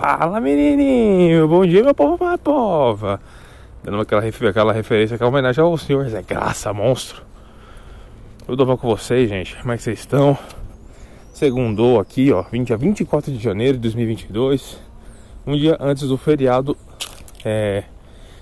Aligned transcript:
Fala 0.00 0.40
menininho, 0.40 1.46
bom 1.46 1.66
dia 1.66 1.84
meu 1.84 1.94
povo, 1.94 2.24
minha. 2.24 3.20
Dando 3.84 4.00
aquela, 4.00 4.22
aquela 4.24 4.72
referência, 4.72 5.14
aquela 5.14 5.28
homenagem 5.28 5.62
ao 5.62 5.76
senhor 5.76 6.08
Zé 6.08 6.22
Graça, 6.22 6.72
monstro. 6.72 7.22
Tudo 8.46 8.64
bom 8.64 8.78
com 8.78 8.88
vocês, 8.88 9.28
gente? 9.28 9.54
Como 9.56 9.72
é 9.72 9.76
que 9.76 9.82
vocês 9.82 9.98
estão? 9.98 10.38
Segundou 11.34 12.00
aqui, 12.00 12.32
ó, 12.32 12.40
20 12.40 12.72
a 12.72 12.78
24 12.78 13.30
de 13.30 13.38
janeiro 13.38 13.74
de 13.74 13.82
2022. 13.82 14.80
Um 15.46 15.54
dia 15.54 15.76
antes 15.78 16.08
do 16.08 16.16
feriado 16.16 16.74
é, 17.44 17.84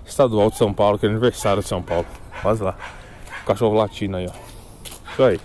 estadual 0.06 0.50
de 0.50 0.58
São 0.58 0.72
Paulo, 0.72 0.96
que 0.96 1.06
é 1.06 1.08
aniversário 1.08 1.60
de 1.60 1.68
São 1.68 1.82
Paulo. 1.82 2.06
Quase 2.40 2.62
lá. 2.62 2.76
cachorro 3.44 3.74
latino 3.74 4.16
aí, 4.16 4.28
ó. 4.28 5.10
Isso 5.10 5.22
aí. 5.24 5.40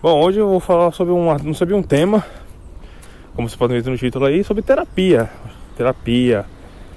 Bom, 0.00 0.22
hoje 0.22 0.38
eu 0.38 0.48
vou 0.48 0.60
falar 0.60 0.92
sobre 0.92 1.12
um, 1.12 1.52
sobre 1.52 1.74
um 1.74 1.82
tema 1.82 2.24
como 3.36 3.48
você 3.48 3.56
pode 3.56 3.78
ver 3.78 3.88
no 3.90 3.98
título 3.98 4.24
aí, 4.24 4.42
sobre 4.42 4.62
terapia. 4.62 5.30
Terapia, 5.76 6.46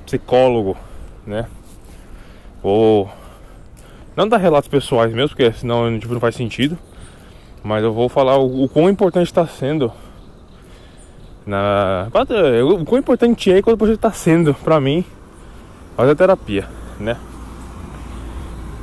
psicólogo, 0.06 0.78
né? 1.28 1.46
Vou 2.64 3.12
não 4.16 4.28
dar 4.28 4.38
relatos 4.38 4.70
pessoais 4.70 5.14
mesmo, 5.14 5.30
porque 5.36 5.52
senão 5.52 6.00
tipo, 6.00 6.14
não 6.14 6.22
faz 6.22 6.36
sentido. 6.36 6.78
Mas 7.62 7.84
eu 7.84 7.94
vou 7.94 8.08
falar 8.08 8.38
o, 8.38 8.64
o 8.64 8.70
quão 8.70 8.90
importante 8.90 9.28
está 9.28 9.46
sendo. 9.46 9.92
Na, 11.46 12.08
o 12.64 12.86
quão 12.86 13.00
importante 13.00 13.52
é 13.52 13.62
quando 13.62 13.78
você 13.78 13.94
está 13.94 14.12
sendo 14.12 14.54
pra 14.54 14.80
mim 14.80 15.04
fazer 15.98 16.16
terapia, 16.16 16.70
né? 17.00 17.18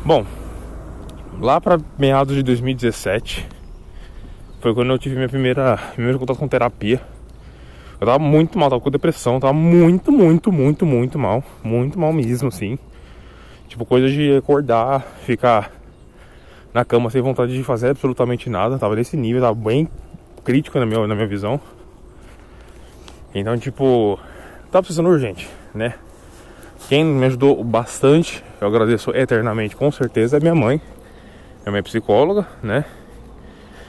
Bom, 0.04 0.26
lá 1.40 1.58
para 1.58 1.80
meados 1.98 2.34
de 2.34 2.42
2017 2.42 3.46
foi 4.60 4.74
quando 4.74 4.90
eu 4.90 4.98
tive 4.98 5.16
minha 5.16 5.28
primeira 5.28 5.78
primeiro 5.94 6.18
contato 6.18 6.38
com 6.38 6.48
terapia. 6.48 7.15
Eu 8.00 8.06
tava 8.06 8.18
muito 8.18 8.58
mal, 8.58 8.68
tava 8.68 8.80
com 8.80 8.90
depressão, 8.90 9.40
tava 9.40 9.52
muito, 9.52 10.12
muito, 10.12 10.52
muito, 10.52 10.84
muito 10.84 11.18
mal. 11.18 11.42
Muito 11.62 11.98
mal 11.98 12.12
mesmo, 12.12 12.48
assim. 12.48 12.78
Tipo, 13.68 13.84
coisa 13.84 14.08
de 14.08 14.36
acordar, 14.36 15.00
ficar 15.24 15.72
na 16.74 16.84
cama 16.84 17.08
sem 17.08 17.22
vontade 17.22 17.54
de 17.54 17.62
fazer 17.62 17.90
absolutamente 17.90 18.50
nada. 18.50 18.78
Tava 18.78 18.94
nesse 18.94 19.16
nível, 19.16 19.40
tava 19.40 19.54
bem 19.54 19.88
crítico 20.44 20.78
na 20.78 20.84
minha, 20.84 21.06
na 21.06 21.14
minha 21.14 21.26
visão. 21.26 21.60
Então, 23.34 23.56
tipo, 23.58 24.18
tava 24.70 24.82
precisando 24.82 25.08
urgente, 25.08 25.48
né? 25.74 25.94
Quem 26.88 27.04
me 27.04 27.26
ajudou 27.26 27.64
bastante, 27.64 28.44
eu 28.60 28.68
agradeço 28.68 29.10
eternamente, 29.10 29.74
com 29.74 29.90
certeza, 29.90 30.36
é 30.36 30.40
minha 30.40 30.54
mãe. 30.54 30.80
É 31.64 31.70
minha 31.70 31.82
psicóloga, 31.82 32.46
né? 32.62 32.84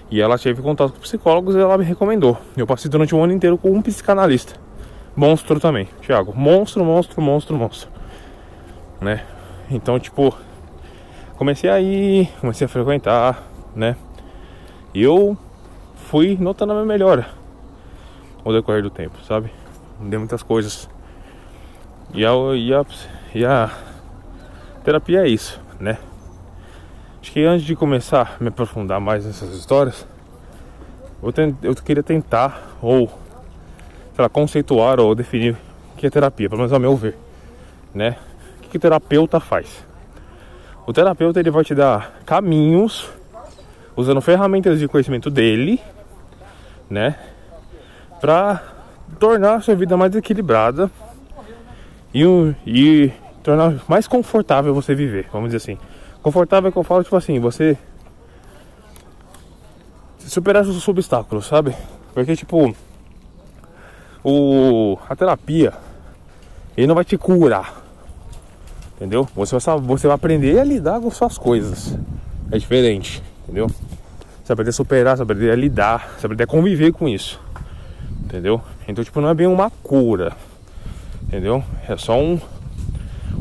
E 0.10 0.22
ela 0.22 0.38
teve 0.38 0.62
contato 0.62 0.94
com 0.94 1.00
psicólogos 1.00 1.56
e 1.56 1.60
ela 1.60 1.78
me 1.78 1.84
recomendou. 1.84 2.38
Eu 2.56 2.66
passei 2.66 2.90
durante 2.90 3.14
um 3.14 3.24
ano 3.24 3.34
inteiro 3.34 3.58
com 3.58 3.72
um 3.72 3.82
psicanalista. 3.82 4.54
Monstro 5.16 5.60
também, 5.60 5.88
Thiago. 6.02 6.34
Monstro, 6.36 6.86
monstro, 6.86 7.22
monstro, 7.22 7.56
monstro. 7.56 7.90
Né? 9.02 9.24
Então, 9.70 10.00
tipo, 10.00 10.34
comecei 11.36 11.70
a 11.70 11.82
ir, 11.82 12.30
comecei 12.40 12.66
a 12.66 12.68
frequentar, 12.68 13.44
né? 13.76 13.96
E 14.94 15.04
eu 15.04 15.38
fui 15.96 16.38
notando 16.40 16.72
a 16.72 16.76
minha 16.76 16.86
melhora 16.86 17.28
ao 18.46 18.54
decorrer 18.54 18.82
do 18.82 18.90
tempo, 18.90 19.18
sabe? 19.24 19.52
Deu 20.00 20.20
muitas 20.20 20.42
coisas. 20.42 20.90
E 22.14 22.26
a, 22.26 22.32
e 22.56 22.74
a, 22.74 22.86
e 23.36 23.46
a 23.46 23.70
terapia 24.84 25.26
é 25.26 25.28
isso, 25.28 25.60
né? 25.80 25.98
Acho 27.28 27.34
que 27.34 27.44
antes 27.44 27.66
de 27.66 27.76
começar 27.76 28.38
a 28.40 28.42
me 28.42 28.48
aprofundar 28.48 29.02
mais 29.02 29.26
nessas 29.26 29.54
histórias, 29.54 30.08
eu, 31.22 31.34
eu 31.62 31.76
queria 31.76 32.02
tentar 32.02 32.78
ou 32.82 33.10
sei 34.16 34.24
lá, 34.24 34.30
conceituar 34.30 34.98
ou 35.02 35.14
definir 35.14 35.58
o 35.94 35.98
que 35.98 36.08
é 36.08 36.10
terapia, 36.10 36.48
pelo 36.48 36.60
menos 36.60 36.72
ao 36.72 36.80
meu 36.80 36.96
ver, 36.96 37.18
né? 37.94 38.16
O 38.58 38.62
que, 38.62 38.70
que 38.70 38.78
o 38.78 38.80
terapeuta 38.80 39.42
faz? 39.42 39.86
O 40.86 40.94
terapeuta 40.94 41.42
ele 41.42 41.52
vai 41.52 41.66
te 41.66 41.76
dar 41.76 42.18
caminhos 42.26 43.10
usando 43.94 44.22
ferramentas 44.22 44.80
de 44.80 44.88
conhecimento 44.88 45.30
dele, 45.30 45.82
né, 46.90 47.14
para 48.22 48.64
tornar 49.20 49.56
a 49.56 49.60
sua 49.60 49.76
vida 49.76 49.98
mais 49.98 50.16
equilibrada 50.16 50.90
e, 52.14 52.24
e 52.66 53.12
tornar 53.44 53.82
mais 53.86 54.08
confortável 54.08 54.74
você 54.74 54.96
viver, 54.96 55.28
vamos 55.30 55.52
dizer 55.52 55.58
assim. 55.58 55.78
Confortável 56.28 56.68
é 56.68 56.72
que 56.74 56.78
eu 56.78 56.84
falo, 56.84 57.06
tipo 57.06 57.16
assim, 57.16 57.40
você 57.40 57.78
superar 60.20 60.62
os 60.64 60.86
obstáculos, 60.86 61.46
sabe? 61.46 61.74
Porque, 62.14 62.36
tipo, 62.36 62.76
o, 64.22 64.98
a 65.08 65.16
terapia, 65.16 65.72
ele 66.76 66.86
não 66.86 66.96
vai 66.96 67.06
te 67.06 67.18
curar, 67.18 67.82
entendeu? 68.98 69.26
Você 69.34 69.58
vai, 69.58 69.80
você 69.80 70.08
vai 70.08 70.16
aprender 70.16 70.60
a 70.60 70.66
lidar 70.66 71.00
com 71.00 71.10
suas 71.10 71.38
coisas. 71.38 71.98
É 72.52 72.58
diferente, 72.58 73.24
entendeu? 73.44 73.68
Você 73.70 74.48
vai 74.48 74.56
aprender 74.56 74.72
a 74.72 74.74
superar, 74.74 75.16
você 75.16 75.24
vai 75.24 75.34
aprender 75.34 75.52
a 75.54 75.56
lidar, 75.56 76.00
você 76.10 76.14
vai 76.14 76.26
aprender 76.26 76.44
a 76.44 76.48
conviver 76.48 76.92
com 76.92 77.08
isso, 77.08 77.40
entendeu? 78.26 78.62
Então, 78.86 79.02
tipo, 79.02 79.22
não 79.22 79.30
é 79.30 79.34
bem 79.34 79.48
uma 79.48 79.72
cura, 79.82 80.34
entendeu? 81.24 81.64
É 81.88 81.96
só 81.96 82.20
um, 82.20 82.38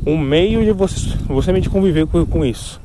um 0.07 0.17
meio 0.17 0.65
de 0.65 0.73
você, 0.73 1.17
você 1.27 1.47
realmente 1.47 1.69
conviver 1.69 2.07
com, 2.07 2.25
com 2.25 2.45
isso. 2.45 2.81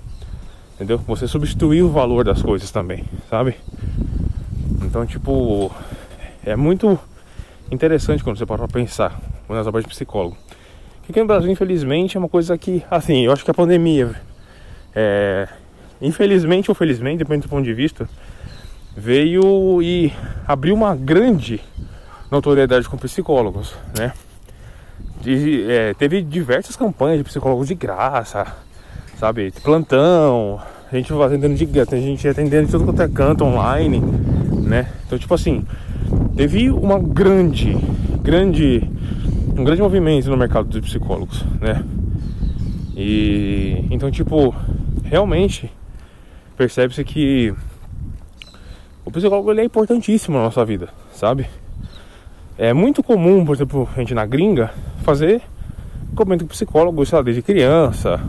Entendeu? 0.76 0.98
Você 1.08 1.28
substituir 1.28 1.84
o 1.84 1.90
valor 1.90 2.26
das 2.26 2.42
coisas 2.42 2.72
também, 2.72 3.06
sabe? 3.30 3.56
Então, 4.82 5.06
tipo, 5.06 5.72
é 6.44 6.56
muito 6.56 7.00
interessante 7.72 8.24
quando 8.24 8.38
você 8.38 8.46
para 8.46 8.58
pra 8.58 8.68
pensar 8.68 9.22
é 9.60 9.72
parte 9.72 9.86
de 9.86 9.90
psicólogo. 9.90 10.38
Que 11.04 11.12
aqui 11.12 11.20
no 11.20 11.28
Brasil, 11.28 11.52
infelizmente, 11.52 12.16
é 12.16 12.20
uma 12.20 12.30
coisa 12.30 12.58
que, 12.58 12.84
assim, 12.90 13.26
eu 13.26 13.32
acho 13.32 13.44
que 13.44 13.52
a 13.52 13.54
pandemia, 13.54 14.16
é, 14.96 15.48
infelizmente 16.02 16.72
ou 16.72 16.76
felizmente, 16.76 17.18
depende 17.18 17.42
do 17.44 17.50
ponto 17.50 17.64
de 17.64 17.74
vista, 17.74 18.08
veio 18.96 19.82
e 19.82 20.14
abriu 20.48 20.74
uma 20.74 20.96
grande 20.96 21.60
notoriedade 22.30 22.88
com 22.88 22.98
psicólogos, 22.98 23.76
né? 23.98 24.14
É, 25.26 25.94
teve 25.94 26.22
diversas 26.22 26.76
campanhas 26.76 27.18
de 27.18 27.24
psicólogos 27.24 27.68
de 27.68 27.76
graça, 27.76 28.46
sabe? 29.18 29.54
Plantão, 29.64 30.60
a 30.92 30.96
gente 30.96 31.14
atendendo 31.14 31.56
de 31.56 31.86
tem 31.86 32.02
gente 32.02 32.28
atendendo 32.28 32.66
de 32.66 32.72
tudo 32.72 32.86
quanto 32.86 33.02
é 33.02 33.08
canto 33.08 33.44
online, 33.44 34.02
né? 34.64 34.92
Então, 35.06 35.18
tipo 35.18 35.34
assim, 35.34 35.66
teve 36.36 36.70
uma 36.70 37.00
grande, 37.00 37.78
grande, 38.22 38.90
um 39.58 39.64
grande 39.64 39.82
movimento 39.82 40.30
no 40.30 40.38
mercado 40.38 40.68
dos 40.68 40.82
psicólogos, 40.82 41.46
né? 41.62 41.84
E 42.96 43.86
então, 43.90 44.12
tipo, 44.12 44.54
realmente 45.04 45.72
percebe-se 46.58 47.04
que 47.04 47.54
o 49.06 49.12
psicólogo 49.12 49.52
ele 49.52 49.62
é 49.62 49.64
importantíssimo 49.64 50.38
na 50.38 50.44
nossa 50.44 50.64
vida, 50.66 50.90
sabe? 51.14 51.48
É 52.58 52.74
muito 52.74 53.02
comum, 53.02 53.46
por 53.46 53.56
exemplo, 53.56 53.88
a 53.96 54.00
gente 54.00 54.14
na 54.14 54.26
gringa 54.26 54.72
fazer 55.04 55.42
comento 56.16 56.44
com 56.44 56.50
psicólogo, 56.50 57.06
sei 57.06 57.18
lá, 57.18 57.24
desde 57.24 57.42
criança, 57.42 58.20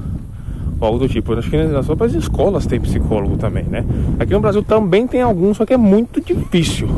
ou 0.80 0.86
algo 0.86 0.98
do 0.98 1.08
tipo. 1.08 1.32
Acho 1.34 1.50
que 1.50 1.56
nas 1.56 1.88
outras 1.88 2.14
escolas 2.14 2.66
tem 2.66 2.80
psicólogo 2.80 3.36
também, 3.36 3.64
né? 3.64 3.84
Aqui 4.18 4.32
no 4.32 4.40
Brasil 4.40 4.62
também 4.62 5.06
tem 5.06 5.22
alguns, 5.22 5.56
só 5.56 5.66
que 5.66 5.74
é 5.74 5.76
muito 5.76 6.20
difícil. 6.20 6.88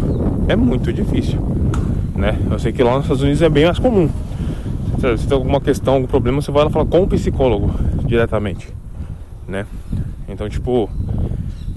É 0.48 0.56
muito 0.56 0.92
difícil, 0.92 1.38
né? 2.14 2.38
Eu 2.50 2.58
sei 2.58 2.72
que 2.72 2.82
lá 2.82 2.92
nos 2.92 3.04
Estados 3.04 3.22
Unidos 3.22 3.42
é 3.42 3.48
bem 3.48 3.64
mais 3.64 3.78
comum. 3.78 4.08
Se 5.18 5.26
tem 5.26 5.36
alguma 5.36 5.60
questão, 5.60 5.94
algum 5.94 6.06
problema, 6.06 6.40
você 6.40 6.50
vai 6.50 6.64
lá 6.64 6.70
falar 6.70 6.86
com 6.86 7.02
o 7.02 7.06
psicólogo 7.06 7.70
diretamente, 8.06 8.68
né? 9.46 9.66
Então, 10.28 10.48
tipo, 10.48 10.88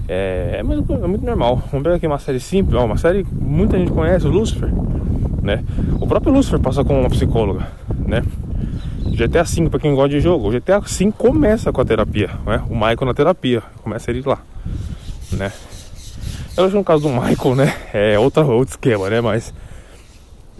é, 0.08 0.56
é, 0.58 0.62
muito, 0.62 0.92
é 0.92 1.06
muito 1.06 1.24
normal. 1.24 1.62
Vamos 1.70 1.82
pegar 1.82 1.96
aqui 1.96 2.06
uma 2.06 2.18
série 2.18 2.40
simples, 2.40 2.74
ó, 2.74 2.84
uma 2.84 2.96
série 2.96 3.24
que 3.24 3.34
muita 3.34 3.78
gente 3.78 3.90
conhece, 3.90 4.26
o 4.26 4.30
Lucifer 4.30 4.70
né? 5.48 5.64
O 5.98 6.06
próprio 6.06 6.32
Lucifer 6.32 6.60
passa 6.60 6.84
com 6.84 7.00
uma 7.00 7.08
psicóloga, 7.08 7.66
né? 8.06 8.22
GTA 9.06 9.42
V, 9.42 9.70
para 9.70 9.80
quem 9.80 9.94
gosta 9.94 10.10
de 10.10 10.20
jogo, 10.20 10.48
o 10.48 10.52
GTA 10.52 10.78
V 10.78 11.12
começa 11.16 11.72
com 11.72 11.80
a 11.80 11.84
terapia, 11.84 12.30
né? 12.46 12.62
O 12.68 12.74
Michael 12.74 13.06
na 13.06 13.14
terapia, 13.14 13.62
começa 13.82 14.10
ele 14.10 14.22
lá, 14.24 14.38
né? 15.32 15.50
Eu 16.56 16.64
acho 16.64 16.72
que 16.72 16.78
no 16.78 16.84
caso 16.84 17.02
do 17.04 17.08
Michael, 17.08 17.54
né? 17.54 17.74
É 17.94 18.18
outra, 18.18 18.44
outro 18.44 18.72
esquema, 18.72 19.08
né? 19.08 19.20
Mas 19.20 19.54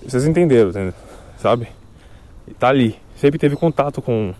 vocês 0.05 0.27
entenderam, 0.27 0.71
entendeu? 0.71 0.95
sabe? 1.39 1.69
E 2.47 2.55
tá 2.55 2.69
ali, 2.69 2.97
sempre 3.17 3.39
teve 3.39 3.57
contato 3.57 4.03
com, 4.03 4.35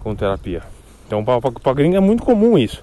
com 0.00 0.14
terapia. 0.14 0.62
Então, 1.06 1.24
pra, 1.24 1.40
pra, 1.40 1.50
pra 1.52 1.72
gringa 1.72 1.96
é 1.96 2.00
muito 2.00 2.22
comum 2.22 2.58
isso. 2.58 2.82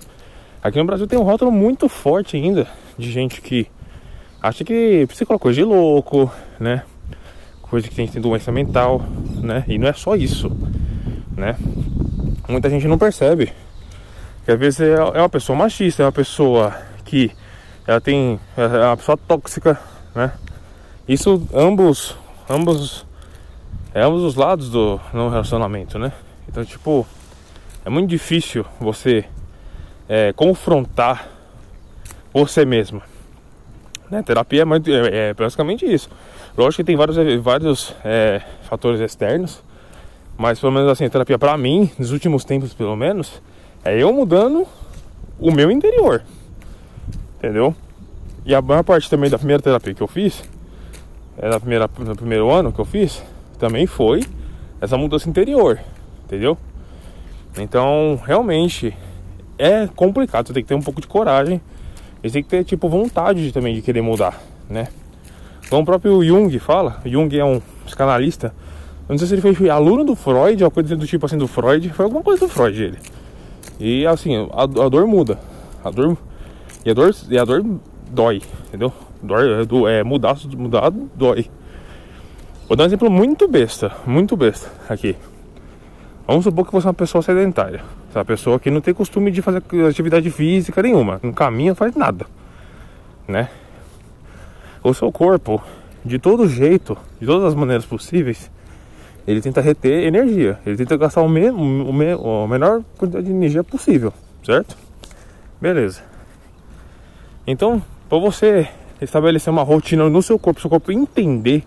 Aqui 0.62 0.78
no 0.78 0.86
Brasil 0.86 1.08
tem 1.08 1.18
um 1.18 1.24
rótulo 1.24 1.52
muito 1.52 1.88
forte 1.88 2.36
ainda 2.36 2.68
de 2.98 3.12
gente 3.12 3.42
que 3.42 3.68
acha 4.42 4.64
que 4.64 5.06
psicólogo 5.08 5.42
é 5.42 5.44
coisa 5.44 5.56
de 5.56 5.64
louco, 5.64 6.32
né? 6.60 6.84
Coisa 7.62 7.88
que 7.88 7.96
tem 7.96 8.08
ter 8.08 8.20
doença 8.20 8.52
mental, 8.52 9.02
né? 9.42 9.64
E 9.68 9.78
não 9.78 9.88
é 9.88 9.94
só 9.94 10.16
isso, 10.16 10.50
né? 11.36 11.56
Muita 12.48 12.70
gente 12.70 12.88
não 12.88 12.98
percebe 12.98 13.52
que 14.46 14.52
às 14.52 14.60
vezes 14.60 14.80
é, 14.82 14.94
é 14.94 15.20
uma 15.20 15.30
pessoa 15.30 15.58
machista, 15.58 16.02
é 16.02 16.06
uma 16.06 16.12
pessoa 16.12 16.76
que 17.06 17.32
ela 17.86 18.02
tem 18.02 18.40
é 18.58 18.86
uma 18.86 18.98
pessoa 18.98 19.18
tóxica, 19.18 19.80
né? 20.16 20.32
Isso 21.08 21.48
ambos 21.54 22.16
ambos 22.50 23.06
é 23.94 24.04
ambos 24.04 24.24
os 24.24 24.36
lados 24.36 24.70
do 24.70 25.00
no 25.14 25.30
relacionamento, 25.30 26.00
né? 26.00 26.12
Então, 26.48 26.66
tipo, 26.66 27.06
é 27.86 27.90
muito 27.90 28.10
difícil 28.10 28.66
você 28.80 29.26
é, 30.08 30.34
confrontar 30.34 31.30
você 32.34 32.66
mesma. 32.66 33.09
Né? 34.10 34.24
Terapia 34.24 34.64
é, 34.64 34.66
muito, 34.66 34.90
é, 34.92 35.30
é, 35.30 35.34
basicamente 35.34 35.86
isso. 35.86 36.10
Lógico 36.58 36.84
que 36.84 36.84
tem 36.84 36.96
vários, 36.96 37.18
vários 37.42 37.96
é, 38.04 38.42
fatores 38.64 39.00
externos, 39.00 39.62
mas 40.38 40.60
pelo 40.60 40.72
menos 40.72 40.90
assim, 40.90 41.06
a 41.06 41.10
terapia 41.10 41.38
para 41.38 41.58
mim, 41.58 41.92
nos 41.98 42.12
últimos 42.12 42.44
tempos 42.44 42.74
pelo 42.74 42.96
menos, 42.96 43.42
é 43.84 44.02
eu 44.02 44.12
mudando 44.12 44.68
o 45.40 45.52
meu 45.52 45.70
interior. 45.70 46.24
Entendeu? 47.38 47.76
E 48.46 48.56
a 48.56 48.62
maior 48.62 48.84
parte 48.84 49.10
também 49.10 49.30
da 49.30 49.38
primeira 49.38 49.62
terapia 49.62 49.94
que 49.94 50.02
eu 50.02 50.08
fiz, 50.08 50.44
é 51.38 51.50
da 51.50 51.60
primeira, 51.60 51.90
no 52.00 52.16
primeiro 52.16 52.50
ano 52.50 52.72
que 52.72 52.80
eu 52.80 52.86
fiz, 52.86 53.24
também 53.58 53.86
foi 53.86 54.24
essa 54.82 54.98
mudança 54.98 55.30
interior. 55.30 55.80
Entendeu? 56.26 56.58
Então, 57.58 58.20
realmente, 58.26 58.96
é 59.58 59.88
complicado. 59.88 60.48
Você 60.48 60.54
tem 60.54 60.64
que 60.64 60.70
ter 60.70 60.76
um 60.76 60.82
pouco 60.82 61.02
de 61.02 61.08
coragem. 61.08 61.62
E 62.24 62.30
tem 62.30 62.44
que 62.44 62.50
ter, 62.50 62.63
tipo, 62.63 62.89
vontade 62.89 63.51
também 63.51 63.75
de 63.75 63.81
querer 63.81 64.01
mudar, 64.01 64.42
né? 64.69 64.88
Como 65.69 65.83
o 65.83 65.86
próprio 65.86 66.24
Jung 66.24 66.57
fala, 66.60 67.00
Jung 67.06 67.38
é 67.38 67.45
um 67.45 67.62
psicanalista. 67.86 68.54
Eu 69.07 69.13
não 69.13 69.18
sei 69.18 69.27
se 69.27 69.33
ele 69.36 69.56
foi 69.56 69.69
aluno 69.69 70.04
do 70.04 70.16
Freud, 70.16 70.63
ou 70.63 70.71
coisa 70.71 70.95
do 70.95 71.06
tipo 71.06 71.25
assim 71.25 71.38
do 71.38 71.48
Freud. 71.48 71.89
Foi 71.89 72.06
alguma 72.06 72.24
coisa 72.24 72.45
do 72.45 72.51
Freud 72.51 72.81
ele. 72.81 72.98
E 73.80 74.06
assim, 74.06 74.36
a, 74.51 74.63
a 74.63 74.89
dor 74.89 75.07
muda. 75.07 75.39
A 75.83 75.89
dor. 75.89 76.18
E 76.86 76.92
a 76.92 76.94
dor, 76.94 77.16
e 77.30 77.38
a 77.38 77.45
dor 77.45 77.63
dói, 78.12 78.42
entendeu? 78.68 78.92
Dor, 79.21 79.89
é, 79.89 80.00
é 80.00 80.04
mudar, 80.04 80.38
mudar 80.57 80.92
dói. 81.16 81.50
Vou 82.68 82.75
dar 82.75 82.83
um 82.83 82.88
exemplo 82.88 83.10
muito 83.10 83.48
besta, 83.48 83.92
muito 84.06 84.38
besta 84.38 84.69
aqui. 84.88 85.16
Vamos 86.27 86.44
supor 86.44 86.66
que 86.66 86.71
você 86.71 86.88
é 86.88 86.89
uma 86.89 86.94
pessoa 86.94 87.21
sedentária. 87.21 87.81
Uma 88.14 88.26
pessoa 88.26 88.60
que 88.60 88.72
não 88.72 88.82
tem 88.82 88.94
costume 88.94 89.30
de 89.32 89.42
fazer 89.42 89.62
atividade 89.88 90.30
física 90.32 90.82
nenhuma. 90.82 91.20
Não 91.22 91.32
caminha, 91.32 91.76
faz 91.76 91.96
nada. 91.96 92.26
Né? 93.28 93.50
O 94.84 94.94
seu 94.94 95.12
corpo, 95.12 95.62
de 96.04 96.18
todo 96.18 96.48
jeito, 96.48 96.98
de 97.20 97.28
todas 97.28 97.46
as 97.46 97.56
maneiras 97.56 97.86
possíveis, 97.86 98.50
ele 99.28 99.42
tenta 99.42 99.62
reter 99.62 100.08
energia. 100.08 100.60
Ele 100.66 100.76
tenta 100.76 100.98
gastar 100.98 101.22
o, 101.22 101.30
me, 101.30 101.50
o, 101.52 101.94
me, 101.94 102.14
a 102.14 102.48
menor 102.48 102.82
quantidade 102.98 103.28
de 103.28 103.32
energia 103.32 103.64
possível. 103.64 104.12
Certo? 104.44 104.76
Beleza. 105.62 106.02
Então, 107.46 107.82
para 108.08 108.18
você 108.18 108.68
estabelecer 109.02 109.52
uma 109.52 109.64
rotina 109.64 110.10
no 110.10 110.22
seu 110.22 110.40
corpo, 110.40 110.62
seu 110.62 110.70
corpo 110.70 110.92
entender 110.92 111.64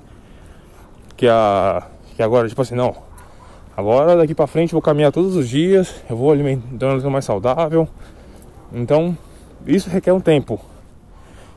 que 1.17 1.29
a 1.29 1.87
que 2.17 2.23
agora 2.23 2.49
tipo 2.49 2.61
assim, 2.61 2.75
não, 2.75 2.95
Agora 3.77 4.17
daqui 4.17 4.35
para 4.35 4.47
frente 4.47 4.73
vou 4.73 4.83
caminhar 4.83 5.11
todos 5.13 5.35
os 5.35 5.49
dias, 5.49 5.95
eu 6.09 6.17
vou 6.17 6.31
alimentando 6.31 7.11
mais 7.11 7.25
saudável. 7.25 7.89
Então, 8.73 9.17
isso 9.67 9.89
requer 9.89 10.13
um 10.13 10.21
tempo. 10.21 10.61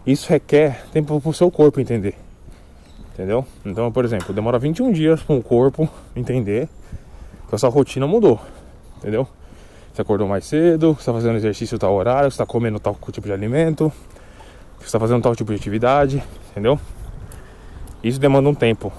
Isso 0.05 0.29
requer 0.29 0.85
tempo 0.93 1.19
para 1.19 1.29
o 1.29 1.33
seu 1.33 1.51
corpo 1.51 1.79
entender. 1.79 2.15
Entendeu? 3.13 3.45
Então, 3.65 3.91
por 3.91 4.05
exemplo, 4.05 4.33
demora 4.33 4.59
21 4.59 4.91
dias 4.91 5.21
para 5.21 5.35
o 5.35 5.41
corpo 5.41 5.89
entender 6.15 6.69
que 7.47 7.55
a 7.55 7.57
sua 7.57 7.69
rotina 7.69 8.05
mudou. 8.05 8.39
Entendeu? 8.97 9.27
Você 9.93 10.01
acordou 10.01 10.27
mais 10.27 10.45
cedo, 10.45 10.93
você 10.93 10.99
está 10.99 11.13
fazendo 11.13 11.37
exercício 11.37 11.79
tal 11.79 11.93
horário, 11.93 12.29
você 12.29 12.35
está 12.35 12.45
comendo 12.45 12.79
tal 12.79 12.97
tipo 13.11 13.27
de 13.27 13.33
alimento, 13.33 13.91
você 14.77 14.85
está 14.85 14.99
fazendo 14.99 15.21
tal 15.21 15.35
tipo 15.35 15.53
de 15.53 15.57
atividade, 15.57 16.21
entendeu? 16.51 16.77
Isso 18.03 18.19
demanda 18.19 18.49
um 18.49 18.53
tempo. 18.53 18.91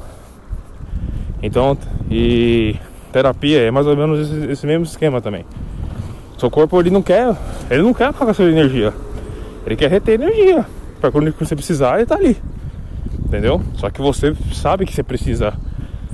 Então, 1.42 1.76
e 2.10 2.76
terapia 3.16 3.62
é 3.62 3.70
mais 3.70 3.86
ou 3.86 3.96
menos 3.96 4.28
esse, 4.28 4.52
esse 4.52 4.66
mesmo 4.66 4.84
esquema 4.84 5.22
também. 5.22 5.42
Seu 6.36 6.50
corpo 6.50 6.78
ele 6.78 6.90
não 6.90 7.00
quer, 7.00 7.34
ele 7.70 7.82
não 7.82 7.94
quer 7.94 8.12
a 8.14 8.34
sua 8.34 8.44
energia. 8.44 8.92
Ele 9.64 9.74
quer 9.74 9.90
reter 9.90 10.20
energia. 10.20 10.66
Para 11.00 11.10
quando 11.10 11.32
você 11.32 11.56
precisar, 11.56 11.96
ele 11.96 12.04
tá 12.04 12.14
ali. 12.14 12.36
Entendeu? 13.24 13.62
Só 13.76 13.88
que 13.88 14.02
você 14.02 14.36
sabe 14.52 14.84
que 14.84 14.92
você 14.92 15.02
precisa 15.02 15.54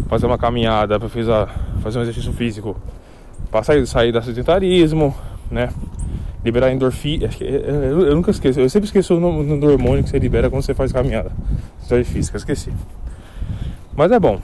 fazer 0.09 0.27
uma 0.27 0.39
caminhada, 0.39 0.99
para 1.01 1.09
fazer 1.09 1.99
um 1.99 2.03
exercício 2.03 2.33
físico, 2.33 2.77
para 3.51 3.65
sair, 3.65 3.85
sair 3.85 4.13
do 4.13 4.23
sedentarismo, 4.23 5.13
né? 5.51 5.71
Liberar 6.45 6.73
endorfina. 6.73 7.29
Eu, 7.41 8.07
eu 8.07 8.15
nunca 8.15 8.31
esqueço, 8.31 8.61
eu 8.61 8.71
sempre 8.71 8.87
esqueço 8.87 9.17
o 9.17 9.21
nome 9.21 9.59
do 9.59 9.67
hormônio 9.67 10.05
que 10.05 10.11
você 10.11 10.21
libera 10.21 10.49
quando 10.49 10.63
você 10.63 10.73
faz 10.73 10.93
caminhada. 10.93 11.33
Atividade 11.79 12.05
física, 12.05 12.37
esqueci. 12.37 12.73
Mas 13.97 14.13
é 14.13 14.21
bom, 14.21 14.41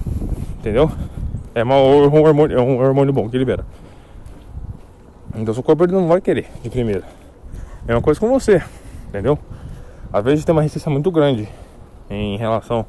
entendeu? 0.58 0.90
É 1.58 1.64
uma, 1.64 1.74
um, 1.74 2.22
hormônio, 2.22 2.56
é 2.56 2.60
um 2.60 2.78
hormônio 2.78 3.12
bom 3.12 3.28
que 3.28 3.36
libera. 3.36 3.66
Então 5.34 5.52
seu 5.52 5.60
corpo 5.60 5.82
ele 5.82 5.92
não 5.92 6.06
vai 6.06 6.20
querer 6.20 6.46
de 6.62 6.70
primeira. 6.70 7.02
É 7.88 7.92
uma 7.92 8.00
coisa 8.00 8.20
com 8.20 8.28
você, 8.28 8.62
entendeu? 9.08 9.36
Às 10.12 10.24
vezes 10.24 10.44
tem 10.44 10.52
uma 10.52 10.62
resistência 10.62 10.88
muito 10.88 11.10
grande 11.10 11.48
em 12.08 12.36
relação 12.36 12.86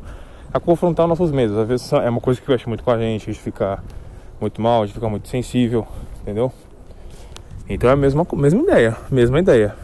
a 0.53 0.59
confrontar 0.59 1.07
nossos 1.07 1.31
medos. 1.31 1.57
Às 1.57 1.67
vezes 1.67 1.91
é 1.91 2.07
uma 2.07 2.21
coisa 2.21 2.39
que 2.39 2.47
mexe 2.47 2.67
muito 2.67 2.83
com 2.83 2.91
a 2.91 2.97
gente, 2.99 3.31
de 3.31 3.39
ficar 3.39 3.83
muito 4.39 4.61
mal, 4.61 4.85
de 4.85 4.93
ficar 4.93 5.09
muito 5.09 5.27
sensível, 5.27 5.87
entendeu? 6.21 6.53
Então 7.67 7.89
é 7.89 7.93
a 7.93 7.95
mesma, 7.95 8.25
mesma 8.33 8.61
ideia, 8.61 8.95
mesma 9.09 9.39
ideia. 9.39 9.75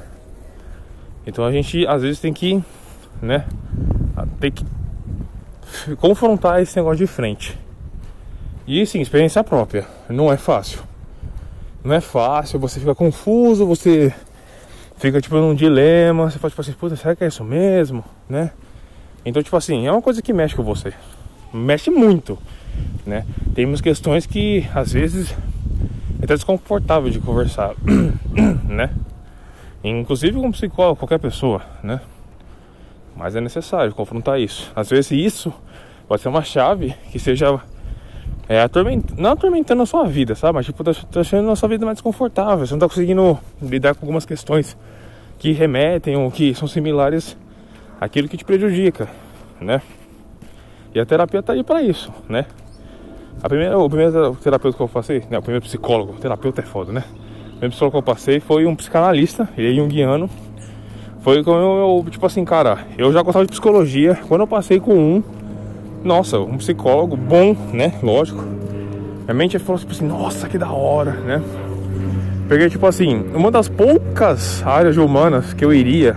Então 1.26 1.44
a 1.44 1.52
gente 1.52 1.88
às 1.88 2.04
vezes 2.04 2.20
tem 2.20 2.32
que, 2.32 2.64
né, 3.20 3.48
tem 4.40 4.52
que 4.52 4.64
confrontar 5.96 6.62
esse 6.62 6.76
negócio 6.76 7.00
de 7.00 7.08
frente. 7.08 7.65
E 8.68 8.84
sim, 8.86 9.00
experiência 9.00 9.44
própria. 9.44 9.86
Não 10.10 10.32
é 10.32 10.38
fácil. 10.38 10.82
Não 11.84 11.94
é 11.94 12.02
fácil, 12.02 12.60
você 12.60 12.80
fica 12.80 12.96
confuso, 12.96 13.66
você 13.66 14.12
fica 14.98 15.22
tipo 15.22 15.36
num 15.36 15.54
dilema, 15.54 16.30
você 16.30 16.40
fala 16.40 16.50
tipo 16.50 16.62
assim, 16.62 16.72
puta, 16.72 16.96
será 16.96 17.16
que 17.16 17.24
é 17.24 17.28
isso 17.28 17.44
mesmo? 17.44 18.04
Né? 18.28 18.52
Então, 19.24 19.44
tipo 19.44 19.56
assim, 19.56 19.86
é 19.86 19.92
uma 19.92 20.02
coisa 20.02 20.22
que 20.22 20.34
mexe 20.34 20.56
com 20.56 20.64
você. 20.64 20.94
Mexe 21.54 21.92
muito, 21.92 22.40
né? 23.06 23.24
Temos 23.54 23.82
questões 23.82 24.26
que 24.26 24.68
às 24.74 24.94
vezes 24.94 25.32
é 26.20 26.26
até 26.26 26.34
desconfortável 26.34 27.10
de 27.12 27.20
conversar, 27.20 27.76
né? 28.68 28.90
Inclusive 29.84 30.40
com 30.40 30.48
um 30.48 30.52
psicólogo, 30.52 30.98
qualquer 30.98 31.20
pessoa, 31.20 31.62
né? 31.84 32.02
Mas 33.16 33.36
é 33.36 33.42
necessário 33.42 33.94
confrontar 33.94 34.40
isso. 34.40 34.72
Às 34.76 34.90
vezes 34.90 35.12
isso 35.12 35.54
pode 36.08 36.24
ser 36.24 36.30
uma 36.30 36.44
chave 36.44 36.96
que 37.12 37.20
seja 37.20 37.62
é, 38.48 38.62
atorment... 38.62 39.04
não 39.18 39.32
atormentando 39.32 39.82
a 39.82 39.86
sua 39.86 40.06
vida, 40.06 40.36
sabe? 40.36 40.56
Mas 40.56 40.66
tipo, 40.66 40.84
tá, 40.84 40.94
tá 40.94 41.02
deixando 41.12 41.50
a 41.50 41.56
sua 41.56 41.70
vida 41.70 41.86
mais 41.86 41.98
desconfortável. 41.98 42.66
Você 42.66 42.74
não 42.74 42.80
tá 42.80 42.88
conseguindo 42.88 43.38
lidar 43.62 43.96
com 43.96 44.06
algumas 44.06 44.26
questões 44.26 44.78
que 45.40 45.52
remetem 45.52 46.16
ou 46.16 46.30
que 46.32 46.54
são 46.54 46.68
similares 46.68 47.38
àquilo 48.00 48.28
que 48.28 48.38
te 48.38 48.46
prejudica, 48.46 49.08
né? 49.60 49.82
E 50.94 51.00
a 51.00 51.06
terapia 51.06 51.44
tá 51.44 51.54
aí 51.54 51.64
para 51.64 51.82
isso, 51.82 52.12
né? 52.30 52.46
A 53.44 53.50
primeira, 53.50 53.78
o 53.78 53.90
primeiro 53.90 54.36
terapeuta 54.36 54.78
que 54.78 54.84
eu 54.84 54.88
passei, 54.88 55.24
né, 55.30 55.38
o 55.38 55.42
primeiro 55.42 55.66
psicólogo, 55.66 56.14
terapeuta 56.14 56.62
é 56.62 56.64
foda, 56.64 56.94
né? 56.94 57.02
O 57.02 57.50
primeiro 57.52 57.72
psicólogo 57.72 57.92
que 57.92 57.98
eu 57.98 58.16
passei 58.16 58.40
foi 58.40 58.66
um 58.66 58.76
psicanalista, 58.76 59.50
ele 59.58 59.72
é 59.72 59.76
junguiano. 59.76 60.30
Foi 61.20 61.44
como 61.44 61.58
eu, 61.58 62.04
eu, 62.04 62.12
tipo 62.12 62.26
assim, 62.26 62.46
cara, 62.46 62.86
eu 62.98 63.12
já 63.12 63.22
gostava 63.22 63.46
de 63.46 63.52
psicologia. 63.52 64.16
Quando 64.28 64.42
eu 64.42 64.48
passei 64.48 64.80
com 64.80 64.94
um, 64.94 65.24
nossa, 66.06 66.40
um 66.40 66.58
psicólogo 66.58 67.18
bom, 67.18 67.56
né? 67.74 67.94
Lógico. 68.04 68.44
Minha 69.24 69.34
mente 69.34 69.58
falou 69.58 69.80
tipo 69.80 69.92
assim, 69.92 70.06
nossa, 70.06 70.48
que 70.48 70.58
da 70.58 70.72
hora, 70.72 71.12
né? 71.12 71.42
Peguei 72.48 72.70
tipo 72.70 72.86
assim, 72.86 73.26
uma 73.34 73.50
das 73.50 73.68
poucas 73.68 74.62
áreas 74.64 74.98
humanas 74.98 75.52
que 75.54 75.66
eu 75.66 75.74
iria, 75.74 76.16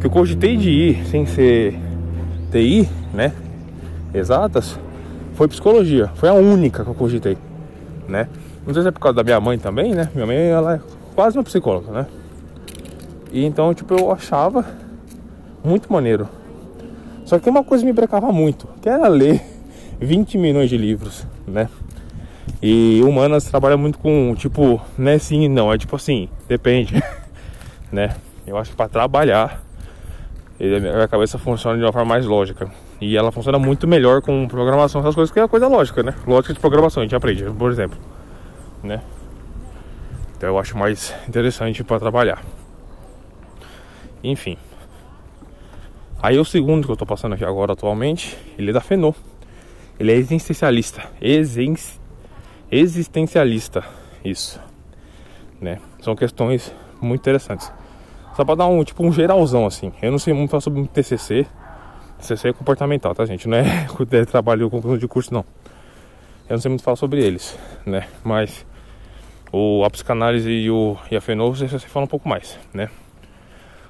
que 0.00 0.06
eu 0.06 0.10
cogitei 0.10 0.56
de 0.56 0.70
ir 0.70 1.06
sem 1.06 1.26
ser 1.26 1.76
TI, 2.52 2.88
né? 3.12 3.32
Exatas, 4.14 4.78
foi 5.34 5.48
psicologia. 5.48 6.08
Foi 6.14 6.28
a 6.28 6.34
única 6.34 6.84
que 6.84 6.90
eu 6.90 6.94
cogitei, 6.94 7.36
né? 8.06 8.28
Não 8.64 8.72
sei 8.72 8.84
se 8.84 8.88
é 8.88 8.92
por 8.92 9.00
causa 9.00 9.16
da 9.16 9.24
minha 9.24 9.40
mãe 9.40 9.58
também, 9.58 9.92
né? 9.94 10.08
Minha 10.14 10.26
mãe, 10.26 10.36
ela 10.36 10.76
é 10.76 10.80
quase 11.16 11.36
uma 11.36 11.42
psicóloga, 11.42 11.90
né? 11.90 12.06
E 13.32 13.44
então, 13.44 13.74
tipo, 13.74 13.94
eu 13.94 14.12
achava 14.12 14.64
muito 15.64 15.92
maneiro 15.92 16.28
só 17.32 17.38
que 17.38 17.48
uma 17.48 17.64
coisa 17.64 17.82
me 17.82 17.94
brecava 17.94 18.30
muito, 18.30 18.68
que 18.82 18.90
era 18.90 19.08
ler 19.08 19.40
20 19.98 20.36
milhões 20.36 20.68
de 20.68 20.76
livros, 20.76 21.26
né? 21.48 21.66
E 22.60 23.00
humanas 23.02 23.44
trabalha 23.44 23.74
muito 23.74 23.98
com, 23.98 24.34
tipo, 24.36 24.78
né, 24.98 25.16
sim 25.16 25.44
e 25.44 25.48
não, 25.48 25.72
é 25.72 25.78
tipo 25.78 25.96
assim, 25.96 26.28
depende, 26.46 27.02
né? 27.90 28.14
Eu 28.46 28.58
acho 28.58 28.72
que 28.72 28.76
para 28.76 28.86
trabalhar, 28.86 29.64
a 31.02 31.08
cabeça 31.08 31.38
funciona 31.38 31.78
de 31.78 31.82
uma 31.82 31.90
forma 31.90 32.06
mais 32.06 32.26
lógica. 32.26 32.70
E 33.00 33.16
ela 33.16 33.32
funciona 33.32 33.58
muito 33.58 33.88
melhor 33.88 34.20
com 34.20 34.46
programação, 34.46 35.00
essas 35.00 35.14
coisas, 35.14 35.32
que 35.32 35.40
é 35.40 35.48
coisa 35.48 35.68
lógica, 35.68 36.02
né? 36.02 36.14
Lógica 36.26 36.52
de 36.52 36.60
programação, 36.60 37.00
a 37.00 37.06
gente 37.06 37.16
aprende, 37.16 37.44
por 37.44 37.70
exemplo, 37.70 37.98
né? 38.82 39.00
Então 40.36 40.50
eu 40.50 40.58
acho 40.58 40.76
mais 40.76 41.14
interessante 41.26 41.82
para 41.82 41.98
trabalhar. 41.98 42.42
Enfim. 44.22 44.58
Aí 46.22 46.38
o 46.38 46.44
segundo 46.44 46.86
que 46.86 46.92
eu 46.92 46.96
tô 46.96 47.04
passando 47.04 47.32
aqui 47.32 47.44
agora 47.44 47.72
atualmente, 47.72 48.38
ele 48.56 48.70
é 48.70 48.72
da 48.72 48.80
Fenô. 48.80 49.12
Ele 49.98 50.12
é 50.12 50.14
existencialista. 50.14 51.10
Exen 51.20 51.74
existencialista. 52.70 53.84
Isso. 54.24 54.60
Né? 55.60 55.80
São 56.00 56.14
questões 56.14 56.72
muito 57.00 57.22
interessantes. 57.22 57.72
Só 58.36 58.44
pra 58.44 58.54
dar 58.54 58.66
um, 58.66 58.84
tipo, 58.84 59.04
um 59.04 59.12
geralzão, 59.12 59.66
assim. 59.66 59.92
Eu 60.00 60.12
não 60.12 60.18
sei 60.18 60.32
muito 60.32 60.50
falar 60.50 60.60
sobre 60.60 60.86
TCC. 60.86 61.44
TCC 62.20 62.50
é 62.50 62.52
comportamental, 62.52 63.14
tá, 63.16 63.26
gente? 63.26 63.48
Não 63.48 63.56
é, 63.56 63.88
é 64.12 64.24
trabalho 64.24 64.70
com 64.70 64.96
de 64.96 65.08
curso, 65.08 65.34
não. 65.34 65.44
Eu 66.48 66.54
não 66.54 66.60
sei 66.60 66.68
muito 66.68 66.84
falar 66.84 66.96
sobre 66.96 67.20
eles, 67.20 67.58
né? 67.84 68.06
Mas 68.22 68.64
o, 69.50 69.84
a 69.84 69.90
psicanálise 69.90 70.50
e, 70.50 70.70
o, 70.70 70.96
e 71.10 71.16
a 71.16 71.20
você, 71.20 71.66
você 71.66 71.88
fala 71.88 72.04
um 72.04 72.08
pouco 72.08 72.28
mais, 72.28 72.58
né? 72.72 72.88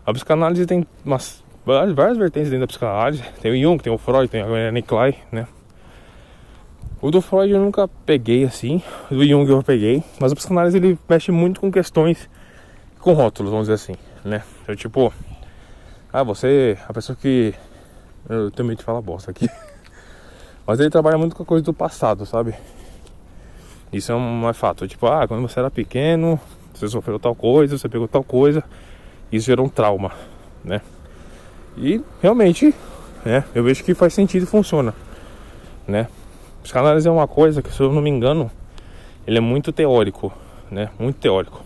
A 0.05 0.13
psicanálise 0.13 0.67
tem 0.67 0.87
umas, 1.05 1.45
várias, 1.65 2.17
vertentes 2.17 2.51
dentro 2.51 2.61
da 2.61 2.67
psicanálise. 2.67 3.23
Tem 3.41 3.53
o 3.53 3.61
Jung, 3.61 3.83
tem 3.83 3.93
o 3.93 3.99
Freud, 3.99 4.29
tem 4.29 4.43
a 4.43 4.71
Nicolai, 4.71 5.17
né? 5.31 5.47
O 7.01 7.11
do 7.11 7.21
Freud 7.21 7.53
eu 7.53 7.61
nunca 7.61 7.89
peguei 8.07 8.45
assim, 8.45 8.81
o 9.11 9.15
do 9.15 9.27
Jung 9.27 9.51
eu 9.51 9.63
peguei, 9.63 10.05
mas 10.21 10.31
a 10.31 10.37
psicanálise 10.37 10.77
ele 10.77 10.99
mexe 11.09 11.33
muito 11.33 11.61
com 11.61 11.71
questões 11.71 12.31
com 13.01 13.13
rótulos, 13.13 13.51
vamos 13.51 13.67
dizer 13.67 13.75
assim, 13.75 13.95
né? 14.25 14.45
Então, 14.63 14.77
tipo, 14.77 15.13
ah, 16.13 16.23
você, 16.23 16.79
a 16.89 16.93
pessoa 16.93 17.17
que 17.17 17.53
eu 18.29 18.51
tenho 18.51 18.69
medo 18.69 18.79
de 18.79 18.85
falar 18.85 19.01
bosta 19.01 19.31
aqui. 19.31 19.49
Mas 20.67 20.79
ele 20.79 20.91
trabalha 20.91 21.19
muito 21.19 21.35
com 21.35 21.43
a 21.43 21.47
coisa 21.47 21.65
do 21.65 21.75
passado, 21.75 22.25
sabe? 22.25 22.55
Isso 23.93 24.13
é 24.13 24.15
um 24.15 24.49
é 24.49 24.53
fato. 24.53 24.87
Tipo, 24.87 25.07
ah, 25.09 25.27
quando 25.27 25.43
você 25.43 25.59
era 25.59 25.71
pequeno, 25.71 26.39
você 26.73 26.87
sofreu 26.87 27.19
tal 27.19 27.35
coisa, 27.35 27.77
você 27.77 27.89
pegou 27.89 28.07
tal 28.07 28.23
coisa, 28.23 28.63
isso 29.31 29.47
gerou 29.47 29.67
um 29.67 29.69
trauma, 29.69 30.13
né? 30.65 30.81
E 31.77 32.01
realmente, 32.21 32.75
né, 33.25 33.45
eu 33.55 33.65
vejo 33.65 33.83
que 33.85 33.95
faz 33.95 34.15
sentido 34.15 34.43
e 34.43 34.47
funciona, 34.47 34.95
né? 35.87 36.09
Psicanálise 36.63 37.09
é 37.09 37.11
uma 37.11 37.27
coisa 37.27 37.61
que, 37.61 37.73
se 37.73 37.81
eu 37.81 37.93
não 37.93 38.01
me 38.01 38.11
engano, 38.11 38.51
ele 39.27 39.39
é 39.39 39.41
muito 39.41 39.73
teórico, 39.73 40.33
né? 40.71 40.91
Muito 40.99 41.17
teórico. 41.17 41.63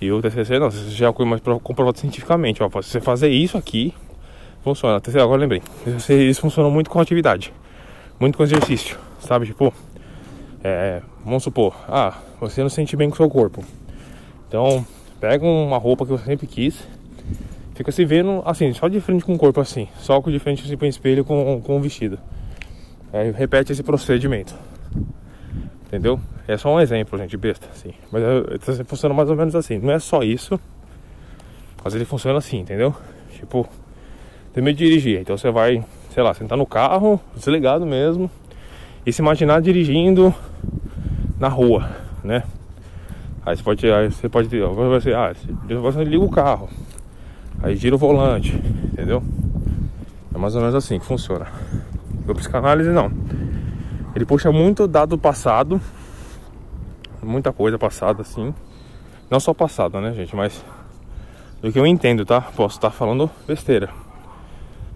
E 0.00 0.12
o 0.12 0.20
TCC 0.20 0.58
não, 0.58 0.70
você 0.70 0.90
já 0.90 1.08
é 1.08 1.24
mais 1.24 1.40
comprovado 1.62 1.98
cientificamente. 1.98 2.62
Ó, 2.62 2.68
você 2.68 3.00
fazer 3.00 3.30
isso 3.30 3.56
aqui, 3.56 3.94
funciona. 4.62 5.00
TCC, 5.00 5.20
agora 5.20 5.40
lembrei. 5.40 5.62
Isso 6.28 6.40
funciona 6.42 6.68
muito 6.68 6.90
com 6.90 7.00
atividade, 7.00 7.52
muito 8.20 8.36
com 8.36 8.42
exercício, 8.42 8.98
sabe? 9.20 9.46
Tipo, 9.46 9.72
é, 10.62 11.02
vamos 11.24 11.42
supor, 11.42 11.74
ah, 11.88 12.18
você 12.40 12.62
não 12.62 12.68
se 12.68 12.76
sente 12.76 12.96
bem 12.96 13.08
com 13.08 13.14
o 13.14 13.16
seu 13.16 13.28
corpo. 13.28 13.64
Então, 14.48 14.84
pega 15.20 15.44
uma 15.44 15.78
roupa 15.78 16.04
que 16.04 16.12
você 16.12 16.24
sempre 16.24 16.46
quis, 16.46 16.86
fica 17.74 17.92
se 17.92 18.04
vendo 18.04 18.42
assim, 18.44 18.72
só 18.72 18.88
de 18.88 19.00
frente 19.00 19.24
com 19.24 19.34
o 19.34 19.38
corpo 19.38 19.60
assim, 19.60 19.88
só 19.98 20.20
de 20.20 20.38
frente 20.38 20.64
assim 20.64 20.76
para 20.76 20.86
o 20.86 20.88
espelho 20.88 21.24
com, 21.24 21.60
com 21.60 21.76
o 21.76 21.80
vestido. 21.80 22.18
Aí 23.12 23.30
repete 23.30 23.72
esse 23.72 23.82
procedimento. 23.82 24.54
Entendeu? 25.86 26.18
É 26.48 26.56
só 26.56 26.74
um 26.74 26.80
exemplo, 26.80 27.16
gente, 27.18 27.36
besta, 27.36 27.68
assim. 27.72 27.92
Mas 28.10 28.22
é, 28.22 28.84
funciona 28.84 29.14
mais 29.14 29.30
ou 29.30 29.36
menos 29.36 29.54
assim. 29.54 29.78
Não 29.78 29.92
é 29.92 29.98
só 29.98 30.22
isso, 30.22 30.58
mas 31.84 31.94
ele 31.94 32.04
funciona 32.04 32.38
assim, 32.38 32.58
entendeu? 32.58 32.94
Tipo, 33.32 33.68
tem 34.52 34.62
medo 34.62 34.76
de 34.76 34.84
dirigir. 34.84 35.20
Então 35.20 35.36
você 35.36 35.50
vai, 35.50 35.84
sei 36.10 36.22
lá, 36.22 36.34
sentar 36.34 36.58
no 36.58 36.66
carro, 36.66 37.20
desligado 37.36 37.86
mesmo, 37.86 38.30
e 39.06 39.12
se 39.12 39.22
imaginar 39.22 39.60
dirigindo 39.60 40.34
na 41.38 41.48
rua, 41.48 41.88
né? 42.22 42.42
Aí 43.46 43.56
você 43.56 43.62
pode, 43.62 43.92
aí 43.92 44.10
você 44.10 44.28
pode, 44.28 44.48
você, 44.48 45.12
ah, 45.12 45.32
você 45.80 46.02
liga 46.02 46.24
o 46.24 46.30
carro, 46.30 46.68
aí 47.62 47.76
gira 47.76 47.94
o 47.94 47.98
volante, 47.98 48.54
entendeu? 48.92 49.22
É 50.34 50.38
mais 50.38 50.54
ou 50.54 50.60
menos 50.60 50.74
assim 50.74 50.98
que 50.98 51.04
funciona. 51.04 51.46
O 52.26 52.34
psicanálise 52.34 52.90
não. 52.90 53.10
Ele 54.14 54.24
puxa 54.24 54.50
muito 54.52 54.86
dado 54.86 55.18
passado, 55.18 55.80
muita 57.22 57.52
coisa 57.52 57.78
passada 57.78 58.22
assim. 58.22 58.54
Não 59.30 59.40
só 59.40 59.52
passada, 59.54 60.00
né, 60.00 60.12
gente, 60.12 60.34
mas 60.34 60.64
do 61.60 61.72
que 61.72 61.78
eu 61.78 61.86
entendo, 61.86 62.24
tá? 62.24 62.40
Posso 62.40 62.76
estar 62.76 62.90
falando 62.90 63.30
besteira. 63.46 63.90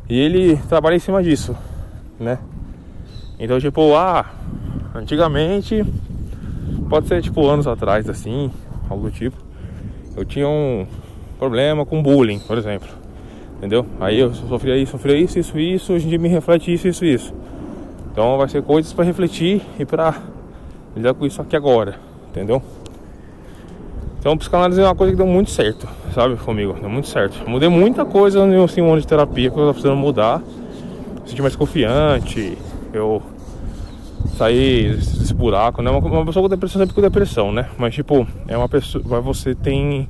E 0.08 0.18
ele 0.18 0.56
trabalha 0.68 0.96
em 0.96 1.00
cima 1.00 1.22
disso, 1.22 1.56
né? 2.18 2.38
Então, 3.38 3.58
tipo, 3.60 3.94
ah, 3.94 4.26
antigamente 4.94 5.84
Pode 6.88 7.06
ser 7.06 7.20
tipo 7.20 7.46
anos 7.46 7.66
atrás, 7.66 8.08
assim, 8.08 8.50
algo 8.88 9.04
do 9.04 9.10
tipo. 9.10 9.36
Eu 10.16 10.24
tinha 10.24 10.48
um 10.48 10.86
problema 11.38 11.86
com 11.86 12.02
bullying, 12.02 12.38
por 12.38 12.58
exemplo. 12.58 12.88
Entendeu? 13.56 13.84
Aí 14.00 14.18
eu 14.18 14.32
sofria 14.34 14.76
isso, 14.76 14.92
sofria 14.92 15.16
isso, 15.16 15.38
isso, 15.38 15.58
isso, 15.58 15.92
hoje 15.92 16.06
em 16.06 16.08
dia 16.10 16.18
me 16.18 16.28
reflete 16.28 16.72
isso, 16.72 16.86
isso, 16.86 17.04
isso. 17.04 17.34
Então 18.12 18.36
vai 18.36 18.48
ser 18.48 18.62
coisas 18.62 18.92
para 18.92 19.04
refletir 19.04 19.62
e 19.78 19.84
para 19.84 20.14
lidar 20.96 21.14
com 21.14 21.26
isso 21.26 21.40
aqui 21.40 21.56
agora, 21.56 21.96
entendeu? 22.30 22.62
Então 24.20 24.36
psicanálise 24.36 24.80
é 24.80 24.84
uma 24.84 24.94
coisa 24.94 25.12
que 25.12 25.16
deu 25.16 25.26
muito 25.26 25.50
certo, 25.50 25.88
sabe, 26.14 26.36
comigo, 26.36 26.74
deu 26.80 26.88
muito 26.88 27.08
certo. 27.08 27.48
Mudei 27.48 27.68
muita 27.68 28.04
coisa 28.04 28.44
no 28.44 28.64
assim, 28.64 28.80
um 28.80 28.92
ano 28.92 29.00
de 29.00 29.06
terapia 29.06 29.50
que 29.50 29.56
eu 29.56 29.60
tava 29.60 29.72
precisando 29.72 29.96
mudar. 29.96 30.40
Me 30.40 31.28
senti 31.28 31.42
mais 31.42 31.56
confiante, 31.56 32.56
eu 32.92 33.22
sair 34.36 34.96
desse 34.96 35.34
buraco, 35.34 35.82
né? 35.82 35.90
Uma 35.90 36.24
pessoa 36.24 36.42
com 36.44 36.48
depressão 36.48 36.80
sempre 36.80 36.94
com 36.94 37.00
depressão, 37.00 37.52
né? 37.52 37.68
Mas 37.76 37.94
tipo, 37.94 38.26
é 38.46 38.56
uma 38.56 38.68
pessoa. 38.68 39.20
Você 39.20 39.54
tem. 39.54 40.08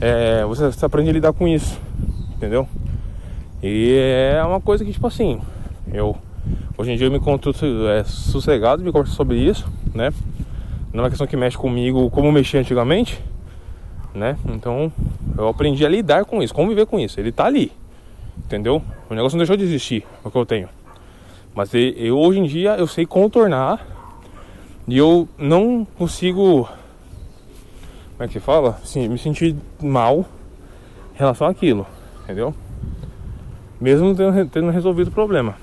É, 0.00 0.44
você, 0.44 0.84
aprende 0.84 1.10
a 1.10 1.12
lidar 1.12 1.32
com 1.32 1.48
isso, 1.48 1.80
entendeu? 2.36 2.68
E 3.62 3.96
é 4.34 4.44
uma 4.44 4.60
coisa 4.60 4.84
que, 4.84 4.92
tipo 4.92 5.06
assim, 5.06 5.40
eu. 5.92 6.16
Hoje 6.78 6.92
em 6.92 6.96
dia 6.96 7.06
eu 7.06 7.10
me 7.10 7.16
encontro 7.16 7.52
é, 7.88 8.04
sossegado 8.04 8.82
me 8.82 8.92
converso 8.92 9.14
sobre 9.14 9.38
isso, 9.38 9.66
né? 9.94 10.12
Não 10.92 11.00
é 11.00 11.04
uma 11.04 11.08
questão 11.08 11.26
que 11.26 11.36
mexe 11.36 11.56
comigo 11.56 12.10
como 12.10 12.30
mexia 12.30 12.60
antigamente, 12.60 13.18
né? 14.14 14.36
Então 14.46 14.92
eu 15.36 15.48
aprendi 15.48 15.84
a 15.86 15.88
lidar 15.88 16.26
com 16.26 16.42
isso, 16.42 16.54
conviver 16.54 16.86
com 16.86 17.00
isso. 17.00 17.18
Ele 17.18 17.32
tá 17.32 17.46
ali, 17.46 17.72
entendeu? 18.38 18.82
O 19.08 19.14
negócio 19.14 19.36
não 19.36 19.40
deixou 19.40 19.56
de 19.56 19.64
existir, 19.64 20.04
é 20.24 20.28
o 20.28 20.30
que 20.30 20.36
eu 20.36 20.46
tenho. 20.46 20.68
Mas 21.54 21.70
eu, 21.72 22.18
hoje 22.18 22.38
em 22.38 22.44
dia 22.44 22.76
eu 22.76 22.86
sei 22.86 23.06
contornar 23.06 23.84
e 24.86 24.98
eu 24.98 25.26
não 25.38 25.86
consigo. 25.96 26.68
Como 28.16 28.24
é 28.24 28.28
que 28.28 28.40
fala? 28.40 28.78
Sim, 28.84 29.08
me 29.08 29.18
sentir 29.18 29.54
mal 29.82 30.24
em 31.14 31.18
relação 31.18 31.46
àquilo, 31.46 31.86
entendeu? 32.24 32.54
Mesmo 33.80 34.14
tendo, 34.14 34.48
tendo 34.48 34.70
resolvido 34.70 35.08
o 35.08 35.12
problema. 35.12 35.54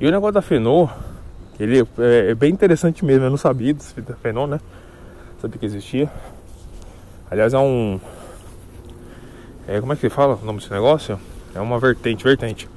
E 0.00 0.06
o 0.06 0.10
negócio 0.10 0.32
da 0.32 0.42
Fenô, 0.42 0.88
ele 1.58 1.80
é, 1.80 2.30
é, 2.30 2.34
bem 2.34 2.50
interessante 2.50 3.04
mesmo, 3.04 3.24
eu 3.24 3.30
não 3.30 3.36
sabia 3.36 3.74
desse 3.74 3.94
Fenô, 4.22 4.46
né? 4.46 4.58
Sabia 5.40 5.58
que 5.58 5.66
existia. 5.66 6.10
Aliás, 7.30 7.52
é 7.52 7.58
um. 7.58 8.00
É, 9.68 9.80
como 9.80 9.92
é 9.92 9.96
que 9.96 10.08
fala 10.08 10.38
o 10.40 10.44
nome 10.44 10.58
desse 10.58 10.72
negócio? 10.72 11.20
É 11.54 11.60
uma 11.60 11.78
vertente, 11.78 12.24
vertente 12.24 12.68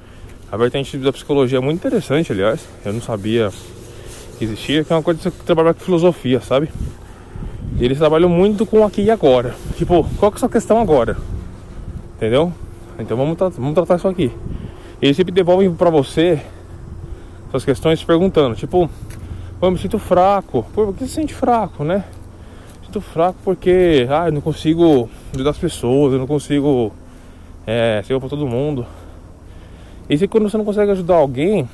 a 0.54 0.56
vertente 0.56 0.96
da 0.98 1.12
psicologia 1.12 1.58
é 1.58 1.60
muito 1.60 1.78
interessante, 1.78 2.30
aliás. 2.30 2.64
Eu 2.84 2.92
não 2.92 3.00
sabia 3.00 3.50
que 4.38 4.44
existia, 4.44 4.84
que 4.84 4.92
é 4.92 4.94
uma 4.94 5.02
coisa 5.02 5.28
que 5.28 5.44
trabalha 5.44 5.74
com 5.74 5.80
filosofia, 5.80 6.40
sabe? 6.40 6.70
Eles 7.78 7.98
trabalham 7.98 8.28
muito 8.28 8.64
com 8.64 8.84
aqui 8.84 9.02
e 9.02 9.10
agora. 9.10 9.54
Tipo, 9.76 10.06
qual 10.18 10.30
que 10.30 10.36
é 10.36 10.38
a 10.38 10.40
sua 10.40 10.48
questão 10.48 10.80
agora? 10.80 11.16
Entendeu? 12.16 12.52
Então 12.98 13.16
vamos, 13.16 13.36
tra 13.36 13.48
vamos 13.48 13.74
tratar 13.74 13.96
isso 13.96 14.06
aqui. 14.06 14.32
Eles 15.02 15.16
sempre 15.16 15.32
devolvem 15.32 15.72
pra 15.74 15.90
você 15.90 16.40
suas 17.50 17.64
questões 17.64 18.02
perguntando, 18.02 18.56
tipo, 18.56 18.88
eu 19.60 19.70
me 19.70 19.78
sinto 19.78 19.98
fraco. 19.98 20.64
Por 20.72 20.92
que 20.92 21.00
você 21.00 21.06
se 21.06 21.14
sente 21.14 21.34
fraco, 21.34 21.84
né? 21.84 22.04
Sinto 22.84 23.00
fraco 23.00 23.38
porque, 23.44 24.06
ah, 24.10 24.26
eu 24.26 24.32
não 24.32 24.40
consigo 24.40 25.08
ajudar 25.34 25.50
as 25.50 25.58
pessoas, 25.58 26.12
eu 26.12 26.18
não 26.18 26.26
consigo 26.26 26.92
é, 27.66 28.02
ser 28.04 28.18
pra 28.18 28.28
todo 28.28 28.46
mundo. 28.46 28.86
E 30.08 30.18
se 30.18 30.28
quando 30.28 30.48
você 30.48 30.56
não 30.56 30.64
consegue 30.64 30.92
ajudar 30.92 31.14
alguém, 31.14 31.68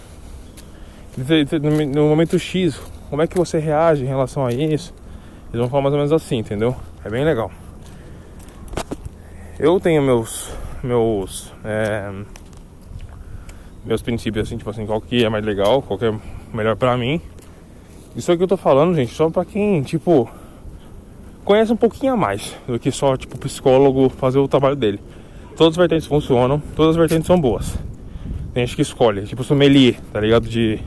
no 1.92 2.08
momento 2.08 2.38
X, 2.38 2.80
como 3.08 3.22
é 3.22 3.26
que 3.26 3.36
você 3.36 3.58
reage 3.58 4.04
em 4.04 4.08
relação 4.08 4.46
a 4.46 4.52
isso? 4.52 4.94
Eles 5.52 5.60
vão 5.60 5.68
falar 5.68 5.82
mais 5.82 5.92
ou 5.92 5.98
menos 5.98 6.12
assim, 6.12 6.38
entendeu? 6.38 6.76
É 7.04 7.10
bem 7.10 7.24
legal. 7.24 7.50
Eu 9.58 9.80
tenho 9.80 10.02
meus 10.02 10.50
meus 10.82 11.52
é, 11.64 12.10
meus 13.84 14.00
princípios 14.00 14.46
assim, 14.46 14.56
tipo 14.56 14.70
assim, 14.70 14.86
qual 14.86 15.00
que 15.00 15.24
é 15.24 15.28
mais 15.28 15.44
legal, 15.44 15.82
qual 15.82 15.98
que 15.98 16.04
é 16.04 16.14
melhor 16.54 16.76
pra 16.76 16.96
mim. 16.96 17.20
Isso 18.14 18.30
aqui 18.30 18.42
eu 18.42 18.48
tô 18.48 18.56
falando, 18.56 18.94
gente, 18.94 19.12
só 19.12 19.30
pra 19.30 19.44
quem, 19.44 19.82
tipo, 19.82 20.28
conhece 21.44 21.72
um 21.72 21.76
pouquinho 21.76 22.12
a 22.12 22.16
mais 22.16 22.56
do 22.66 22.78
que 22.78 22.90
só, 22.90 23.16
tipo, 23.16 23.38
psicólogo 23.38 24.08
fazer 24.08 24.38
o 24.38 24.48
trabalho 24.48 24.76
dele. 24.76 25.00
Todas 25.56 25.72
as 25.72 25.76
vertentes 25.76 26.06
funcionam, 26.06 26.60
todas 26.74 26.90
as 26.90 26.96
vertentes 26.96 27.26
são 27.26 27.40
boas. 27.40 27.76
Tem 28.52 28.66
gente 28.66 28.76
que 28.76 28.82
escolhe, 28.82 29.22
tipo 29.26 29.44
sommelier, 29.44 30.00
tá 30.12 30.20
ligado? 30.20 30.48
De 30.48 30.80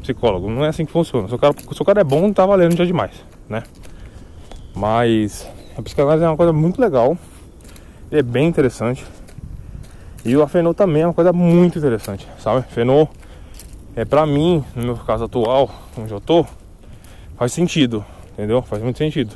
psicólogo. 0.00 0.50
Não 0.50 0.64
é 0.64 0.68
assim 0.68 0.84
que 0.84 0.92
funciona. 0.92 1.28
Se 1.28 1.34
o 1.34 1.38
cara, 1.38 1.54
se 1.58 1.82
o 1.82 1.84
cara 1.84 2.00
é 2.00 2.04
bom, 2.04 2.32
tá 2.32 2.44
valendo 2.44 2.76
já 2.76 2.84
demais, 2.84 3.12
né? 3.52 3.62
Mas 4.74 5.48
a 5.76 5.82
psicanálise 5.82 6.24
é 6.24 6.28
uma 6.28 6.36
coisa 6.36 6.52
muito 6.52 6.80
legal. 6.80 7.16
É 8.10 8.22
bem 8.22 8.48
interessante. 8.48 9.04
E 10.24 10.36
o 10.36 10.46
Fenô 10.48 10.72
também 10.72 11.02
é 11.02 11.06
uma 11.06 11.14
coisa 11.14 11.32
muito 11.32 11.78
interessante, 11.78 12.26
sabe? 12.38 12.64
Fenô 12.70 13.08
é 13.94 14.04
pra 14.04 14.24
mim, 14.24 14.64
no 14.74 14.82
meu 14.84 14.96
caso 14.96 15.24
atual, 15.24 15.70
onde 15.98 16.12
eu 16.12 16.20
tô, 16.20 16.46
faz 17.36 17.52
sentido, 17.52 18.04
entendeu? 18.32 18.62
Faz 18.62 18.82
muito 18.82 18.98
sentido. 18.98 19.34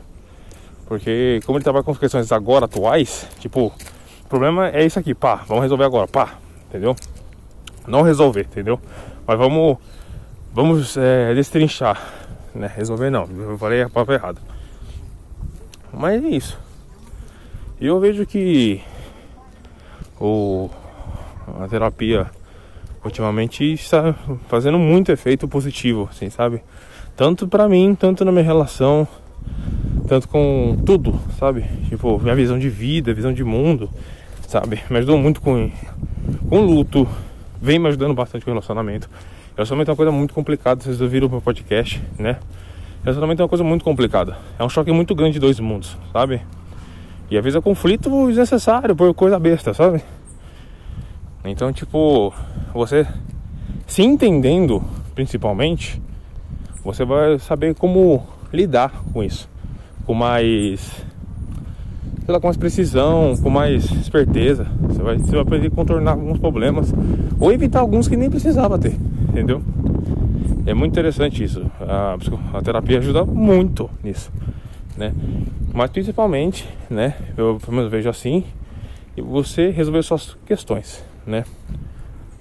Porque 0.87 1.41
como 1.45 1.59
ele 1.59 1.65
trabalha 1.65 1.85
com 1.85 1.95
questões 1.95 2.31
agora 2.31 2.67
atuais, 2.67 3.27
tipo, 3.41 3.73
o 4.25 4.29
problema 4.29 4.69
é 4.69 4.85
isso 4.85 4.99
aqui, 4.99 5.15
pá, 5.15 5.43
vamos 5.47 5.63
resolver 5.63 5.85
agora, 5.85 6.07
pá, 6.07 6.35
entendeu? 6.69 6.95
Não 7.87 8.03
resolver, 8.03 8.43
entendeu? 8.43 8.81
Mas 9.27 9.37
vamos, 9.37 9.79
vamos 10.53 10.97
é, 10.97 11.35
destrinchar, 11.35 12.01
né? 12.57 12.71
Resolver 12.75 13.11
não, 13.11 13.29
eu 13.37 13.59
falei 13.59 13.83
a 13.83 13.89
palavra 13.89 14.15
errada. 14.15 14.41
Mas 15.93 16.23
é 16.25 16.29
isso. 16.29 16.59
E 17.81 17.87
eu 17.87 18.01
vejo 18.01 18.27
que 18.27 18.83
o, 20.21 20.71
a 21.61 21.69
terapia 21.69 22.31
ultimamente 23.05 23.65
está 23.73 24.15
fazendo 24.49 24.79
muito 24.79 25.13
efeito 25.13 25.47
positivo, 25.47 26.09
assim, 26.11 26.31
sabe? 26.31 26.63
Tanto 27.17 27.47
pra 27.47 27.69
mim, 27.69 27.95
tanto 27.95 28.25
na 28.25 28.33
minha 28.33 28.45
relação, 28.45 29.07
tanto 30.07 30.29
com 30.29 30.77
tudo, 30.85 31.19
sabe? 31.39 31.65
Tipo, 31.89 32.19
minha 32.19 32.35
visão 32.35 32.59
de 32.59 32.69
vida, 32.69 33.15
visão 33.15 33.33
de 33.33 33.45
mundo, 33.45 33.91
sabe? 34.49 34.83
Me 34.91 34.99
ajudou 34.99 35.19
muito 35.19 35.41
com, 35.41 35.71
com 36.49 36.61
luto, 36.61 37.09
vem 37.61 37.79
me 37.79 37.89
ajudando 37.89 38.15
bastante 38.15 38.45
com 38.45 38.51
relacionamento. 38.51 39.09
Relacionamento 39.57 39.91
é 39.91 39.93
uma 39.93 39.97
coisa 39.97 40.13
muito 40.13 40.35
complicada, 40.35 40.83
vocês 40.83 41.01
ouviram 41.01 41.29
o 41.29 41.31
meu 41.31 41.41
podcast, 41.41 42.03
né? 42.19 42.39
Relacionamento 43.03 43.41
é 43.41 43.45
uma 43.45 43.49
coisa 43.49 43.65
muito 43.65 43.85
complicada. 43.85 44.37
É 44.59 44.63
um 44.63 44.69
choque 44.69 44.93
muito 44.93 45.15
grande 45.15 45.35
de 45.35 45.41
dois 45.41 45.59
mundos, 45.59 45.97
sabe? 46.13 46.43
E 47.31 47.39
às 47.39 47.43
vezes 47.43 47.57
é 47.57 47.61
conflito 47.61 48.27
desnecessário 48.29 48.95
por 48.95 49.13
coisa 49.15 49.39
besta, 49.39 49.73
sabe? 49.73 50.03
Então, 51.45 51.73
tipo, 51.73 52.35
você 52.75 53.07
se 53.87 54.03
entendendo, 54.03 54.85
principalmente, 55.15 56.01
você 56.85 57.05
vai 57.05 57.39
saber 57.39 57.75
como 57.75 58.27
lidar 58.53 58.93
com 59.13 59.23
isso 59.23 59.49
com 60.07 60.15
mais 60.15 60.89
sei 62.27 62.33
lá, 62.33 62.41
com 62.41 62.49
mais 62.49 62.57
precisão, 62.57 63.37
com 63.41 63.49
mais 63.49 63.85
esperteza. 63.85 64.67
Você 64.81 65.01
vai, 65.01 65.17
você 65.17 65.31
vai 65.31 65.41
aprender 65.43 65.69
a 65.69 65.71
contornar 65.71 66.11
alguns 66.11 66.39
problemas 66.39 66.93
ou 67.39 67.53
evitar 67.53 67.79
alguns 67.79 68.09
que 68.09 68.17
nem 68.17 68.29
precisava 68.29 68.77
ter, 68.77 68.97
entendeu? 69.29 69.63
É 70.67 70.75
muito 70.75 70.91
interessante 70.91 71.45
isso. 71.45 71.65
A, 71.81 72.17
a 72.53 72.63
terapia 72.63 72.99
ajuda 72.99 73.25
muito 73.25 73.89
nisso, 74.03 74.33
né? 74.97 75.15
Mas 75.73 75.91
principalmente, 75.91 76.69
né? 76.91 77.15
Eu 77.37 77.59
pelo 77.65 77.77
menos 77.77 77.91
vejo 77.91 78.09
assim, 78.09 78.43
e 79.17 79.23
você 79.23 79.71
resolver 79.71 80.03
suas 80.03 80.37
questões, 80.45 81.05
né? 81.25 81.45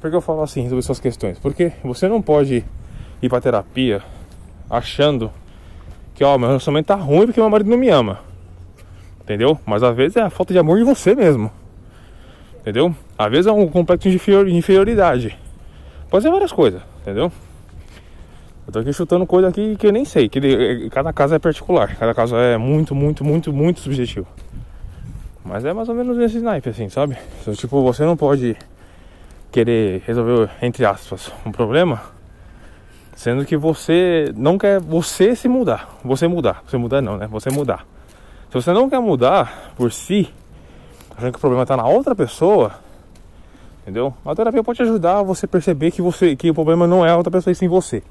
Por 0.02 0.10
que 0.10 0.16
eu 0.16 0.22
falo 0.22 0.42
assim, 0.42 0.64
resolver 0.64 0.82
suas 0.82 1.00
questões? 1.00 1.38
Porque 1.38 1.74
você 1.84 2.08
não 2.08 2.24
pode 2.24 2.66
ir 3.22 3.30
para 3.30 3.40
terapia 3.40 4.02
achando 4.68 5.30
que 6.16 6.24
ó, 6.24 6.40
meu 6.40 6.48
relacionamento 6.48 6.88
tá 6.88 6.96
ruim 6.96 7.28
porque 7.28 7.40
meu 7.40 7.50
marido 7.52 7.70
não 7.70 7.78
me 7.78 7.90
ama. 7.90 8.20
Entendeu? 9.26 9.60
Mas 9.66 9.82
às 9.82 9.94
vezes 9.94 10.16
é 10.16 10.22
a 10.22 10.30
falta 10.30 10.54
de 10.54 10.60
amor 10.60 10.78
de 10.78 10.84
você 10.86 11.14
mesmo. 11.14 11.52
Entendeu? 12.62 12.96
Às 13.18 13.30
vezes 13.30 13.48
é 13.48 13.52
um 13.52 13.68
complexo 13.68 14.08
de 14.08 14.16
inferioridade. 14.56 15.38
Pode 16.10 16.24
ser 16.24 16.32
várias 16.32 16.52
coisas, 16.52 16.82
entendeu? 17.02 17.32
Eu 18.68 18.74
tô 18.74 18.80
aqui 18.80 18.94
chutando 18.94 19.26
coisa 19.26 19.50
aqui 19.50 19.76
que 19.76 19.88
eu 19.88 19.92
nem 19.92 20.06
sei, 20.06 20.30
que 20.30 20.90
cada 20.90 21.12
caso 21.12 21.36
é 21.36 21.40
particular, 21.40 21.96
cada 21.96 22.14
caso 22.14 22.36
é 22.36 22.58
muito, 22.58 22.96
muito, 22.96 23.24
muito, 23.24 23.52
muito 23.52 23.80
subjetivo. 23.80 24.28
Mas 25.44 25.66
é 25.66 25.74
mais 25.74 25.90
ou 25.90 25.96
menos 25.96 26.16
nesse 26.18 26.38
snipe, 26.38 26.70
assim, 26.70 26.90
sabe? 26.90 27.18
Então, 27.42 27.54
tipo, 27.54 27.84
você 27.84 28.04
não 28.04 28.16
pode 28.16 28.56
querer 29.52 30.02
resolver, 30.06 30.50
entre 30.62 30.86
aspas, 30.86 31.32
um 31.46 31.52
problema 31.52 32.16
Sendo 33.16 33.46
que 33.46 33.56
você 33.56 34.34
não 34.36 34.58
quer 34.58 34.80
você 34.80 35.36
se 35.36 35.48
mudar. 35.48 35.98
Você 36.04 36.28
mudar. 36.28 36.62
Você 36.68 36.78
mudar 36.78 37.02
não, 37.02 37.18
né? 37.18 37.28
Você 37.28 37.50
mudar. 37.50 37.86
Se 38.56 38.62
você 38.62 38.72
não 38.72 38.90
quer 38.90 39.02
mudar 39.02 39.74
por 39.76 39.92
si, 39.92 40.30
achando 41.12 41.34
que 41.34 41.38
o 41.38 41.42
problema 41.42 41.64
está 41.64 41.76
na 41.76 41.86
outra 41.86 42.16
pessoa, 42.16 42.72
entendeu? 43.82 44.14
A 44.26 44.34
terapia 44.34 44.64
pode 44.64 44.82
ajudar 44.82 45.22
você 45.24 45.46
perceber 45.46 45.92
que, 45.92 46.02
você, 46.02 46.38
que 46.38 46.50
o 46.50 46.54
problema 46.54 46.88
não 46.88 47.06
é 47.06 47.10
a 47.12 47.18
outra 47.18 47.30
pessoa 47.30 47.52
e 47.52 47.56
sim 47.56 47.68
você. 47.68 48.02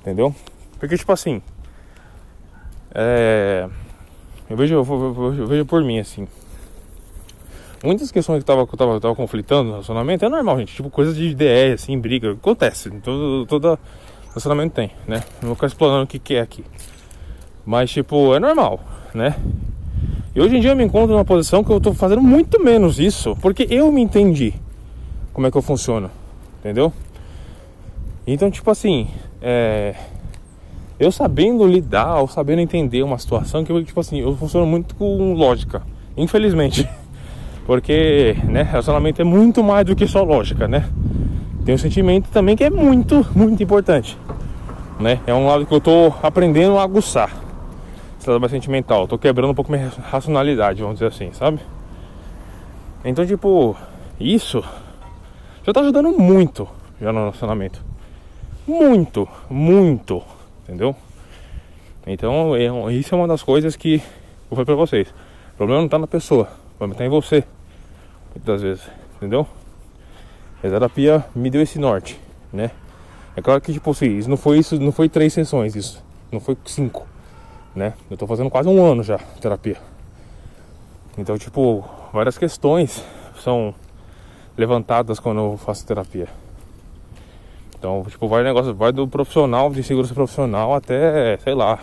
Entendeu? 0.00 0.32
Porque 0.78 0.96
tipo 0.96 1.10
assim. 1.10 1.42
É, 2.94 3.68
eu, 4.48 4.56
vejo, 4.56 4.74
eu, 4.76 4.84
eu, 4.84 5.34
eu, 5.38 5.46
vejo 5.48 5.66
por 5.66 5.82
mim 5.82 5.98
assim. 5.98 6.28
Muitas 7.82 8.12
questões 8.12 8.38
que 8.38 8.44
tava, 8.44 8.64
que 8.68 8.76
tava, 8.76 9.00
tava 9.00 9.16
conflitando 9.16 9.64
no 9.64 9.70
relacionamento 9.72 10.24
é 10.24 10.28
normal, 10.28 10.56
gente. 10.60 10.72
Tipo, 10.72 10.88
coisas 10.88 11.16
de 11.16 11.34
DR, 11.34 11.74
assim, 11.74 11.98
briga. 11.98 12.30
Acontece. 12.30 12.90
Todo, 13.02 13.44
toda 13.46 13.76
Relacionamento 14.28 14.74
tem, 14.76 14.92
né? 15.08 15.24
Não 15.42 15.48
vou 15.48 15.54
ficar 15.56 15.66
explorando 15.66 16.04
o 16.04 16.06
que, 16.06 16.20
que 16.20 16.36
é 16.36 16.40
aqui. 16.40 16.64
Mas, 17.66 17.90
tipo, 17.90 18.34
é 18.36 18.38
normal, 18.38 18.80
né? 19.14 19.36
E 20.34 20.40
hoje 20.40 20.56
em 20.56 20.60
dia 20.60 20.72
eu 20.72 20.76
me 20.76 20.84
encontro 20.84 21.12
numa 21.12 21.24
posição 21.24 21.62
que 21.62 21.70
eu 21.70 21.80
tô 21.80 21.94
fazendo 21.94 22.20
muito 22.20 22.62
menos 22.62 22.98
isso, 22.98 23.36
porque 23.40 23.66
eu 23.70 23.90
me 23.92 24.02
entendi 24.02 24.52
como 25.32 25.46
é 25.46 25.50
que 25.50 25.56
eu 25.56 25.62
funciono, 25.62 26.10
entendeu? 26.60 26.92
Então, 28.26 28.50
tipo 28.50 28.70
assim, 28.70 29.06
é... 29.40 29.94
eu 30.98 31.12
sabendo 31.12 31.66
lidar, 31.66 32.20
ou 32.20 32.28
sabendo 32.28 32.60
entender 32.60 33.02
uma 33.02 33.18
situação 33.18 33.64
que 33.64 33.70
eu, 33.70 33.84
tipo 33.84 34.00
assim, 34.00 34.20
eu 34.20 34.36
funciono 34.36 34.66
muito 34.66 34.94
com 34.94 35.34
lógica, 35.34 35.82
infelizmente. 36.16 36.88
Porque, 37.66 38.36
né, 38.44 38.62
relacionamento 38.62 39.22
é 39.22 39.24
muito 39.24 39.62
mais 39.62 39.86
do 39.86 39.96
que 39.96 40.06
só 40.06 40.22
lógica, 40.22 40.68
né? 40.68 40.88
Tem 41.64 41.74
um 41.74 41.78
sentimento 41.78 42.28
também 42.28 42.54
que 42.54 42.64
é 42.64 42.68
muito, 42.68 43.26
muito 43.34 43.62
importante 43.62 44.18
né? 44.98 45.20
É 45.26 45.34
um 45.34 45.46
lado 45.46 45.66
que 45.66 45.74
eu 45.74 45.80
tô 45.80 46.12
aprendendo 46.22 46.78
a 46.78 46.82
aguçar. 46.82 47.30
Esse 48.24 48.38
mais 48.38 48.52
sentimental. 48.52 49.06
Tô 49.06 49.18
quebrando 49.18 49.50
um 49.50 49.54
pouco 49.54 49.70
minha 49.70 49.92
racionalidade, 50.10 50.80
vamos 50.80 50.94
dizer 50.94 51.08
assim, 51.08 51.30
sabe? 51.34 51.60
Então, 53.04 53.26
tipo, 53.26 53.76
isso 54.18 54.64
já 55.62 55.74
tá 55.74 55.80
ajudando 55.80 56.10
muito 56.18 56.66
já 56.98 57.12
no 57.12 57.18
relacionamento. 57.18 57.84
Muito, 58.66 59.28
muito, 59.50 60.22
entendeu? 60.62 60.96
Então, 62.06 62.56
é, 62.56 62.94
isso 62.94 63.14
é 63.14 63.18
uma 63.18 63.28
das 63.28 63.42
coisas 63.42 63.76
que 63.76 63.96
eu 63.96 64.56
falei 64.56 64.64
pra 64.64 64.74
vocês. 64.74 65.10
O 65.52 65.56
problema 65.58 65.82
não 65.82 65.88
tá 65.90 65.98
na 65.98 66.06
pessoa, 66.06 66.44
o 66.44 66.78
problema 66.78 66.96
tá 66.96 67.04
em 67.04 67.10
você. 67.10 67.44
Muitas 68.34 68.62
vezes, 68.62 68.84
entendeu? 69.16 69.46
A 70.60 70.62
terapia 70.62 71.26
me 71.36 71.50
deu 71.50 71.60
esse 71.60 71.78
norte, 71.78 72.18
né? 72.50 72.70
É 73.36 73.42
claro 73.42 73.60
que, 73.60 73.70
tipo 73.70 73.90
assim, 73.90 74.16
isso 74.16 74.30
não 74.30 74.38
foi 74.38 74.60
isso, 74.60 74.80
não 74.80 74.92
foi 74.92 75.10
três 75.10 75.34
sessões, 75.34 75.76
isso. 75.76 76.02
Não 76.32 76.40
foi 76.40 76.56
cinco, 76.64 77.06
né? 77.74 77.94
Eu 78.10 78.16
tô 78.16 78.26
fazendo 78.26 78.50
quase 78.50 78.68
um 78.68 78.84
ano 78.84 79.02
já 79.02 79.18
terapia. 79.40 79.76
Então, 81.16 81.38
tipo, 81.38 81.84
várias 82.12 82.36
questões 82.36 83.04
são 83.38 83.74
levantadas 84.56 85.18
quando 85.18 85.40
eu 85.40 85.56
faço 85.56 85.86
terapia. 85.86 86.28
Então, 87.78 88.04
tipo, 88.08 88.26
vai 88.28 88.42
negócio, 88.42 88.74
vai 88.74 88.92
do 88.92 89.06
profissional, 89.06 89.70
de 89.70 89.82
segurança 89.82 90.14
profissional 90.14 90.74
até, 90.74 91.36
sei 91.38 91.54
lá, 91.54 91.78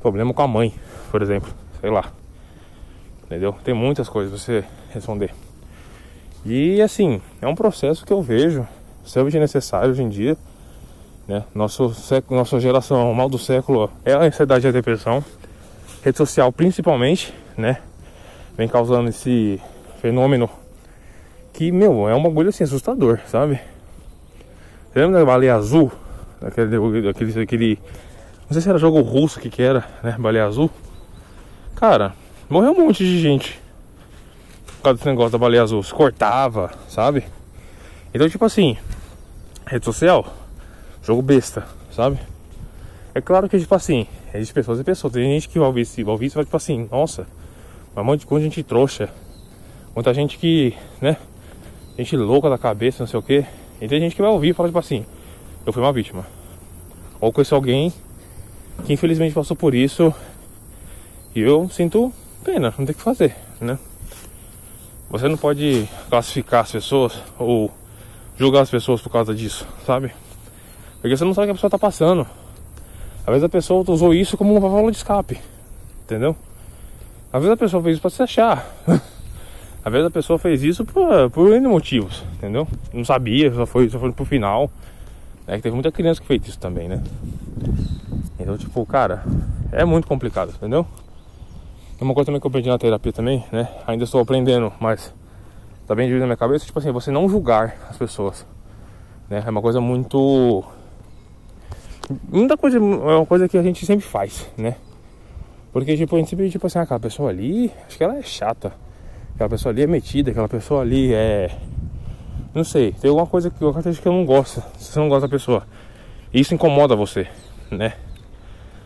problema 0.00 0.34
com 0.34 0.42
a 0.42 0.48
mãe, 0.48 0.74
por 1.10 1.22
exemplo, 1.22 1.52
sei 1.80 1.90
lá. 1.90 2.12
Entendeu? 3.24 3.54
Tem 3.64 3.72
muitas 3.72 4.08
coisas 4.08 4.40
você 4.40 4.64
responder. 4.92 5.32
E 6.44 6.82
assim, 6.82 7.22
é 7.40 7.46
um 7.46 7.54
processo 7.54 8.04
que 8.04 8.12
eu 8.12 8.20
vejo 8.20 8.66
extremamente 9.04 9.38
necessário 9.38 9.90
hoje 9.90 10.02
em 10.02 10.08
dia. 10.08 10.36
Né? 11.26 11.44
Nosso 11.54 11.94
século, 11.94 12.38
nossa 12.38 12.58
geração, 12.58 13.12
mal 13.14 13.28
do 13.28 13.38
século 13.38 13.90
é 14.04 14.12
a 14.12 14.22
ansiedade 14.22 14.66
e 14.66 14.68
a 14.68 14.72
depressão. 14.72 15.24
Rede 16.02 16.18
social 16.18 16.50
principalmente, 16.52 17.32
né? 17.56 17.78
Vem 18.56 18.68
causando 18.68 19.08
esse 19.08 19.60
fenômeno 20.00 20.50
que, 21.52 21.70
meu, 21.70 22.08
é 22.08 22.14
um 22.14 22.22
bagulho 22.22 22.48
assim 22.48 22.64
assustador, 22.64 23.20
sabe? 23.26 23.60
Você 24.92 24.98
lembra 24.98 25.20
da 25.20 25.24
baleia 25.24 25.54
azul? 25.54 25.92
Aquele, 26.40 27.08
aquele, 27.08 27.40
aquele. 27.40 27.78
Não 28.42 28.52
sei 28.52 28.60
se 28.60 28.68
era 28.68 28.78
jogo 28.78 29.00
russo 29.00 29.38
que, 29.38 29.48
que 29.48 29.62
era, 29.62 29.84
né? 30.02 30.16
Baleia 30.18 30.44
azul. 30.44 30.70
Cara, 31.76 32.14
morreu 32.48 32.72
um 32.72 32.86
monte 32.86 33.04
de 33.04 33.20
gente. 33.20 33.60
Por 34.76 34.82
causa 34.82 34.96
desse 34.98 35.08
negócio 35.08 35.30
da 35.32 35.38
baleia 35.38 35.62
azul. 35.62 35.82
Se 35.82 35.94
cortava, 35.94 36.72
sabe? 36.88 37.24
Então, 38.12 38.28
tipo 38.28 38.44
assim, 38.44 38.76
rede 39.66 39.84
social, 39.84 40.26
jogo 41.02 41.22
besta, 41.22 41.66
sabe? 41.94 42.18
É 43.14 43.20
claro 43.20 43.48
que, 43.48 43.58
tipo 43.58 43.74
assim, 43.74 44.06
é 44.32 44.42
pessoas 44.44 44.80
e 44.80 44.84
pessoas. 44.84 45.12
Tem 45.12 45.24
gente 45.24 45.48
que 45.48 45.58
vai 45.58 45.68
ouvir 45.68 45.82
isso, 45.82 45.96
vai 45.96 46.12
ouvir 46.12 46.26
isso 46.26 46.36
vai, 46.36 46.44
tipo 46.44 46.56
assim, 46.56 46.88
nossa, 46.90 47.26
um 47.96 48.04
monte 48.04 48.26
de 48.26 48.40
gente 48.40 48.62
trouxa. 48.62 49.10
Muita 49.94 50.14
gente 50.14 50.38
que, 50.38 50.74
né, 51.00 51.18
gente 51.98 52.16
louca 52.16 52.48
da 52.48 52.56
cabeça, 52.56 53.02
não 53.02 53.06
sei 53.06 53.18
o 53.18 53.22
que. 53.22 53.44
E 53.80 53.88
tem 53.88 54.00
gente 54.00 54.14
que 54.14 54.22
vai 54.22 54.30
ouvir 54.30 54.50
e 54.50 54.52
fala, 54.54 54.68
tipo 54.68 54.78
assim, 54.78 55.04
eu 55.66 55.72
fui 55.72 55.82
uma 55.82 55.92
vítima. 55.92 56.26
Ou 57.20 57.32
conheço 57.32 57.54
alguém 57.54 57.92
que 58.84 58.92
infelizmente 58.92 59.34
passou 59.34 59.56
por 59.56 59.74
isso 59.74 60.12
e 61.34 61.40
eu 61.40 61.68
sinto 61.68 62.12
pena, 62.42 62.74
não 62.78 62.86
tem 62.86 62.94
o 62.94 62.96
que 62.96 63.02
fazer, 63.02 63.36
né? 63.60 63.78
Você 65.10 65.28
não 65.28 65.36
pode 65.36 65.88
classificar 66.08 66.62
as 66.62 66.72
pessoas 66.72 67.20
ou 67.38 67.70
julgar 68.36 68.62
as 68.62 68.70
pessoas 68.70 69.00
por 69.02 69.10
causa 69.10 69.34
disso, 69.34 69.66
sabe? 69.84 70.12
Porque 71.02 71.16
você 71.16 71.24
não 71.24 71.34
sabe 71.34 71.46
o 71.46 71.48
que 71.48 71.50
a 71.50 71.54
pessoa 71.54 71.70
tá 71.70 71.78
passando. 71.78 72.26
Às 73.20 73.26
vezes 73.26 73.42
a 73.42 73.48
pessoa 73.48 73.84
usou 73.88 74.14
isso 74.14 74.36
como 74.38 74.52
uma 74.52 74.60
válvula 74.60 74.92
de 74.92 74.98
escape. 74.98 75.38
Entendeu? 76.04 76.36
Às 77.32 77.42
vezes 77.42 77.52
a 77.52 77.56
pessoa 77.56 77.82
fez 77.82 77.94
isso 77.94 78.00
pra 78.00 78.10
se 78.10 78.22
achar. 78.22 78.66
Às 79.84 79.92
vezes 79.92 80.06
a 80.06 80.10
pessoa 80.10 80.38
fez 80.38 80.62
isso 80.62 80.84
por, 80.84 81.28
por 81.30 81.52
N 81.52 81.66
motivos, 81.66 82.22
entendeu? 82.34 82.68
Não 82.92 83.04
sabia, 83.04 83.52
só 83.52 83.66
foi, 83.66 83.90
só 83.90 83.98
foi 83.98 84.12
pro 84.12 84.24
final. 84.24 84.70
É 85.44 85.56
que 85.56 85.62
teve 85.62 85.74
muita 85.74 85.90
criança 85.90 86.20
que 86.20 86.26
fez 86.26 86.46
isso 86.46 86.58
também, 86.58 86.88
né? 86.88 87.02
Então, 88.38 88.56
tipo, 88.56 88.86
cara, 88.86 89.24
é 89.72 89.84
muito 89.84 90.06
complicado, 90.06 90.50
entendeu? 90.54 90.86
É 92.00 92.04
uma 92.04 92.14
coisa 92.14 92.26
também 92.26 92.40
que 92.40 92.46
eu 92.46 92.48
aprendi 92.48 92.68
na 92.68 92.78
terapia 92.78 93.12
também, 93.12 93.44
né? 93.50 93.68
Ainda 93.86 94.04
estou 94.04 94.20
aprendendo, 94.20 94.72
mas 94.78 95.12
tá 95.86 95.96
bem 95.96 96.06
dividido 96.06 96.20
na 96.20 96.26
minha 96.26 96.36
cabeça, 96.36 96.64
tipo 96.64 96.78
assim, 96.78 96.92
você 96.92 97.10
não 97.10 97.28
julgar 97.28 97.74
as 97.90 97.96
pessoas. 97.96 98.46
Né? 99.28 99.42
É 99.44 99.50
uma 99.50 99.62
coisa 99.62 99.80
muito. 99.80 100.64
Muita 102.30 102.56
coisa, 102.56 102.78
é 102.78 102.80
uma 102.80 103.26
coisa 103.26 103.48
que 103.48 103.56
a 103.56 103.62
gente 103.62 103.84
sempre 103.86 104.04
faz, 104.04 104.48
né? 104.56 104.76
Porque 105.72 105.96
tipo, 105.96 106.14
a 106.14 106.18
gente 106.18 106.28
sempre, 106.28 106.50
tipo 106.50 106.66
assim, 106.66 106.78
ah, 106.78 106.82
aquela 106.82 107.00
pessoa 107.00 107.30
ali, 107.30 107.72
acho 107.86 107.96
que 107.96 108.04
ela 108.04 108.16
é 108.16 108.22
chata. 108.22 108.72
Aquela 109.34 109.48
pessoa 109.48 109.72
ali 109.72 109.82
é 109.82 109.86
metida, 109.86 110.30
aquela 110.30 110.48
pessoa 110.48 110.82
ali 110.82 111.14
é. 111.14 111.50
Não 112.54 112.62
sei, 112.62 112.92
tem 112.92 113.08
alguma 113.08 113.26
coisa 113.26 113.50
que 113.50 113.62
eu 113.62 113.72
que 113.72 114.06
eu 114.06 114.12
não 114.12 114.26
gosto. 114.26 114.62
Você 114.76 114.98
não 114.98 115.08
gosta 115.08 115.26
da 115.26 115.30
pessoa. 115.30 115.66
Isso 116.32 116.54
incomoda 116.54 116.94
você, 116.94 117.26
né? 117.70 117.94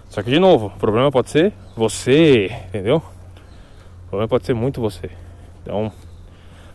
Só 0.08 0.22
que 0.22 0.30
de 0.30 0.38
novo, 0.38 0.66
o 0.66 0.78
problema 0.78 1.10
pode 1.10 1.30
ser 1.30 1.52
você, 1.76 2.46
entendeu? 2.68 3.02
O 4.06 4.08
problema 4.08 4.28
pode 4.28 4.46
ser 4.46 4.54
muito 4.54 4.80
você. 4.80 5.10
Então, 5.62 5.92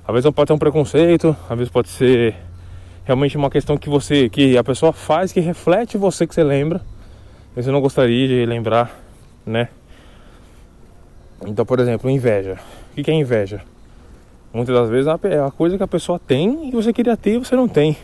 às 0.06 0.14
vezes 0.14 0.30
pode 0.32 0.48
ter 0.48 0.54
um 0.54 0.58
preconceito, 0.58 1.36
às 1.50 1.58
vezes 1.58 1.72
pode 1.72 1.88
ser 1.88 2.36
realmente 3.04 3.38
uma 3.38 3.50
questão 3.50 3.78
que 3.78 3.90
você, 3.90 4.30
que 4.30 4.58
a 4.58 4.64
pessoa 4.64 4.94
faz, 4.94 5.32
que 5.32 5.40
reflete 5.40 5.98
você 5.98 6.28
que 6.28 6.34
você 6.34 6.44
lembra. 6.44 6.82
Você 7.56 7.72
não 7.72 7.82
gostaria 7.82 8.28
de 8.28 8.46
lembrar, 8.46 8.98
né? 9.46 9.70
Então, 11.46 11.66
por 11.66 11.80
exemplo, 11.80 12.10
inveja. 12.10 12.58
O 12.92 13.04
que 13.04 13.10
é 13.10 13.14
inveja? 13.14 13.62
Muitas 14.54 14.76
das 14.76 14.90
vezes 14.90 15.08
é 15.24 15.40
a 15.40 15.52
coisa 15.52 15.78
que 15.78 15.84
a 15.84 15.88
pessoa 15.88 16.20
tem 16.20 16.70
e 16.70 16.72
você 16.72 16.92
queria 16.94 17.18
ter 17.18 17.36
e 17.36 17.38
você 17.38 17.56
não 17.56 17.68
tem. 17.68 17.98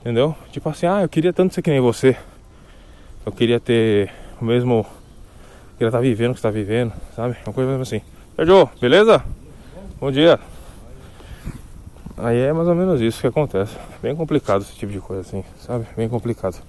Entendeu? 0.00 0.34
Tipo 0.50 0.68
assim, 0.68 0.86
ah, 0.86 1.02
eu 1.02 1.08
queria 1.08 1.32
tanto 1.32 1.54
ser 1.54 1.62
que 1.62 1.70
nem 1.70 1.80
você. 1.80 2.16
Eu 3.24 3.32
queria 3.32 3.60
ter 3.60 4.10
o 4.40 4.44
mesmo. 4.44 4.86
Eu 5.72 5.76
queria 5.76 5.88
estar 5.88 6.00
vivendo 6.00 6.30
o 6.30 6.34
que 6.34 6.40
você 6.40 6.48
está 6.48 6.50
vivendo, 6.50 6.92
sabe? 7.14 7.36
Uma 7.46 7.52
coisa 7.52 7.80
assim. 7.80 8.00
Sérgio, 8.34 8.70
beleza? 8.80 9.22
Bom 10.00 10.10
dia. 10.10 10.38
Aí 12.20 12.38
é 12.40 12.52
mais 12.52 12.66
ou 12.66 12.74
menos 12.74 13.00
isso 13.00 13.20
que 13.20 13.26
acontece. 13.28 13.76
Bem 14.02 14.14
complicado 14.16 14.62
esse 14.62 14.74
tipo 14.74 14.90
de 14.92 14.98
coisa 14.98 15.20
assim, 15.20 15.44
sabe? 15.64 15.86
Bem 15.96 16.08
complicado. 16.08 16.60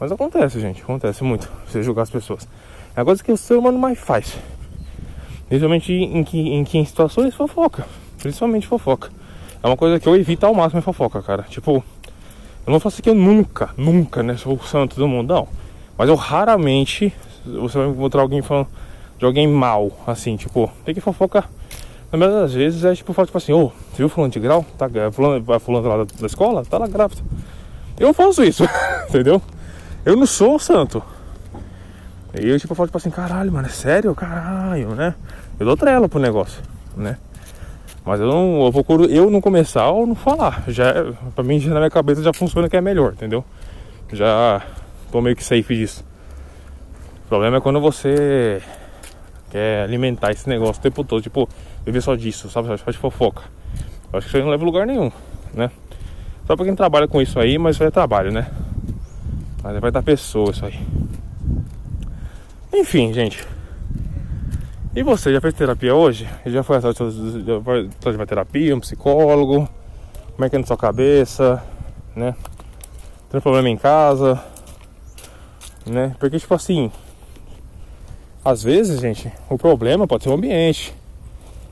Mas 0.00 0.10
acontece, 0.10 0.58
gente. 0.60 0.82
Acontece 0.82 1.22
muito. 1.22 1.48
Você 1.66 1.82
julgar 1.82 2.02
as 2.02 2.10
pessoas. 2.10 2.48
É 2.96 3.00
a 3.00 3.04
coisa 3.04 3.22
que 3.22 3.30
o 3.30 3.36
ser 3.36 3.54
humano 3.54 3.78
mais 3.78 3.98
faz. 3.98 4.36
Principalmente 5.48 5.92
em 5.92 6.24
que, 6.24 6.38
em 6.40 6.64
que 6.64 6.76
em 6.76 6.84
situações 6.84 7.34
fofoca. 7.34 7.86
Principalmente 8.18 8.66
fofoca. 8.66 9.10
É 9.62 9.66
uma 9.66 9.76
coisa 9.76 10.00
que 10.00 10.08
eu 10.08 10.16
evito 10.16 10.44
ao 10.44 10.54
máximo 10.54 10.80
é 10.80 10.82
fofoca, 10.82 11.22
cara. 11.22 11.44
Tipo, 11.44 11.84
eu 12.66 12.72
não 12.72 12.80
faço 12.80 13.00
que 13.00 13.08
eu 13.08 13.14
nunca, 13.14 13.70
nunca, 13.76 14.22
né? 14.22 14.36
Sou 14.36 14.54
o 14.54 14.62
santo 14.62 14.96
do 14.96 15.06
mundo, 15.06 15.34
não. 15.34 15.48
Mas 15.96 16.08
eu 16.08 16.16
raramente 16.16 17.12
você 17.44 17.78
vai 17.78 17.88
encontrar 17.88 18.22
alguém 18.22 18.42
falando 18.42 18.68
de 19.18 19.24
alguém 19.24 19.46
mal, 19.46 19.90
assim, 20.06 20.36
tipo, 20.36 20.70
tem 20.84 20.94
que 20.94 21.00
fofocar. 21.00 21.48
Na 22.10 22.18
maioria 22.18 22.40
das 22.42 22.54
vezes 22.54 22.84
é 22.84 22.94
tipo, 22.94 23.12
fala 23.12 23.26
tipo 23.26 23.36
assim, 23.36 23.52
ô, 23.52 23.66
oh, 23.66 23.72
viu 23.96 24.08
fulano 24.08 24.32
de 24.32 24.40
grau? 24.40 24.64
Tá, 24.78 24.88
fulano, 25.12 25.60
fulano 25.60 25.88
lá 25.88 25.96
da, 25.98 26.04
da 26.04 26.26
escola? 26.26 26.64
Tá 26.64 26.78
lá 26.78 26.86
grávida. 26.86 27.20
Eu 27.98 28.14
faço 28.14 28.42
isso, 28.42 28.64
entendeu? 29.08 29.42
Eu 30.06 30.16
não 30.16 30.26
sou 30.26 30.54
o 30.54 30.58
santo. 30.58 31.02
E 32.40 32.48
eu 32.48 32.58
tipo, 32.58 32.74
falo 32.74 32.86
tipo 32.86 32.96
assim, 32.96 33.10
caralho, 33.10 33.52
mano, 33.52 33.66
é 33.66 33.70
sério? 33.70 34.14
Caralho, 34.14 34.94
né? 34.94 35.14
Eu 35.58 35.66
dou 35.66 35.76
trela 35.76 36.08
pro 36.08 36.18
negócio, 36.18 36.62
né? 36.96 37.18
Mas 38.04 38.20
eu 38.20 38.26
não 38.26 38.64
eu 38.64 38.72
procuro 38.72 39.04
eu 39.04 39.28
não 39.28 39.40
começar 39.40 39.90
ou 39.90 40.06
não 40.06 40.14
falar. 40.14 40.64
Já, 40.68 41.12
pra 41.34 41.44
mim, 41.44 41.60
já 41.60 41.70
na 41.74 41.80
minha 41.80 41.90
cabeça 41.90 42.22
já 42.22 42.32
funciona 42.32 42.68
que 42.68 42.76
é 42.76 42.80
melhor, 42.80 43.12
entendeu? 43.12 43.44
Já 44.12 44.62
tô 45.12 45.20
meio 45.20 45.36
que 45.36 45.44
safe 45.44 45.76
disso. 45.76 46.04
O 47.26 47.28
problema 47.28 47.58
é 47.58 47.60
quando 47.60 47.80
você 47.80 48.62
quer 49.50 49.82
alimentar 49.82 50.30
esse 50.30 50.48
negócio 50.48 50.80
o 50.80 50.82
tempo 50.82 51.04
todo, 51.04 51.20
tipo, 51.20 51.48
viver 51.84 52.00
só 52.00 52.14
disso, 52.14 52.50
sabe? 52.50 52.68
Só 52.78 52.90
de 52.90 52.98
fofoca. 52.98 53.42
Eu 54.12 54.18
acho 54.18 54.26
que 54.26 54.30
isso 54.30 54.36
aí 54.36 54.42
não 54.42 54.50
leva 54.50 54.64
lugar 54.64 54.86
nenhum, 54.86 55.10
né? 55.52 55.70
Só 56.46 56.56
pra 56.56 56.64
quem 56.64 56.74
trabalha 56.74 57.06
com 57.06 57.20
isso 57.20 57.38
aí, 57.38 57.58
mas 57.58 57.76
isso 57.76 57.82
aí 57.82 57.88
é 57.88 57.90
trabalho, 57.90 58.32
né? 58.32 58.50
Mas 59.62 59.78
vai 59.80 59.90
dar 59.90 60.02
pessoa 60.02 60.50
isso 60.50 60.64
aí. 60.64 60.80
Enfim, 62.72 63.12
gente. 63.12 63.46
E 64.94 65.02
você, 65.02 65.32
já 65.32 65.40
fez 65.40 65.54
terapia 65.54 65.94
hoje? 65.94 66.28
Já 66.46 66.62
foi 66.62 66.76
atrás 66.76 66.96
de 66.96 68.16
uma 68.16 68.26
terapia, 68.26 68.74
um 68.74 68.80
psicólogo? 68.80 69.68
Como 70.32 70.44
é 70.44 70.48
que 70.48 70.56
é 70.56 70.58
na 70.58 70.66
sua 70.66 70.76
cabeça? 70.76 71.62
Né? 72.16 72.34
Tem 73.30 73.40
problema 73.40 73.68
em 73.68 73.76
casa? 73.76 74.42
Né? 75.84 76.16
Porque, 76.18 76.38
tipo 76.38 76.54
assim, 76.54 76.90
às 78.44 78.62
vezes, 78.62 79.00
gente, 79.00 79.30
o 79.50 79.58
problema 79.58 80.06
pode 80.06 80.24
ser 80.24 80.30
o 80.30 80.34
ambiente. 80.34 80.94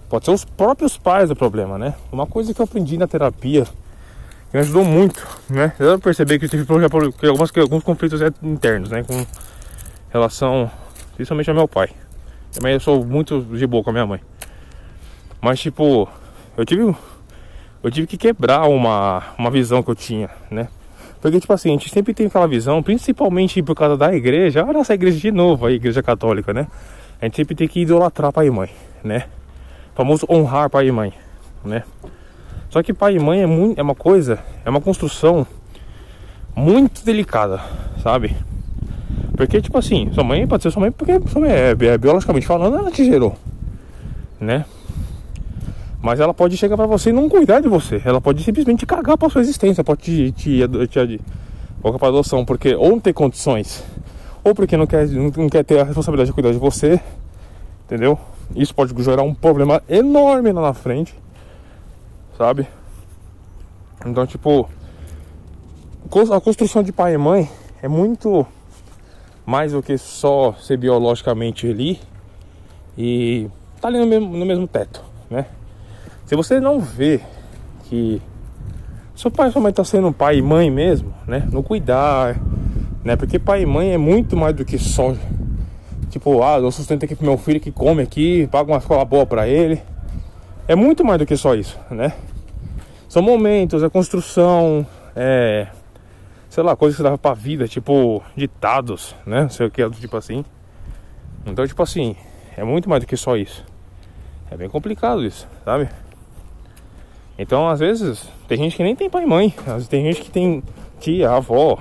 Pode 0.09 0.25
ser 0.25 0.31
os 0.31 0.45
próprios 0.45 0.97
pais 0.97 1.29
do 1.29 1.37
problema, 1.37 1.79
né? 1.79 1.95
Uma 2.13 2.27
coisa 2.27 2.55
que 2.55 2.61
eu 2.61 2.65
aprendi 2.65 2.97
na 2.97 3.07
terapia 3.07 3.65
que 3.65 4.57
me 4.57 4.61
ajudou 4.61 4.85
muito, 4.85 5.27
né? 5.51 5.73
Eu 5.79 5.99
percebi 5.99 6.39
que 6.39 6.49
tive 6.49 6.65
algumas, 7.25 7.51
alguns 7.57 7.83
conflitos 7.83 8.21
internos, 8.43 8.91
né? 8.91 9.03
Com 9.03 9.27
relação 10.11 10.71
Principalmente 11.17 11.49
ao 11.49 11.57
meu 11.57 11.67
pai. 11.67 11.89
Também 12.53 12.75
eu 12.75 12.81
sou 12.81 13.05
muito 13.05 13.41
de 13.41 13.67
boa 13.67 13.83
com 13.83 13.89
a 13.89 13.93
minha 13.93 14.07
mãe. 14.07 14.21
Mas 15.41 15.59
tipo, 15.59 16.07
eu 16.57 16.65
tive. 16.65 16.95
Eu 17.83 17.91
tive 17.91 18.07
que 18.07 18.19
quebrar 18.19 18.69
uma, 18.69 19.23
uma 19.39 19.51
visão 19.51 19.83
que 19.83 19.91
eu 19.91 19.95
tinha, 19.95 20.29
né? 20.51 20.69
Porque, 21.21 21.41
tipo 21.41 21.53
assim, 21.53 21.71
a 21.71 21.73
gente 21.73 21.89
sempre 21.89 22.13
tem 22.13 22.27
aquela 22.27 22.47
visão, 22.47 22.83
principalmente 22.83 23.63
por 23.63 23.75
causa 23.75 23.97
da 23.97 24.15
igreja. 24.15 24.65
Olha 24.65 24.79
essa 24.79 24.95
igreja 24.95 25.19
de 25.19 25.31
novo, 25.31 25.67
a 25.67 25.73
igreja 25.73 26.03
católica, 26.03 26.53
né? 26.53 26.67
A 27.21 27.25
gente 27.25 27.37
sempre 27.37 27.55
tem 27.55 27.67
que 27.67 27.81
idolatrar 27.81 28.33
pai 28.33 28.49
e 28.49 28.51
mãe, 28.51 28.71
né? 29.03 29.25
Famoso 29.97 30.27
honrar 30.29 30.69
pai 30.69 30.89
e 30.89 30.93
mãe, 30.93 31.11
né? 31.65 31.83
Só 32.69 32.83
que 32.83 32.93
pai 32.93 33.17
e 33.17 33.19
mãe 33.19 33.41
é, 33.41 33.47
muito, 33.47 33.79
é 33.79 33.83
uma 33.83 33.95
coisa, 33.95 34.39
é 34.63 34.69
uma 34.69 34.81
construção 34.81 35.47
muito 36.55 37.03
delicada, 37.03 37.63
sabe? 38.03 38.37
Porque, 39.35 39.59
tipo 39.63 39.79
assim, 39.79 40.13
sua 40.13 40.23
mãe 40.23 40.47
pode 40.47 40.63
ser 40.63 40.71
sua 40.71 40.81
mãe 40.81 40.93
porque 40.93 41.19
sua 41.31 41.41
mãe 41.41 41.51
é, 41.51 41.71
é, 41.71 41.97
biologicamente 41.97 42.47
falando, 42.47 42.77
ela 42.77 42.91
te 42.91 43.07
gerou, 43.07 43.37
né? 44.39 44.67
Mas 46.03 46.21
ela 46.21 46.35
pode 46.35 46.59
chegar 46.59 46.77
pra 46.77 46.85
você 46.85 47.09
e 47.09 47.13
não 47.15 47.27
cuidar 47.27 47.61
de 47.61 47.69
você. 47.69 48.03
Ela 48.05 48.21
pode 48.21 48.43
simplesmente 48.43 48.85
cagar 48.85 49.17
pra 49.17 49.31
sua 49.31 49.41
existência, 49.41 49.83
pode 49.83 50.03
te, 50.03 50.33
te, 50.33 50.69
te, 50.89 51.07
te 51.07 51.21
colocar 51.81 51.99
pra 51.99 52.09
adoção, 52.09 52.45
porque 52.45 52.75
ou 52.75 52.91
não 52.91 53.01
tem 53.01 53.15
condições, 53.15 53.83
ou 54.45 54.55
porque 54.55 54.77
não 54.77 54.87
quer, 54.87 55.09
não, 55.09 55.33
não 55.35 55.49
quer 55.49 55.65
ter 55.65 55.81
a 55.81 55.85
responsabilidade 55.85 56.29
de 56.29 56.35
cuidar 56.35 56.53
de 56.53 56.59
você, 56.59 57.01
entendeu? 57.87 58.19
Isso 58.55 58.75
pode 58.75 58.95
gerar 59.03 59.23
um 59.23 59.35
problema 59.35 59.83
enorme 59.89 60.53
lá 60.53 60.63
na 60.63 60.75
frente, 60.75 61.15
sabe? 62.39 62.67
Então, 64.05 64.27
tipo, 64.27 64.69
a 66.33 66.41
construção 66.41 66.83
de 66.83 66.93
pai 66.93 67.15
e 67.15 67.19
mãe 67.19 67.51
é 67.83 67.89
muito 67.89 68.47
mais 69.45 69.73
do 69.73 69.83
que 69.83 69.97
só 69.99 70.55
ser 70.55 70.77
biologicamente 70.77 71.69
ali 71.69 72.01
e 72.97 73.49
tá 73.81 73.89
ali 73.89 73.99
no 73.99 74.07
mesmo, 74.07 74.37
no 74.37 74.47
mesmo 74.47 74.67
teto, 74.67 75.03
né? 75.31 75.47
Se 76.25 76.35
você 76.35 76.59
não 76.59 76.81
vê 76.81 77.21
que 77.85 78.21
seu 79.15 79.31
pai 79.31 79.49
e 79.49 79.53
sua 79.53 79.63
mãe 79.63 79.73
tá 79.73 79.85
sendo 79.85 80.13
pai 80.13 80.39
e 80.39 80.43
mãe 80.43 80.71
mesmo, 80.71 81.15
né? 81.27 81.47
No 81.51 81.63
cuidar, 81.63 82.37
né? 83.05 83.17
Porque 83.17 83.39
pai 83.39 83.63
e 83.63 83.67
mãe 83.67 83.93
é 83.93 83.99
muito 83.99 84.37
mais 84.37 84.55
do 84.55 84.65
que 84.65 84.79
só 84.79 85.15
tipo, 86.19 86.43
ah, 86.43 86.59
eu 86.59 86.71
sustento 86.71 87.05
aqui 87.05 87.15
pro 87.15 87.27
meu 87.27 87.37
filho 87.37 87.61
que 87.61 87.71
come 87.71 88.03
aqui, 88.03 88.47
pago 88.47 88.73
uma 88.73 88.79
escola 88.79 89.05
boa 89.05 89.27
para 89.27 89.47
ele. 89.47 89.83
É 90.67 90.75
muito 90.75 91.05
mais 91.05 91.19
do 91.19 91.27
que 91.27 91.37
só 91.37 91.55
isso, 91.55 91.79
né? 91.91 92.15
São 93.09 93.23
momentos, 93.23 93.83
é 93.83 93.89
construção, 93.89 94.87
é 95.15 95.69
sei 96.49 96.65
lá, 96.65 96.75
coisas 96.75 96.97
que 96.97 97.03
dava 97.03 97.19
pra 97.19 97.35
vida, 97.35 97.69
tipo 97.69 98.23
ditados, 98.35 99.15
né? 99.27 99.43
Não 99.43 99.51
sei 99.51 99.67
o 99.67 99.71
que, 99.71 99.89
tipo 99.91 100.17
assim. 100.17 100.43
Então, 101.45 101.67
tipo 101.67 101.83
assim, 101.83 102.17
é 102.57 102.65
muito 102.65 102.89
mais 102.89 103.03
do 103.03 103.07
que 103.07 103.17
só 103.17 103.37
isso. 103.37 103.63
É 104.51 104.57
bem 104.57 104.69
complicado 104.69 105.23
isso, 105.23 105.47
sabe? 105.67 105.89
Então, 107.39 107.69
às 107.69 107.81
vezes, 107.81 108.27
tem 108.49 108.57
gente 108.57 108.75
que 108.75 108.83
nem 108.83 108.97
tem 108.97 109.11
pai 109.11 109.25
e 109.25 109.27
mãe. 109.27 109.55
Às 109.67 109.75
vezes 109.75 109.89
tem 109.89 110.03
gente 110.03 110.23
que 110.23 110.31
tem 110.31 110.63
tia, 110.99 111.31
avó, 111.31 111.79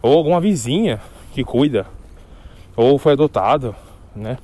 ou 0.00 0.16
alguma 0.16 0.40
vizinha 0.40 0.98
que 1.34 1.44
cuida, 1.44 1.86
ou 2.80 2.98
foi 2.98 3.12
adotado, 3.12 3.74
né? 4.16 4.38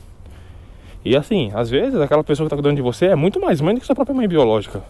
E 1.04 1.16
assim, 1.16 1.50
às 1.54 1.70
vezes 1.70 1.98
aquela 2.00 2.22
pessoa 2.22 2.46
que 2.46 2.50
tá 2.50 2.56
cuidando 2.56 2.76
de 2.76 2.82
você 2.82 3.06
é 3.06 3.14
muito 3.14 3.40
mais 3.40 3.60
mãe 3.60 3.74
do 3.74 3.80
que 3.80 3.86
sua 3.86 3.94
própria 3.94 4.14
mãe 4.14 4.28
biológica. 4.28 4.82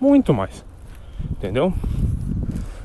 Muito 0.00 0.34
mais. 0.34 0.64
Entendeu? 1.30 1.72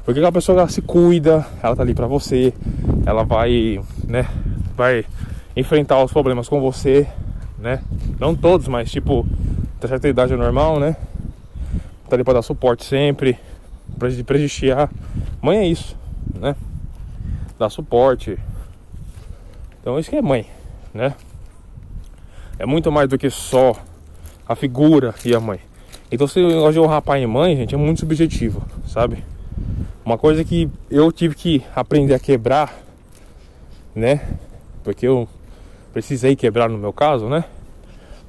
Porque 0.05 0.19
aquela 0.19 0.31
pessoa 0.31 0.59
ela 0.59 0.69
se 0.69 0.81
cuida, 0.81 1.45
ela 1.61 1.75
tá 1.75 1.83
ali 1.83 1.93
pra 1.93 2.07
você, 2.07 2.53
ela 3.05 3.23
vai, 3.23 3.81
né, 4.07 4.27
vai 4.75 5.05
enfrentar 5.55 6.01
os 6.03 6.11
problemas 6.11 6.47
com 6.47 6.61
você, 6.61 7.07
né? 7.57 7.81
Não 8.19 8.33
todos, 8.33 8.67
mas 8.67 8.89
tipo, 8.89 9.25
da 9.81 9.87
certa 9.87 10.07
idade 10.07 10.33
é 10.33 10.37
normal, 10.37 10.79
né? 10.79 10.95
Tá 12.07 12.15
ali 12.15 12.23
pra 12.23 12.33
dar 12.33 12.41
suporte 12.41 12.85
sempre, 12.85 13.37
prestigiar. 14.25 14.89
Mãe 15.41 15.57
é 15.57 15.67
isso, 15.67 15.95
né? 16.33 16.55
Dar 17.57 17.69
suporte. 17.69 18.39
Então 19.81 19.99
isso 19.99 20.09
que 20.09 20.15
é 20.15 20.21
mãe, 20.21 20.45
né? 20.93 21.15
É 22.57 22.65
muito 22.65 22.91
mais 22.91 23.07
do 23.07 23.17
que 23.17 23.29
só 23.29 23.73
a 24.47 24.55
figura 24.55 25.15
e 25.23 25.33
a 25.33 25.39
mãe. 25.39 25.59
Então 26.11 26.27
se 26.27 26.39
eu 26.39 26.49
gosto 26.49 26.73
de 26.73 26.79
honrar 26.79 27.01
pai 27.01 27.23
e 27.23 27.27
mãe, 27.27 27.55
gente, 27.55 27.73
é 27.73 27.77
muito 27.77 27.99
subjetivo, 27.99 28.61
sabe? 28.87 29.23
Uma 30.03 30.17
coisa 30.17 30.43
que 30.43 30.69
eu 30.89 31.11
tive 31.11 31.35
que 31.35 31.63
aprender 31.75 32.13
a 32.13 32.19
quebrar, 32.19 32.73
né? 33.95 34.21
Porque 34.83 35.07
eu 35.07 35.27
precisei 35.93 36.35
quebrar 36.35 36.69
no 36.69 36.77
meu 36.77 36.91
caso, 36.91 37.27
né? 37.27 37.45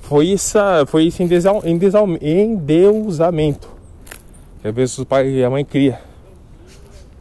Foi, 0.01 0.33
essa, 0.33 0.85
foi 0.87 1.07
esse 1.07 1.23
endeusamento 1.23 1.69
que 4.61 4.69
às 4.69 4.75
vezes 4.75 4.99
o 4.99 5.07
pai 5.07 5.29
e 5.31 5.45
a 5.45 5.49
mãe 5.49 5.65
cria, 5.65 6.01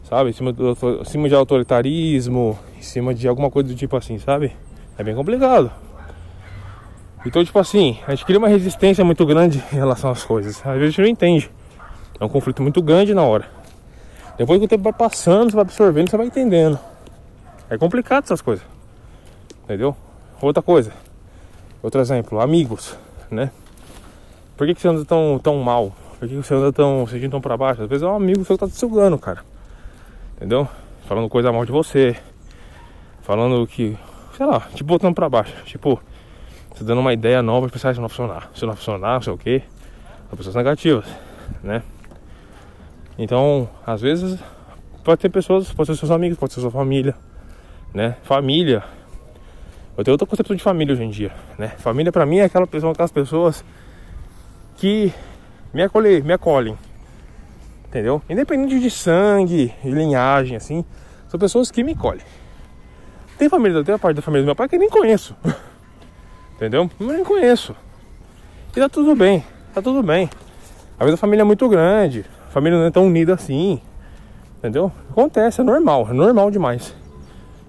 sabe? 0.08 0.30
Em 0.30 1.04
cima 1.04 1.28
de 1.28 1.34
autoritarismo, 1.34 2.58
em 2.80 2.82
cima 2.82 3.14
de 3.14 3.28
alguma 3.28 3.50
coisa 3.50 3.68
do 3.68 3.74
tipo 3.74 3.94
assim, 3.94 4.18
sabe? 4.18 4.56
É 4.96 5.04
bem 5.04 5.14
complicado. 5.14 5.70
Então, 7.24 7.44
tipo 7.44 7.58
assim, 7.58 7.98
a 8.06 8.14
gente 8.14 8.24
cria 8.24 8.38
uma 8.38 8.48
resistência 8.48 9.04
muito 9.04 9.26
grande 9.26 9.62
em 9.70 9.76
relação 9.76 10.10
às 10.10 10.24
coisas. 10.24 10.56
Às 10.66 10.78
vezes 10.78 10.82
a 10.82 10.86
gente 10.86 11.00
não 11.02 11.08
entende. 11.08 11.50
É 12.18 12.24
um 12.24 12.28
conflito 12.28 12.62
muito 12.62 12.80
grande 12.80 13.12
na 13.14 13.22
hora. 13.22 13.46
Depois 14.38 14.58
que 14.58 14.64
o 14.64 14.68
tempo 14.68 14.82
vai 14.82 14.92
passando, 14.94 15.50
você 15.50 15.56
vai 15.56 15.62
absorvendo, 15.62 16.08
você 16.08 16.16
vai 16.16 16.26
entendendo. 16.26 16.78
É 17.68 17.76
complicado 17.76 18.24
essas 18.24 18.40
coisas. 18.40 18.64
Entendeu? 19.64 19.94
Outra 20.40 20.62
coisa. 20.62 20.92
Outro 21.82 22.00
exemplo, 22.00 22.40
amigos, 22.40 22.96
né? 23.30 23.50
Por 24.56 24.66
que, 24.66 24.74
que 24.74 24.80
você 24.80 24.88
anda 24.88 25.04
tão, 25.04 25.38
tão 25.42 25.58
mal? 25.58 25.92
Por 26.18 26.26
que, 26.26 26.34
que 26.34 26.42
você 26.42 26.54
anda 26.54 26.72
tão 26.72 27.06
sentindo 27.06 27.32
tão 27.32 27.40
pra 27.40 27.56
baixo? 27.58 27.82
Às 27.82 27.88
vezes 27.88 28.02
é 28.02 28.06
um 28.06 28.16
amigo 28.16 28.42
seu 28.46 28.56
que 28.56 28.64
tá 28.64 28.66
te 28.66 28.76
sugando, 28.76 29.18
cara. 29.18 29.40
Entendeu? 30.36 30.66
Falando 31.06 31.28
coisa 31.28 31.52
mal 31.52 31.66
de 31.66 31.72
você. 31.72 32.16
Falando 33.30 33.64
que, 33.64 33.96
sei 34.36 34.44
lá, 34.44 34.58
te 34.74 34.82
botando 34.82 35.14
pra 35.14 35.28
baixo. 35.28 35.54
Tipo, 35.64 36.02
você 36.74 36.82
dando 36.82 37.00
uma 37.00 37.12
ideia 37.12 37.40
nova 37.40 37.68
pra 37.68 37.74
pensar 37.74 37.94
se 37.94 38.00
não 38.00 38.08
funcionar. 38.08 38.50
Se 38.56 38.66
não 38.66 38.74
funcionar, 38.74 39.14
não 39.14 39.22
sei 39.22 39.32
o 39.32 39.38
que. 39.38 39.62
São 40.28 40.36
pessoas 40.36 40.56
negativas, 40.56 41.04
né? 41.62 41.84
Então, 43.16 43.68
às 43.86 44.00
vezes, 44.00 44.36
pode 45.04 45.20
ter 45.20 45.28
pessoas, 45.28 45.72
pode 45.72 45.86
ser 45.86 45.96
seus 45.96 46.10
amigos, 46.10 46.36
pode 46.38 46.52
ser 46.52 46.60
sua 46.60 46.72
família, 46.72 47.14
né? 47.94 48.16
Família. 48.24 48.82
Eu 49.96 50.02
tenho 50.02 50.14
outra 50.14 50.26
concepção 50.26 50.56
de 50.56 50.62
família 50.64 50.92
hoje 50.92 51.04
em 51.04 51.10
dia, 51.10 51.30
né? 51.56 51.68
Família 51.78 52.10
para 52.10 52.26
mim 52.26 52.38
é 52.38 52.46
aquela 52.46 52.66
pessoa, 52.66 52.92
aquelas 52.92 53.12
pessoas 53.12 53.64
que 54.76 55.14
me 55.72 55.84
acolhem, 55.84 56.20
me 56.20 56.32
acolhem. 56.32 56.76
Entendeu? 57.86 58.20
Independente 58.28 58.80
de 58.80 58.90
sangue, 58.90 59.72
de 59.84 59.90
linhagem, 59.92 60.56
assim, 60.56 60.84
são 61.28 61.38
pessoas 61.38 61.70
que 61.70 61.84
me 61.84 61.94
colhem. 61.94 62.24
Tem 63.40 63.48
família, 63.48 63.82
tem 63.82 63.94
a 63.94 63.98
parte 63.98 64.16
da 64.16 64.20
família 64.20 64.42
do 64.42 64.48
meu 64.48 64.54
pai 64.54 64.68
que 64.68 64.76
eu 64.76 64.78
nem 64.78 64.90
conheço. 64.90 65.34
Entendeu? 66.56 66.90
Eu 67.00 67.06
nem 67.06 67.24
conheço. 67.24 67.74
E 68.76 68.78
tá 68.78 68.86
tudo 68.86 69.16
bem, 69.16 69.42
tá 69.72 69.80
tudo 69.80 70.02
bem. 70.02 70.28
Às 70.98 71.06
vezes 71.06 71.14
a 71.14 71.16
família 71.16 71.40
é 71.40 71.44
muito 71.44 71.66
grande, 71.66 72.26
a 72.46 72.50
família 72.50 72.78
não 72.78 72.84
é 72.84 72.90
tão 72.90 73.06
unida 73.06 73.32
assim. 73.32 73.80
Entendeu? 74.58 74.92
Acontece, 75.10 75.62
é 75.62 75.64
normal, 75.64 76.06
é 76.10 76.12
normal 76.12 76.50
demais. 76.50 76.94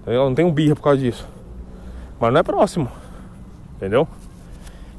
Eu 0.06 0.26
não 0.26 0.34
tenho 0.34 0.52
birra 0.52 0.76
por 0.76 0.82
causa 0.82 1.00
disso. 1.00 1.26
Mas 2.20 2.30
não 2.30 2.40
é 2.40 2.42
próximo. 2.42 2.90
Entendeu? 3.76 4.06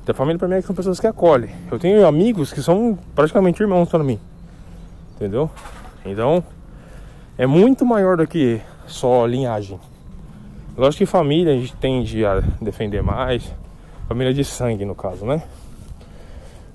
Então 0.01 0.13
a 0.13 0.15
família 0.15 0.39
pra 0.39 0.47
mim 0.47 0.55
é 0.55 0.61
são 0.61 0.75
pessoas 0.75 0.99
que 0.99 1.05
acolhem. 1.05 1.51
Eu 1.71 1.77
tenho 1.77 2.07
amigos 2.07 2.51
que 2.51 2.63
são 2.63 2.97
praticamente 3.13 3.61
irmãos 3.61 3.89
para 3.89 4.03
mim. 4.03 4.19
Entendeu? 5.15 5.51
Então 6.03 6.43
é 7.37 7.45
muito 7.45 7.85
maior 7.85 8.17
do 8.17 8.25
que 8.25 8.59
só 8.87 9.23
linhagem. 9.27 9.79
Lógico 10.75 10.99
que 10.99 11.05
família 11.05 11.53
a 11.53 11.55
gente 11.55 11.75
tende 11.75 12.25
a 12.25 12.39
defender 12.61 13.03
mais. 13.03 13.53
Família 14.07 14.33
de 14.33 14.43
sangue 14.43 14.85
no 14.85 14.95
caso, 14.95 15.25
né? 15.25 15.43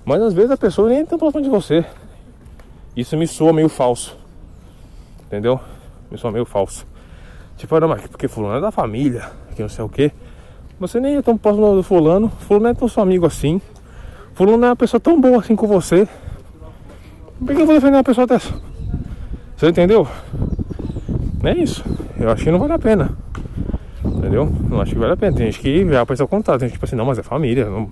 Mas 0.04 0.22
às 0.22 0.32
vezes 0.32 0.50
a 0.50 0.56
pessoa 0.56 0.88
nem 0.88 1.00
é 1.00 1.04
tão 1.04 1.18
próxima 1.18 1.42
de 1.42 1.48
você. 1.48 1.84
Isso 2.96 3.16
me 3.16 3.26
soa 3.26 3.52
meio 3.52 3.68
falso. 3.68 4.16
Entendeu? 5.26 5.60
Me 6.10 6.16
soa 6.16 6.30
meio 6.30 6.44
falso. 6.44 6.86
Tipo, 7.56 7.78
não, 7.80 7.88
mas 7.88 8.06
porque 8.06 8.28
fulano 8.28 8.56
é 8.56 8.60
da 8.60 8.70
família, 8.70 9.30
que 9.54 9.62
não 9.62 9.68
sei 9.68 9.84
o 9.84 9.88
que. 9.88 10.12
Você 10.78 11.00
nem 11.00 11.16
é 11.16 11.22
tão 11.22 11.36
próximo 11.36 11.74
do 11.74 11.82
fulano. 11.82 12.30
Fulano 12.40 12.68
é 12.68 12.74
tão 12.74 12.86
seu 12.86 13.02
amigo 13.02 13.26
assim. 13.26 13.60
Fulano 14.32 14.64
é 14.64 14.68
uma 14.68 14.76
pessoa 14.76 15.00
tão 15.00 15.20
boa 15.20 15.40
assim 15.40 15.56
com 15.56 15.66
você. 15.66 16.08
Por 17.38 17.54
que 17.54 17.62
eu 17.62 17.66
vou 17.66 17.74
defender 17.74 17.96
uma 17.96 18.04
pessoa 18.04 18.26
dessa? 18.26 18.54
Você 19.56 19.68
entendeu? 19.68 20.06
É 21.42 21.52
isso. 21.52 21.84
Eu 22.18 22.30
acho 22.30 22.44
que 22.44 22.50
não 22.50 22.60
vale 22.60 22.72
a 22.72 22.78
pena. 22.78 23.27
Entendeu? 24.16 24.50
Não 24.68 24.80
acho 24.80 24.92
que 24.92 24.98
vale 24.98 25.12
a 25.12 25.16
pena. 25.16 25.36
Tem 25.36 25.46
gente 25.46 25.60
que 25.60 25.88
já 25.88 26.04
pensa 26.04 26.22
ao 26.22 26.28
contrário. 26.28 26.60
Tem 26.60 26.68
gente 26.68 26.74
que 26.74 26.78
tipo 26.78 26.86
assim, 26.86 26.96
não, 26.96 27.06
mas 27.06 27.18
é 27.18 27.22
família. 27.22 27.66
Não... 27.66 27.90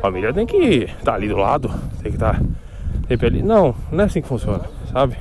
Família 0.00 0.32
tem 0.32 0.46
que 0.46 0.56
estar 0.56 0.96
tá 1.02 1.14
ali 1.14 1.28
do 1.28 1.36
lado. 1.36 1.68
Tem 2.02 2.10
que 2.10 2.16
estar. 2.16 2.38
Tá 2.38 2.42
sempre 3.08 3.26
ali. 3.26 3.42
Não, 3.42 3.74
não 3.90 4.04
é 4.04 4.06
assim 4.06 4.22
que 4.22 4.28
funciona, 4.28 4.64
sabe? 4.92 5.16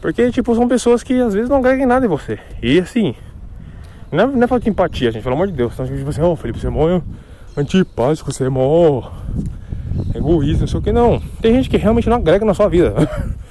Porque, 0.00 0.30
tipo, 0.32 0.54
são 0.54 0.66
pessoas 0.66 1.02
que 1.02 1.20
às 1.20 1.32
vezes 1.32 1.48
não 1.48 1.60
ganham 1.60 1.86
nada 1.86 2.04
em 2.04 2.08
você. 2.08 2.38
E 2.60 2.80
assim, 2.80 3.14
não 4.10 4.24
é, 4.24 4.26
não 4.26 4.42
é 4.42 4.46
falta 4.46 4.64
de 4.64 4.70
empatia, 4.70 5.12
gente, 5.12 5.22
pelo 5.22 5.34
amor 5.34 5.46
de 5.46 5.52
Deus. 5.52 5.72
Então, 5.72 5.86
tipo 5.86 6.10
assim, 6.10 6.22
ô 6.22 6.32
oh, 6.32 6.36
Felipe, 6.36 6.58
você 6.58 6.66
é 6.66 6.70
mó 6.70 7.00
antipático, 7.56 8.32
você 8.32 8.44
é 8.44 8.48
mó 8.48 9.10
egoísta, 10.14 10.62
não 10.62 10.66
sei 10.66 10.80
o 10.80 10.82
que. 10.82 10.92
Não, 10.92 11.20
tem 11.40 11.54
gente 11.54 11.70
que 11.70 11.76
realmente 11.76 12.08
não 12.08 12.16
agrega 12.16 12.44
na 12.44 12.54
sua 12.54 12.68
vida. 12.68 12.94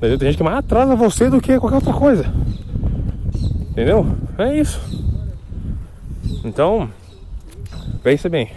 Tem 0.00 0.18
gente 0.18 0.38
que 0.38 0.42
mais 0.42 0.56
atrasa 0.56 0.96
você 0.96 1.28
do 1.28 1.42
que 1.42 1.58
qualquer 1.58 1.76
outra 1.76 1.92
coisa. 1.92 2.24
Entendeu? 3.70 4.06
É 4.38 4.56
isso. 4.56 4.80
Então, 6.44 6.90
pense 8.02 8.28
bem, 8.28 8.50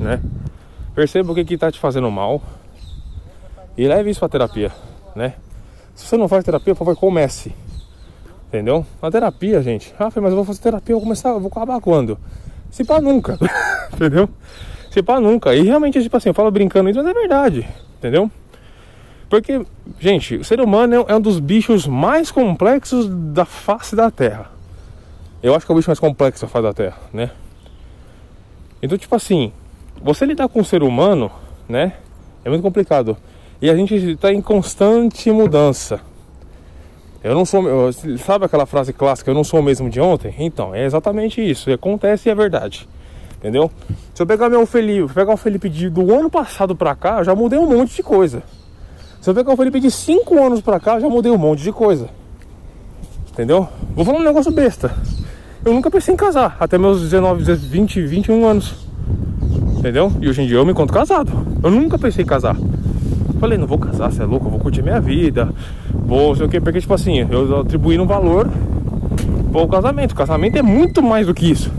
né? 0.00 0.20
Perceba 0.94 1.32
o 1.32 1.34
que, 1.34 1.44
que 1.44 1.58
tá 1.58 1.70
te 1.70 1.78
fazendo 1.78 2.10
mal 2.10 2.42
e 3.76 3.86
leve 3.86 4.10
isso 4.10 4.18
pra 4.18 4.28
terapia, 4.28 4.72
né? 5.14 5.34
Se 5.94 6.06
você 6.06 6.16
não 6.16 6.28
faz 6.28 6.44
terapia, 6.44 6.74
por 6.74 6.84
favor, 6.84 6.96
comece. 6.96 7.52
Entendeu? 8.48 8.84
A 9.00 9.10
terapia, 9.10 9.62
gente. 9.62 9.94
Ah, 9.98 10.10
mas 10.14 10.30
eu 10.30 10.36
vou 10.36 10.44
fazer 10.44 10.60
terapia, 10.60 10.92
eu 10.92 10.98
vou 10.98 11.04
começar, 11.04 11.30
eu 11.30 11.40
vou 11.40 11.50
acabar 11.50 11.80
quando? 11.80 12.18
Se 12.70 12.82
pá 12.82 13.00
nunca. 13.00 13.38
entendeu? 13.92 14.28
Se 14.90 15.02
pá 15.02 15.20
nunca. 15.20 15.54
E 15.54 15.62
realmente, 15.62 16.02
tipo 16.02 16.16
assim, 16.16 16.30
eu 16.30 16.34
falo 16.34 16.50
brincando 16.50 16.88
isso, 16.88 16.98
mas 16.98 17.08
é 17.08 17.14
verdade. 17.14 17.68
Entendeu? 17.98 18.30
Porque, 19.28 19.64
gente, 20.00 20.36
o 20.36 20.44
ser 20.44 20.60
humano 20.60 21.04
é 21.06 21.14
um 21.14 21.20
dos 21.20 21.38
bichos 21.38 21.86
mais 21.86 22.30
complexos 22.30 23.06
da 23.08 23.44
face 23.44 23.94
da 23.94 24.10
Terra. 24.10 24.50
Eu 25.42 25.54
acho 25.54 25.66
que 25.66 25.72
é 25.72 25.74
o 25.74 25.76
bicho 25.76 25.90
mais 25.90 26.00
complexo 26.00 26.42
da 26.42 26.48
face 26.48 26.62
da 26.62 26.72
Terra, 26.72 26.98
né? 27.12 27.30
Então, 28.82 28.96
tipo 28.96 29.14
assim, 29.14 29.52
você 30.02 30.24
lidar 30.24 30.48
com 30.48 30.60
o 30.60 30.64
ser 30.64 30.82
humano, 30.82 31.30
né? 31.68 31.94
É 32.44 32.48
muito 32.48 32.62
complicado. 32.62 33.16
E 33.60 33.68
a 33.68 33.76
gente 33.76 33.94
está 33.94 34.32
em 34.32 34.40
constante 34.40 35.30
mudança. 35.30 36.00
Eu 37.22 37.34
não 37.34 37.44
sou. 37.44 37.92
Sabe 38.18 38.44
aquela 38.44 38.64
frase 38.64 38.92
clássica, 38.92 39.30
eu 39.30 39.34
não 39.34 39.44
sou 39.44 39.60
o 39.60 39.62
mesmo 39.62 39.90
de 39.90 40.00
ontem? 40.00 40.34
Então, 40.38 40.74
é 40.74 40.84
exatamente 40.84 41.40
isso. 41.40 41.70
Acontece 41.70 42.28
e 42.28 42.32
é 42.32 42.34
verdade. 42.34 42.88
Entendeu? 43.36 43.70
Se 44.14 44.22
eu 44.22 44.26
pegar 44.26 44.48
meu 44.48 44.64
Felipe, 44.66 45.12
pegar 45.12 45.32
o 45.32 45.36
Felipe 45.36 45.68
de, 45.68 45.90
do 45.90 46.14
ano 46.14 46.30
passado 46.30 46.74
pra 46.74 46.94
cá, 46.94 47.18
eu 47.18 47.24
já 47.24 47.34
mudei 47.34 47.58
um 47.58 47.66
monte 47.66 47.94
de 47.94 48.02
coisa. 48.02 48.42
Se 49.20 49.28
eu 49.28 49.34
pegar 49.34 49.52
o 49.52 49.56
Felipe 49.56 49.80
de 49.80 49.90
5 49.90 50.40
anos 50.40 50.60
pra 50.60 50.78
cá, 50.78 51.00
já 51.00 51.08
mudei 51.08 51.32
um 51.32 51.38
monte 51.38 51.62
de 51.62 51.72
coisa. 51.72 52.08
Entendeu? 53.32 53.68
Vou 53.94 54.04
falar 54.04 54.18
um 54.18 54.24
negócio 54.24 54.52
besta. 54.52 54.94
Eu 55.64 55.72
nunca 55.72 55.90
pensei 55.90 56.14
em 56.14 56.16
casar, 56.16 56.56
até 56.60 56.78
meus 56.78 57.00
19, 57.00 57.42
20, 57.56 58.06
21 58.06 58.46
anos. 58.46 58.74
Entendeu? 59.76 60.12
E 60.20 60.28
hoje 60.28 60.42
em 60.42 60.46
dia 60.46 60.56
eu 60.56 60.64
me 60.64 60.70
encontro 60.70 60.94
casado. 60.94 61.32
Eu 61.62 61.70
nunca 61.70 61.98
pensei 61.98 62.24
em 62.24 62.26
casar. 62.26 62.56
Falei, 63.40 63.58
não 63.58 63.66
vou 63.66 63.78
casar, 63.78 64.10
você 64.10 64.22
é 64.22 64.24
louco, 64.24 64.46
eu 64.46 64.50
vou 64.50 64.60
curtir 64.60 64.82
minha 64.82 65.00
vida. 65.00 65.48
Vou, 65.92 66.34
sei 66.36 66.46
o 66.46 66.48
que, 66.48 66.60
porque 66.60 66.80
tipo 66.80 66.94
assim, 66.94 67.26
eu 67.30 67.60
atribuí 67.60 67.98
um 67.98 68.06
valor 68.06 68.48
pro 69.50 69.66
casamento. 69.68 70.12
O 70.12 70.16
casamento 70.16 70.56
é 70.56 70.62
muito 70.62 71.02
mais 71.02 71.26
do 71.26 71.34
que 71.34 71.50
isso. 71.50 71.72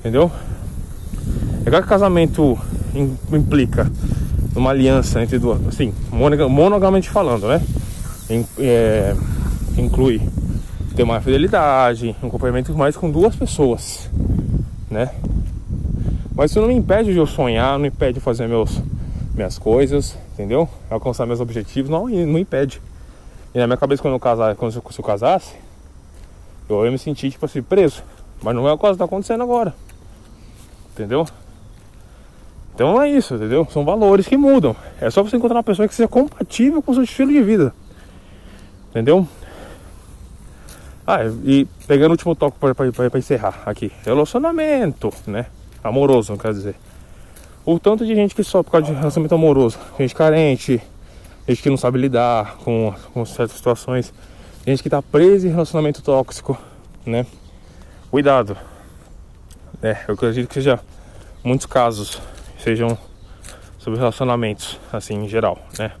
Entendeu? 0.00 0.30
É 1.64 1.70
que 1.70 1.82
casamento 1.82 2.58
implica 3.32 3.90
uma 4.56 4.70
aliança 4.70 5.22
entre 5.22 5.38
duas, 5.38 5.66
assim, 5.68 5.92
monogamamente 6.10 7.10
falando, 7.10 7.46
né? 7.46 7.62
É, 8.58 9.14
inclui 9.76 10.20
ter 10.94 11.02
uma 11.02 11.20
fidelidade, 11.20 12.16
um 12.22 12.28
acompanhamento 12.28 12.74
mais 12.74 12.96
com 12.96 13.10
duas 13.10 13.36
pessoas, 13.36 14.10
né? 14.90 15.10
Mas 16.34 16.50
isso 16.50 16.60
não 16.60 16.68
me 16.68 16.74
impede 16.74 17.12
de 17.12 17.18
eu 17.18 17.26
sonhar, 17.26 17.78
não 17.78 17.86
impede 17.86 18.14
de 18.14 18.20
fazer 18.20 18.46
meus 18.48 18.82
minhas 19.34 19.58
coisas, 19.58 20.16
entendeu? 20.32 20.68
Alcançar 20.88 21.26
meus 21.26 21.40
objetivos, 21.40 21.90
não, 21.90 22.08
não 22.08 22.38
impede. 22.38 22.80
E 23.54 23.58
na 23.58 23.66
minha 23.66 23.76
cabeça, 23.76 24.02
quando 24.02 24.14
eu, 24.14 24.20
casar, 24.20 24.54
quando 24.54 24.74
eu, 24.74 24.82
se 24.90 24.98
eu 24.98 25.04
casasse, 25.04 25.54
eu 26.68 26.84
ia 26.84 26.90
me 26.90 26.98
sentir, 26.98 27.30
tipo 27.30 27.44
assim, 27.44 27.62
preso. 27.62 28.02
Mas 28.42 28.54
não 28.54 28.66
é 28.68 28.72
o 28.72 28.78
caso 28.78 28.94
que 28.94 28.98
tá 28.98 29.04
acontecendo 29.04 29.42
agora. 29.42 29.74
Entendeu? 30.92 31.26
Então 32.76 33.00
é 33.00 33.08
isso, 33.08 33.36
entendeu? 33.36 33.66
São 33.72 33.86
valores 33.86 34.28
que 34.28 34.36
mudam. 34.36 34.76
É 35.00 35.08
só 35.08 35.22
você 35.22 35.34
encontrar 35.34 35.56
uma 35.56 35.62
pessoa 35.62 35.88
que 35.88 35.94
seja 35.94 36.06
compatível 36.06 36.82
com 36.82 36.92
o 36.92 36.94
seu 36.94 37.04
estilo 37.04 37.32
de 37.32 37.42
vida. 37.42 37.72
Entendeu? 38.90 39.26
Ah, 41.06 41.20
e 41.42 41.66
pegando 41.86 42.10
o 42.10 42.12
último 42.12 42.36
toque 42.36 42.58
para 42.58 43.18
encerrar 43.18 43.62
aqui. 43.64 43.90
Relacionamento, 44.04 45.10
né? 45.26 45.46
Amoroso, 45.82 46.32
não 46.32 46.38
quer 46.38 46.52
dizer. 46.52 46.74
O 47.64 47.78
tanto 47.78 48.04
de 48.04 48.14
gente 48.14 48.34
que 48.34 48.44
sofre 48.44 48.64
por 48.64 48.72
causa 48.72 48.92
de 48.92 48.92
relacionamento 48.92 49.34
amoroso. 49.34 49.78
Gente 49.98 50.14
carente, 50.14 50.78
gente 51.48 51.62
que 51.62 51.70
não 51.70 51.78
sabe 51.78 51.98
lidar 51.98 52.58
com, 52.58 52.92
com 53.14 53.24
certas 53.24 53.56
situações. 53.56 54.12
Gente 54.66 54.82
que 54.82 54.90
tá 54.90 55.00
presa 55.00 55.48
em 55.48 55.50
relacionamento 55.50 56.02
tóxico, 56.02 56.58
né? 57.06 57.24
Cuidado. 58.10 58.54
É, 59.82 59.96
eu 60.06 60.12
acredito 60.12 60.48
que 60.48 60.54
seja 60.54 60.78
muitos 61.42 61.64
casos 61.64 62.20
sejam 62.66 62.98
sobre 63.78 63.96
relacionamentos, 63.96 64.76
assim, 64.92 65.14
em 65.14 65.28
geral, 65.28 65.56
né? 65.78 65.92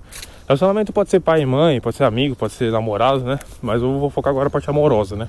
Relacionamento 0.48 0.92
pode 0.92 1.08
ser 1.08 1.20
pai 1.20 1.42
e 1.42 1.46
mãe, 1.46 1.80
pode 1.80 1.94
ser 1.94 2.02
amigo, 2.02 2.34
pode 2.34 2.54
ser 2.54 2.72
namorado, 2.72 3.20
né? 3.20 3.38
Mas 3.62 3.80
eu 3.80 4.00
vou 4.00 4.10
focar 4.10 4.32
agora 4.32 4.46
na 4.46 4.50
parte 4.50 4.68
amorosa, 4.68 5.14
né? 5.14 5.28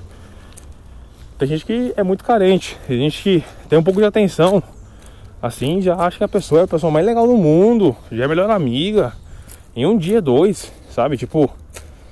Tem 1.38 1.46
gente 1.46 1.64
que 1.64 1.94
é 1.96 2.02
muito 2.02 2.24
carente, 2.24 2.76
tem 2.88 2.98
gente 2.98 3.22
que 3.22 3.44
tem 3.68 3.78
um 3.78 3.84
pouco 3.84 4.00
de 4.00 4.06
atenção, 4.06 4.60
assim, 5.40 5.80
já 5.80 5.94
acha 5.94 6.18
que 6.18 6.24
a 6.24 6.28
pessoa 6.28 6.62
é 6.62 6.64
a 6.64 6.68
pessoa 6.68 6.90
mais 6.90 7.06
legal 7.06 7.24
do 7.24 7.36
mundo, 7.36 7.96
já 8.10 8.24
é 8.24 8.26
a 8.26 8.28
melhor 8.28 8.50
amiga, 8.50 9.12
em 9.76 9.86
um 9.86 9.96
dia, 9.96 10.20
dois, 10.20 10.72
sabe? 10.90 11.16
Tipo, 11.16 11.48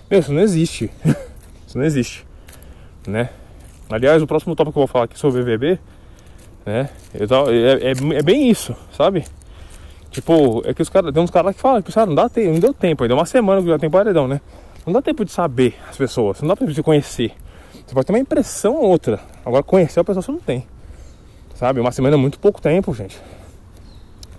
meu, 0.09 0.21
isso 0.21 0.33
não 0.33 0.41
existe. 0.41 0.89
isso 1.67 1.77
não 1.77 1.85
existe, 1.85 2.25
né? 3.09 3.31
Aliás, 3.91 4.23
o 4.23 4.27
próximo 4.27 4.55
tópico 4.55 4.75
que 4.75 4.79
eu 4.79 4.87
vou 4.87 4.87
falar 4.87 5.07
aqui 5.07 5.19
sobre 5.19 5.41
o 5.41 5.45
BBB 5.45 5.81
né? 6.67 6.91
É, 7.15 7.91
é, 7.91 8.19
é, 8.19 8.23
bem 8.23 8.51
isso, 8.51 8.75
sabe? 8.93 9.25
Tipo, 10.11 10.63
é 10.67 10.75
que 10.75 10.83
os 10.83 10.89
caras. 10.89 11.15
Tem 11.15 11.23
uns 11.23 11.31
caras 11.31 11.55
que 11.55 11.61
falam 11.61 11.81
que 11.81 11.97
não 11.97 12.15
dá 12.15 12.29
tempo, 12.29 12.53
não 12.53 12.61
deu 12.61 12.75
tempo 12.75 13.05
ainda. 13.05 13.15
Uma 13.15 13.25
semana 13.25 13.63
que 13.63 13.69
já 13.69 13.79
tem 13.79 13.89
paredão, 13.89 14.27
né? 14.27 14.41
Não 14.85 14.93
dá 14.93 15.01
tempo 15.01 15.25
de 15.25 15.31
saber 15.31 15.77
as 15.89 15.97
pessoas, 15.97 16.41
não 16.41 16.49
dá 16.49 16.57
tempo 16.57 16.73
de 16.73 16.83
conhecer. 16.83 17.33
Você 17.87 17.95
pode 17.95 18.07
ter 18.07 18.13
uma 18.13 18.19
impressão 18.19 18.75
ou 18.75 18.89
outra. 18.91 19.21
Agora 19.45 19.63
conhecer 19.63 20.01
a 20.01 20.05
pessoa 20.05 20.23
você 20.23 20.33
não 20.33 20.41
tem. 20.41 20.67
Sabe? 21.55 21.81
Uma 21.81 21.93
semana 21.93 22.17
é 22.17 22.19
muito 22.19 22.39
pouco 22.39 22.61
tempo, 22.61 22.93
gente. 22.93 23.17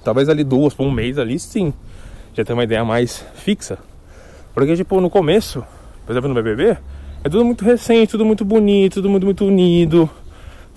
Talvez 0.04 0.28
ali 0.28 0.44
duas 0.44 0.74
por 0.74 0.86
um 0.86 0.92
mês 0.92 1.18
ali 1.18 1.40
sim. 1.40 1.74
Já 2.34 2.44
tem 2.44 2.54
uma 2.54 2.64
ideia 2.64 2.84
mais 2.84 3.26
fixa. 3.36 3.78
Porque, 4.54 4.76
tipo, 4.76 5.00
no 5.00 5.10
começo, 5.10 5.64
por 6.06 6.12
exemplo, 6.12 6.30
no 6.30 6.36
BBB, 6.36 6.78
é 7.24 7.30
tudo 7.30 7.46
muito 7.46 7.64
recente, 7.64 8.12
tudo 8.12 8.26
muito 8.26 8.44
bonito, 8.44 8.96
tudo 8.96 9.10
muito, 9.10 9.26
muito 9.26 9.46
unido 9.46 10.10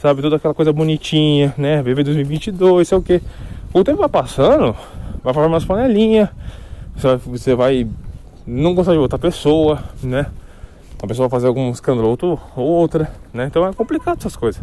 sabe? 0.01 0.23
Toda 0.23 0.37
aquela 0.37 0.55
coisa 0.55 0.73
bonitinha, 0.73 1.55
né? 1.57 1.83
BB 1.83 2.05
2022, 2.05 2.89
sei 2.89 2.99
o 2.99 3.03
que. 3.03 3.21
O 3.73 3.85
tempo 3.85 3.99
vai 3.99 4.09
passando, 4.09 4.75
vai 5.23 5.33
formar 5.33 5.49
umas 5.49 5.65
panelinhas, 5.65 6.29
você 7.27 7.55
vai 7.55 7.87
não 8.47 8.75
gostar 8.75 8.93
de 8.93 8.99
outra 8.99 9.19
pessoa, 9.19 9.83
né? 10.03 10.27
A 11.03 11.07
pessoa 11.07 11.29
vai 11.29 11.39
fazer 11.39 11.47
algum 11.47 11.71
escândalo 11.71 12.09
outro, 12.09 12.41
ou 12.57 12.67
outra, 12.67 13.11
né? 13.33 13.47
Então 13.47 13.67
é 13.67 13.73
complicado 13.73 14.19
essas 14.19 14.35
coisas, 14.35 14.63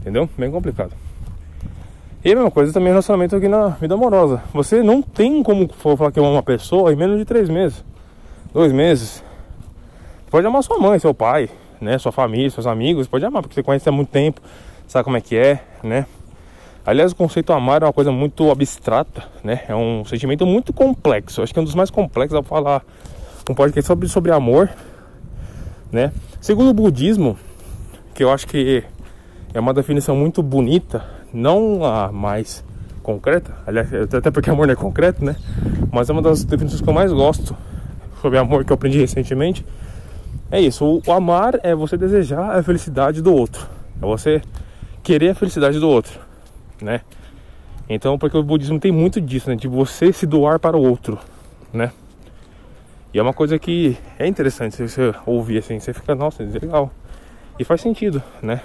entendeu? 0.00 0.28
Bem 0.38 0.50
complicado. 0.50 0.92
E 2.24 2.32
a 2.32 2.34
mesma 2.34 2.50
coisa 2.50 2.72
também 2.72 2.88
relacionamento 2.88 3.36
aqui 3.36 3.48
na 3.48 3.68
vida 3.68 3.94
amorosa. 3.94 4.42
Você 4.52 4.82
não 4.82 5.02
tem 5.02 5.42
como 5.42 5.68
falar 5.68 6.10
que 6.10 6.18
ama 6.18 6.30
uma 6.30 6.42
pessoa 6.42 6.92
em 6.92 6.96
menos 6.96 7.18
de 7.18 7.24
três 7.24 7.48
meses, 7.48 7.84
dois 8.52 8.72
meses. 8.72 9.22
Pode 10.30 10.46
amar 10.46 10.62
sua 10.62 10.78
mãe, 10.78 10.98
seu 10.98 11.14
pai, 11.14 11.48
né? 11.80 11.98
Sua 11.98 12.12
família, 12.12 12.50
seus 12.50 12.66
amigos, 12.66 13.06
pode 13.06 13.24
amar, 13.24 13.42
porque 13.42 13.54
você 13.54 13.62
conhece 13.62 13.88
há 13.88 13.92
muito 13.92 14.08
tempo 14.08 14.40
sabe 14.88 15.04
como 15.04 15.16
é 15.16 15.20
que 15.20 15.36
é, 15.36 15.62
né? 15.84 16.06
Aliás, 16.84 17.12
o 17.12 17.16
conceito 17.16 17.52
amar 17.52 17.82
é 17.82 17.84
uma 17.84 17.92
coisa 17.92 18.10
muito 18.10 18.50
abstrata, 18.50 19.22
né? 19.44 19.60
É 19.68 19.76
um 19.76 20.04
sentimento 20.06 20.46
muito 20.46 20.72
complexo. 20.72 21.42
Acho 21.42 21.52
que 21.52 21.58
é 21.58 21.62
um 21.62 21.64
dos 21.64 21.74
mais 21.74 21.90
complexos 21.90 22.34
ao 22.34 22.42
falar 22.42 22.82
um 23.48 23.54
podcast 23.54 23.86
sobre, 23.86 24.08
sobre 24.08 24.32
amor, 24.32 24.70
né? 25.92 26.12
Segundo 26.40 26.70
o 26.70 26.74
budismo, 26.74 27.36
que 28.14 28.24
eu 28.24 28.32
acho 28.32 28.46
que 28.46 28.82
é 29.52 29.60
uma 29.60 29.74
definição 29.74 30.16
muito 30.16 30.42
bonita, 30.42 31.04
não 31.32 31.84
a 31.84 32.10
mais 32.10 32.64
concreta, 33.02 33.54
aliás, 33.66 33.90
até 33.92 34.30
porque 34.30 34.50
amor 34.50 34.66
não 34.66 34.72
é 34.72 34.76
concreto, 34.76 35.24
né? 35.24 35.36
Mas 35.92 36.08
é 36.08 36.12
uma 36.12 36.22
das 36.22 36.44
definições 36.44 36.80
que 36.80 36.88
eu 36.88 36.94
mais 36.94 37.12
gosto 37.12 37.56
sobre 38.20 38.38
amor 38.38 38.64
que 38.64 38.72
eu 38.72 38.74
aprendi 38.74 38.98
recentemente. 38.98 39.64
É 40.50 40.60
isso, 40.60 41.02
o 41.06 41.12
amar 41.12 41.58
é 41.62 41.74
você 41.74 41.96
desejar 41.96 42.56
a 42.58 42.62
felicidade 42.62 43.20
do 43.20 43.34
outro. 43.34 43.66
É 44.00 44.06
você 44.06 44.40
querer 45.08 45.30
a 45.30 45.34
felicidade 45.34 45.80
do 45.80 45.88
outro, 45.88 46.20
né? 46.82 47.00
Então, 47.88 48.18
porque 48.18 48.36
o 48.36 48.42
budismo 48.42 48.78
tem 48.78 48.92
muito 48.92 49.22
disso, 49.22 49.48
né? 49.48 49.56
De 49.56 49.66
você 49.66 50.12
se 50.12 50.26
doar 50.26 50.60
para 50.60 50.76
o 50.76 50.82
outro, 50.86 51.18
né? 51.72 51.92
E 53.14 53.18
é 53.18 53.22
uma 53.22 53.32
coisa 53.32 53.58
que 53.58 53.96
é 54.18 54.26
interessante 54.26 54.86
você 54.86 55.14
ouvir 55.24 55.56
assim, 55.56 55.80
você 55.80 55.94
fica, 55.94 56.14
nossa, 56.14 56.42
é 56.42 56.46
legal. 56.46 56.90
E 57.58 57.64
faz 57.64 57.80
sentido, 57.80 58.22
né? 58.42 58.60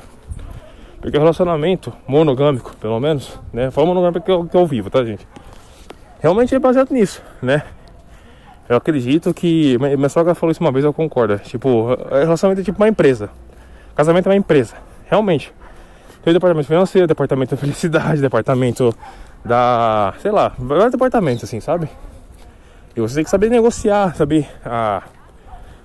Porque 0.99 1.15
o 1.15 1.19
relacionamento 1.21 1.93
monogâmico, 2.05 2.75
pelo 2.75 2.99
menos, 2.99 3.39
né? 3.53 3.71
Fala 3.71 3.87
monogâmico 3.87 4.25
que 4.25 4.31
eu, 4.31 4.43
que 4.45 4.57
eu 4.57 4.67
vivo, 4.67 4.89
tá, 4.89 5.01
gente? 5.05 5.25
Realmente 6.19 6.53
é 6.53 6.59
baseado 6.59 6.91
nisso, 6.91 7.21
né? 7.41 7.63
Eu 8.67 8.75
acredito 8.75 9.33
que. 9.33 9.77
Minha 9.77 10.09
sogra 10.09 10.35
falou 10.35 10.51
isso 10.51 10.59
uma 10.61 10.73
vez, 10.73 10.83
eu 10.83 10.91
concordo. 10.91 11.39
Tipo, 11.39 11.95
relacionamento 12.11 12.59
é 12.59 12.65
tipo 12.65 12.81
uma 12.81 12.89
empresa. 12.89 13.29
Casamento 13.95 14.27
é 14.27 14.31
uma 14.31 14.37
empresa. 14.37 14.75
Realmente. 15.05 15.53
Tem 16.23 16.31
o 16.31 16.33
departamento 16.33 16.67
financeiro, 16.67 17.05
departamento 17.05 17.55
da 17.55 17.57
felicidade, 17.57 18.21
departamento 18.21 18.95
da. 19.43 20.13
sei 20.19 20.31
lá, 20.31 20.53
vários 20.57 20.91
departamentos 20.91 21.43
assim, 21.43 21.59
sabe? 21.59 21.89
E 22.95 23.01
você 23.01 23.15
tem 23.15 23.23
que 23.23 23.29
saber 23.29 23.49
negociar, 23.49 24.15
saber 24.15 24.47
ah, 24.65 25.03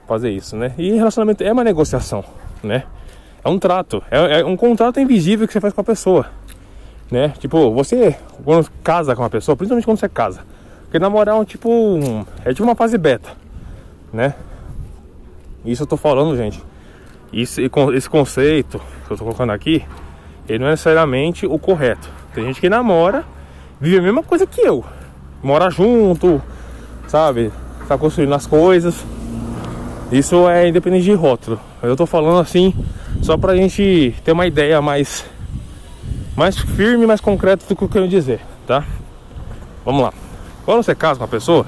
fazer 0.07 0.31
isso, 0.31 0.57
né? 0.57 0.75
E 0.79 0.93
relacionamento 0.93 1.43
é 1.43 1.53
uma 1.53 1.65
negociação, 1.65 2.25
né? 2.63 2.85
É 3.45 3.49
um 3.49 3.59
trato, 3.59 4.03
é, 4.11 4.41
é, 4.41 4.45
um 4.45 4.57
contrato 4.57 5.01
invisível 5.01 5.47
que 5.47 5.53
você 5.53 5.61
faz 5.61 5.75
com 5.75 5.81
a 5.81 5.85
pessoa, 5.85 6.27
né? 7.11 7.31
Tipo, 7.39 7.73
você, 7.73 8.17
quando 8.45 8.71
casa 8.85 9.17
com 9.17 9.23
uma 9.23 9.31
pessoa, 9.31 9.57
principalmente 9.57 9.87
quando 9.87 9.99
você 9.99 10.09
casa, 10.09 10.43
porque 10.85 10.99
namorar 11.01 11.35
é 11.35 11.39
um 11.39 11.45
tipo. 11.45 11.69
Um, 11.69 12.25
é 12.45 12.53
tipo 12.53 12.63
uma 12.63 12.77
fase 12.77 12.97
beta, 12.97 13.31
né? 14.13 14.35
Isso 15.65 15.83
eu 15.83 15.87
tô 15.87 15.97
falando, 15.97 16.37
gente. 16.37 16.63
Isso, 17.33 17.61
esse 17.95 18.09
conceito 18.09 18.81
que 19.07 19.13
eu 19.13 19.17
tô 19.17 19.25
colocando 19.25 19.51
aqui 19.51 19.85
ele 20.49 20.59
não 20.59 20.69
é 20.69 20.71
necessariamente 20.71 21.47
o 21.47 21.59
correto. 21.59 22.09
Tem 22.35 22.45
gente 22.45 22.61
que 22.61 22.69
namora, 22.69 23.25
vive 23.81 23.99
a 23.99 24.03
mesma 24.03 24.23
coisa 24.23 24.47
que 24.47 24.61
eu. 24.61 24.85
Mora 25.43 25.71
junto, 25.71 26.43
sabe? 27.07 27.53
Tá 27.87 27.99
construindo 27.99 28.35
as 28.35 28.47
coisas. 28.47 29.05
Isso 30.11 30.49
é 30.49 30.69
independente 30.69 31.05
de 31.05 31.13
rótulo. 31.13 31.61
Eu 31.83 31.95
tô 31.95 32.07
falando 32.07 32.41
assim 32.41 32.75
só 33.23 33.37
pra 33.37 33.55
gente 33.55 34.15
ter 34.25 34.33
uma 34.33 34.47
ideia 34.47 34.81
mais 34.81 35.25
mais 36.35 36.57
firme, 36.57 37.05
mais 37.05 37.21
concreta 37.21 37.65
do 37.69 37.77
que 37.77 37.83
eu 37.83 37.89
quero 37.89 38.09
dizer, 38.09 38.41
tá? 38.67 38.85
Vamos 39.85 40.03
lá. 40.03 40.13
Quando 40.65 40.83
você 40.83 40.95
casa 40.95 41.19
com 41.19 41.25
uma 41.25 41.29
pessoa, 41.29 41.67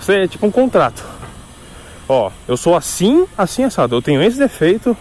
você 0.00 0.20
é 0.20 0.28
tipo 0.28 0.46
um 0.46 0.50
contrato. 0.50 1.04
Ó, 2.08 2.30
eu 2.48 2.56
sou 2.56 2.74
assim, 2.74 3.26
assim 3.36 3.62
assado. 3.62 3.94
Eu 3.94 4.02
tenho 4.02 4.22
esse 4.22 4.38
defeito, 4.38 4.96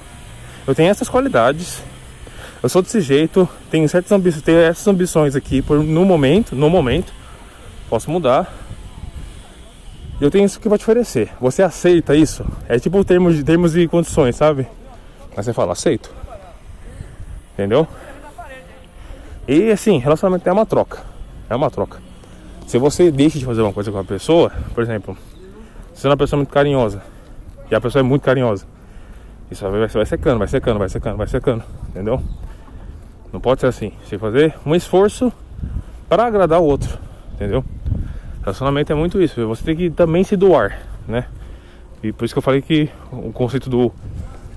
eu 0.68 0.76
tenho 0.76 0.90
essas 0.90 1.08
qualidades 1.08 1.82
eu 2.62 2.68
sou 2.68 2.82
desse 2.82 3.00
jeito, 3.00 3.48
tenho 3.72 3.88
certas 3.88 4.12
ambições, 4.12 4.44
tenho 4.44 4.60
essas 4.60 4.86
ambições 4.88 5.36
aqui 5.36 5.62
por, 5.62 5.82
no 5.82 6.04
momento, 6.04 6.56
no 6.56 6.70
momento. 6.70 7.14
Posso 7.90 8.12
mudar. 8.12 8.54
Eu 10.20 10.30
tenho 10.30 10.46
isso 10.46 10.60
que 10.60 10.68
vou 10.68 10.78
te 10.78 10.84
oferecer. 10.84 11.32
Você 11.40 11.64
aceita 11.64 12.14
isso? 12.14 12.46
É 12.68 12.78
tipo 12.78 13.04
termos 13.06 13.38
de 13.38 13.44
termos 13.44 13.78
e 13.78 13.88
condições, 13.88 14.36
sabe? 14.36 14.68
Mas 15.36 15.46
você 15.46 15.54
fala, 15.54 15.72
aceito. 15.72 16.12
Entendeu? 17.54 17.88
E 19.48 19.72
assim, 19.72 19.98
relacionamento 19.98 20.48
é 20.48 20.52
uma 20.52 20.66
troca. 20.66 21.02
É 21.50 21.56
uma 21.56 21.72
troca. 21.72 22.02
Se 22.68 22.78
você 22.78 23.10
deixa 23.10 23.40
de 23.40 23.46
fazer 23.46 23.62
uma 23.62 23.74
coisa 23.74 23.90
com 23.92 23.98
a 23.98 24.04
pessoa, 24.04 24.52
por 24.76 24.84
exemplo, 24.84 25.18
você 25.94 26.08
é 26.08 26.10
uma 26.10 26.18
pessoa 26.18 26.38
muito 26.38 26.52
carinhosa, 26.52 27.02
e 27.72 27.74
a 27.74 27.82
pessoa 27.82 28.02
é 28.02 28.04
muito 28.04 28.22
carinhosa, 28.22 28.66
isso 29.50 29.68
vai, 29.68 29.88
vai 29.88 30.06
secando, 30.06 30.38
vai 30.38 30.48
secando, 30.48 30.78
vai 30.78 30.90
secando, 30.90 31.18
vai 31.18 31.28
secando, 31.28 31.64
entendeu? 31.90 32.22
Não 33.32 33.40
pode 33.40 33.62
ser 33.62 33.68
assim. 33.68 33.92
Você 34.04 34.18
fazer 34.18 34.56
um 34.66 34.76
esforço 34.76 35.32
para 36.08 36.26
agradar 36.26 36.60
o 36.60 36.66
outro, 36.66 36.98
entendeu? 37.34 37.64
Relacionamento 38.42 38.92
é 38.92 38.96
muito 38.96 39.22
isso. 39.22 39.48
Você 39.48 39.64
tem 39.64 39.76
que 39.76 39.90
também 39.90 40.24
se 40.24 40.36
doar, 40.36 40.80
né? 41.08 41.26
E 42.02 42.12
por 42.12 42.26
isso 42.26 42.34
que 42.34 42.38
eu 42.40 42.44
falei 42.44 42.62
que 42.62 42.90
o 43.12 43.32
conceito 43.32 43.70
do 43.70 43.92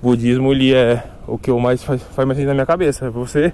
budismo 0.01 0.51
ele 0.51 0.73
é 0.73 1.03
o 1.27 1.37
que 1.37 1.49
eu 1.49 1.59
mais 1.59 1.83
faz, 1.83 2.01
faz 2.01 2.27
mais 2.27 2.39
na 2.39 2.53
minha 2.53 2.65
cabeça. 2.65 3.05
É 3.05 3.09
você 3.09 3.53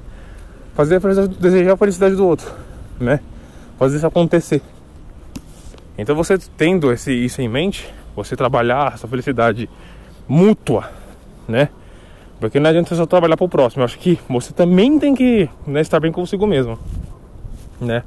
fazer 0.76 0.96
a 0.96 1.02
felicidade, 1.02 1.36
desejar 1.40 1.74
a 1.74 1.78
felicidade 1.78 2.16
do 2.16 2.26
outro, 2.26 2.50
né? 3.00 3.20
Fazer 3.78 3.98
isso 3.98 4.08
acontecer. 4.08 4.62
Então 5.98 6.16
você 6.16 6.38
tendo 6.58 6.92
esse, 6.92 7.12
isso 7.12 7.42
em 7.42 7.50
mente, 7.50 7.94
Você 8.16 8.36
trabalhar 8.36 8.94
essa 8.94 9.08
felicidade 9.08 9.70
mútua, 10.28 10.90
né? 11.48 11.70
Porque 12.40 12.60
não 12.60 12.70
adianta 12.70 12.90
você 12.90 12.96
só 12.96 13.06
trabalhar 13.06 13.36
pro 13.36 13.50
próximo. 13.50 13.82
Eu 13.82 13.86
acho 13.86 14.00
que 14.00 14.18
você 14.30 14.54
também 14.54 14.98
tem 14.98 15.14
que 15.14 15.50
né, 15.68 15.82
estar 15.82 16.00
bem 16.00 16.12
consigo 16.12 16.48
mesmo, 16.48 16.80
né? 17.80 18.04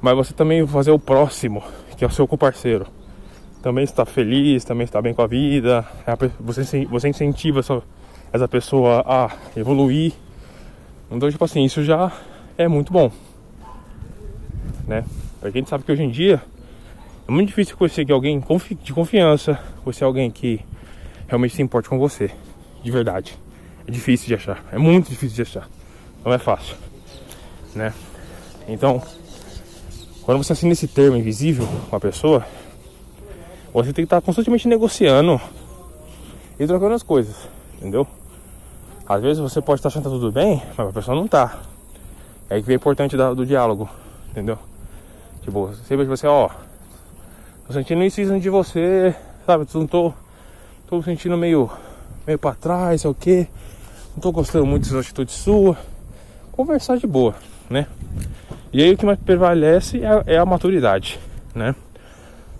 Mas 0.00 0.14
você 0.14 0.32
também 0.32 0.64
fazer 0.66 0.92
o 0.92 0.98
próximo, 0.98 1.62
que 1.96 2.04
é 2.04 2.06
o 2.06 2.10
seu 2.10 2.26
parceiro. 2.28 2.86
Também 3.62 3.82
está 3.82 4.04
feliz, 4.04 4.64
também 4.64 4.84
está 4.84 5.02
bem 5.02 5.12
com 5.12 5.22
a 5.22 5.26
vida. 5.26 5.84
É 6.06 6.14
você, 6.38 6.84
você 6.86 7.08
incentiva 7.08 7.58
essa, 7.60 7.82
essa 8.32 8.46
pessoa 8.46 9.02
a 9.04 9.30
evoluir. 9.56 10.12
Então, 11.10 11.28
tipo 11.28 11.44
assim, 11.44 11.64
isso 11.64 11.82
já 11.82 12.12
é 12.56 12.68
muito 12.68 12.92
bom, 12.92 13.10
né? 14.86 15.04
Porque 15.40 15.58
a 15.58 15.60
gente 15.60 15.68
sabe 15.68 15.84
que 15.84 15.90
hoje 15.90 16.02
em 16.02 16.10
dia 16.10 16.40
é 17.26 17.32
muito 17.32 17.48
difícil 17.48 17.76
conhecer 17.76 18.10
alguém 18.12 18.42
de 18.82 18.92
confiança, 18.92 19.58
conhecer 19.82 20.04
alguém 20.04 20.30
que 20.30 20.60
realmente 21.26 21.54
se 21.54 21.62
importe 21.62 21.88
com 21.88 21.98
você, 21.98 22.30
de 22.86 22.92
verdade. 22.92 23.36
É 23.84 23.90
difícil 23.90 24.28
de 24.28 24.34
achar, 24.34 24.64
é 24.70 24.78
muito 24.78 25.10
difícil 25.10 25.34
de 25.34 25.42
achar. 25.42 25.68
Não 26.24 26.32
é 26.32 26.38
fácil, 26.38 26.76
né? 27.74 27.92
Então, 28.68 29.02
quando 30.22 30.42
você 30.42 30.52
assina 30.52 30.72
esse 30.72 30.86
termo 30.86 31.16
invisível 31.16 31.66
com 31.90 31.96
a 31.96 32.00
pessoa, 32.00 32.46
você 33.72 33.92
tem 33.92 34.04
que 34.04 34.06
estar 34.06 34.20
constantemente 34.20 34.68
negociando 34.68 35.40
e 36.58 36.66
trocando 36.66 36.94
as 36.94 37.02
coisas, 37.02 37.36
entendeu? 37.76 38.06
Às 39.08 39.20
vezes 39.20 39.38
você 39.40 39.60
pode 39.60 39.80
estar 39.80 39.88
achando 39.88 40.04
que 40.04 40.08
tá 40.08 40.14
tudo 40.14 40.30
bem, 40.30 40.62
mas 40.76 40.88
a 40.88 40.92
pessoa 40.92 41.16
não 41.16 41.26
tá. 41.26 41.60
É 42.48 42.54
aí 42.54 42.60
que 42.60 42.68
vem 42.68 42.76
o 42.76 42.78
importante 42.78 43.16
do 43.16 43.44
diálogo, 43.44 43.88
entendeu? 44.30 44.58
Tipo, 45.42 45.72
sempre 45.88 46.06
você, 46.06 46.28
ó, 46.28 46.50
tô 47.66 47.72
sentindo 47.72 48.04
isso 48.04 48.40
de 48.40 48.48
você, 48.48 49.14
sabe? 49.44 49.66
Não 49.74 49.86
tô, 49.88 50.12
tô 50.88 51.02
sentindo 51.02 51.36
meio, 51.36 51.68
meio 52.26 52.38
pra 52.38 52.54
trás, 52.54 53.02
sei 53.02 53.10
o 53.10 53.14
quê. 53.14 53.46
Não 54.14 54.20
tô 54.20 54.32
gostando 54.32 54.66
muito 54.66 54.84
dessa 54.84 54.98
atitude 54.98 55.30
sua. 55.30 55.76
Conversar 56.52 56.96
de 56.96 57.06
boa, 57.06 57.34
né? 57.70 57.86
E 58.72 58.82
aí 58.82 58.92
o 58.92 58.96
que 58.96 59.06
mais 59.06 59.18
prevalece 59.18 60.02
é, 60.02 60.34
é 60.34 60.38
a 60.38 60.44
maturidade, 60.44 61.18
né? 61.54 61.74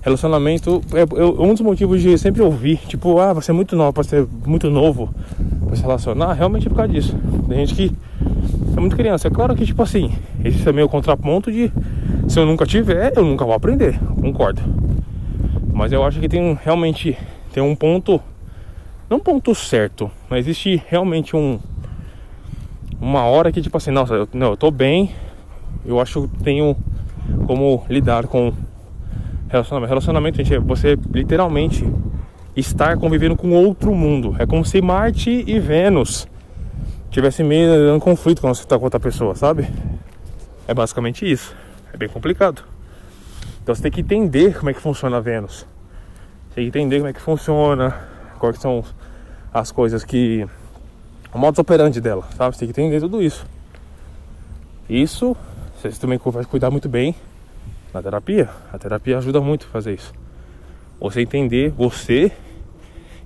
Relacionamento 0.02 0.80
é, 0.92 1.00
é, 1.00 1.24
um 1.24 1.52
dos 1.52 1.60
motivos 1.60 2.00
de 2.00 2.16
sempre 2.16 2.40
ouvir, 2.40 2.76
tipo, 2.86 3.18
ah, 3.18 3.32
você 3.32 3.50
é 3.50 3.54
muito 3.54 3.74
novo, 3.74 3.92
pode 3.92 4.06
ser 4.06 4.26
muito 4.44 4.70
novo 4.70 5.12
pra 5.66 5.74
se 5.74 5.82
relacionar, 5.82 6.32
realmente 6.34 6.66
é 6.66 6.70
por 6.70 6.76
causa 6.76 6.92
disso. 6.92 7.16
Tem 7.48 7.66
gente 7.66 7.74
que 7.74 7.96
é 8.76 8.80
muito 8.80 8.94
criança. 8.94 9.26
É 9.26 9.30
claro 9.30 9.56
que, 9.56 9.66
tipo 9.66 9.82
assim, 9.82 10.12
esse 10.44 10.68
é 10.68 10.72
meio 10.72 10.88
contraponto 10.88 11.50
de 11.50 11.72
se 12.28 12.38
eu 12.38 12.46
nunca 12.46 12.64
tiver, 12.64 13.12
eu 13.16 13.24
nunca 13.24 13.44
vou 13.44 13.54
aprender, 13.54 13.98
concordo. 14.20 14.62
Mas 15.72 15.92
eu 15.92 16.04
acho 16.04 16.20
que 16.20 16.28
tem 16.28 16.56
realmente 16.62 17.18
tem 17.52 17.62
um 17.62 17.74
ponto, 17.74 18.20
não 19.08 19.18
um 19.18 19.20
ponto 19.20 19.54
certo, 19.54 20.10
mas 20.28 20.40
existe 20.40 20.82
realmente 20.88 21.36
um 21.36 21.58
uma 23.00 23.24
hora 23.24 23.52
que 23.52 23.60
tipo 23.60 23.76
assim, 23.76 23.90
nossa, 23.90 24.14
eu, 24.14 24.28
não, 24.32 24.50
eu 24.50 24.56
tô 24.56 24.70
bem, 24.70 25.14
eu 25.84 26.00
acho 26.00 26.26
que 26.28 26.44
tenho 26.44 26.76
como 27.46 27.84
lidar 27.88 28.26
com 28.26 28.52
relacionamento. 29.48 29.88
Relacionamento, 29.88 30.36
gente, 30.38 30.54
é 30.54 30.58
você 30.58 30.98
literalmente 31.12 31.86
estar 32.56 32.96
convivendo 32.96 33.36
com 33.36 33.50
outro 33.52 33.94
mundo. 33.94 34.34
É 34.38 34.46
como 34.46 34.64
se 34.64 34.80
Marte 34.80 35.44
e 35.46 35.58
Vênus 35.60 36.26
tivessem 37.10 37.46
meio 37.46 37.68
dando 37.68 38.00
conflito 38.00 38.40
quando 38.40 38.54
você 38.54 38.62
está 38.62 38.78
com 38.78 38.84
outra 38.84 39.00
pessoa, 39.00 39.34
sabe? 39.34 39.68
É 40.66 40.74
basicamente 40.74 41.30
isso. 41.30 41.54
É 41.92 41.96
bem 41.96 42.08
complicado. 42.08 42.62
Então 43.62 43.74
você 43.74 43.82
tem 43.82 43.92
que 43.92 44.00
entender 44.00 44.56
como 44.56 44.70
é 44.70 44.74
que 44.74 44.80
funciona 44.80 45.16
a 45.18 45.20
Vênus. 45.20 45.66
Tem 46.54 46.64
que 46.64 46.68
entender 46.78 46.98
como 46.98 47.08
é 47.08 47.12
que 47.12 47.20
funciona, 47.20 47.94
quais 48.36 48.58
são 48.58 48.84
as 49.52 49.72
coisas 49.72 50.04
que. 50.04 50.46
o 51.32 51.38
modo 51.38 51.60
operandi 51.60 52.00
dela, 52.00 52.22
sabe? 52.36 52.54
Você 52.54 52.66
tem 52.66 52.72
que 52.72 52.80
entender 52.80 53.00
tudo 53.00 53.22
isso. 53.22 53.46
Isso 54.88 55.36
você 55.80 56.00
também 56.00 56.18
vai 56.24 56.44
cuidar 56.44 56.70
muito 56.70 56.88
bem 56.88 57.14
na 57.92 58.02
terapia. 58.02 58.48
A 58.72 58.78
terapia 58.78 59.18
ajuda 59.18 59.40
muito 59.40 59.66
a 59.66 59.68
fazer 59.68 59.94
isso. 59.94 60.12
Você 61.00 61.20
entender 61.20 61.70
você 61.70 62.32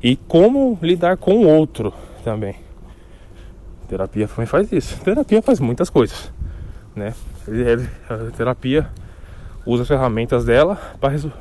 e 0.03 0.17
como 0.17 0.79
lidar 0.83 1.17
com 1.17 1.39
o 1.39 1.47
outro 1.47 1.93
também. 2.25 2.57
A 3.85 3.87
terapia 3.89 4.27
também 4.27 4.47
faz 4.47 4.73
isso. 4.73 4.97
A 5.01 5.05
terapia 5.05 5.43
faz 5.43 5.61
muitas 5.61 5.89
coisas, 5.91 6.33
né? 6.95 7.15
A 8.09 8.37
terapia 8.37 8.89
usa 9.65 9.83
as 9.83 9.89
ferramentas 9.89 10.45
dela 10.45 10.77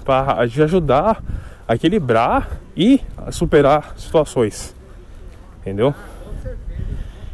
para 0.05 0.47
te 0.47 0.61
ajudar 0.61 1.24
a 1.70 1.76
equilibrar 1.76 2.59
e 2.76 2.99
a 3.15 3.32
superar 3.32 3.93
situações. 3.97 4.76
Entendeu? 5.61 5.95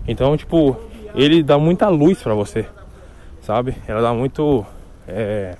Então, 0.07 0.37
tipo, 0.37 0.77
ele 1.15 1.41
dá 1.41 1.57
muita 1.57 1.89
luz 1.89 2.21
para 2.21 2.35
você 2.35 2.67
sabe? 3.45 3.75
Ela 3.87 4.01
dá 4.01 4.13
muito. 4.13 4.65
É, 5.07 5.55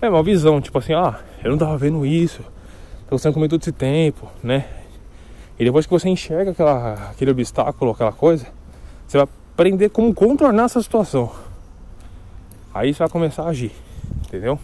é 0.00 0.08
uma 0.08 0.22
visão, 0.22 0.60
tipo 0.60 0.78
assim, 0.78 0.94
ah, 0.94 1.18
eu 1.42 1.50
não 1.50 1.58
tava 1.58 1.76
vendo 1.76 2.06
isso, 2.06 2.42
tô 3.08 3.16
gostando 3.16 3.34
comigo 3.34 3.50
todo 3.50 3.60
esse 3.60 3.72
tempo, 3.72 4.28
né? 4.42 4.66
E 5.58 5.64
depois 5.64 5.86
que 5.86 5.92
você 5.92 6.08
enxerga 6.08 6.52
aquela, 6.52 7.10
aquele 7.10 7.30
obstáculo, 7.30 7.90
aquela 7.90 8.12
coisa, 8.12 8.46
você 9.06 9.18
vai 9.18 9.28
aprender 9.54 9.90
como 9.90 10.14
contornar 10.14 10.64
essa 10.64 10.80
situação. 10.82 11.30
Aí 12.72 12.94
você 12.94 12.98
vai 12.98 13.08
começar 13.08 13.44
a 13.44 13.48
agir, 13.48 13.72
entendeu? 14.26 14.58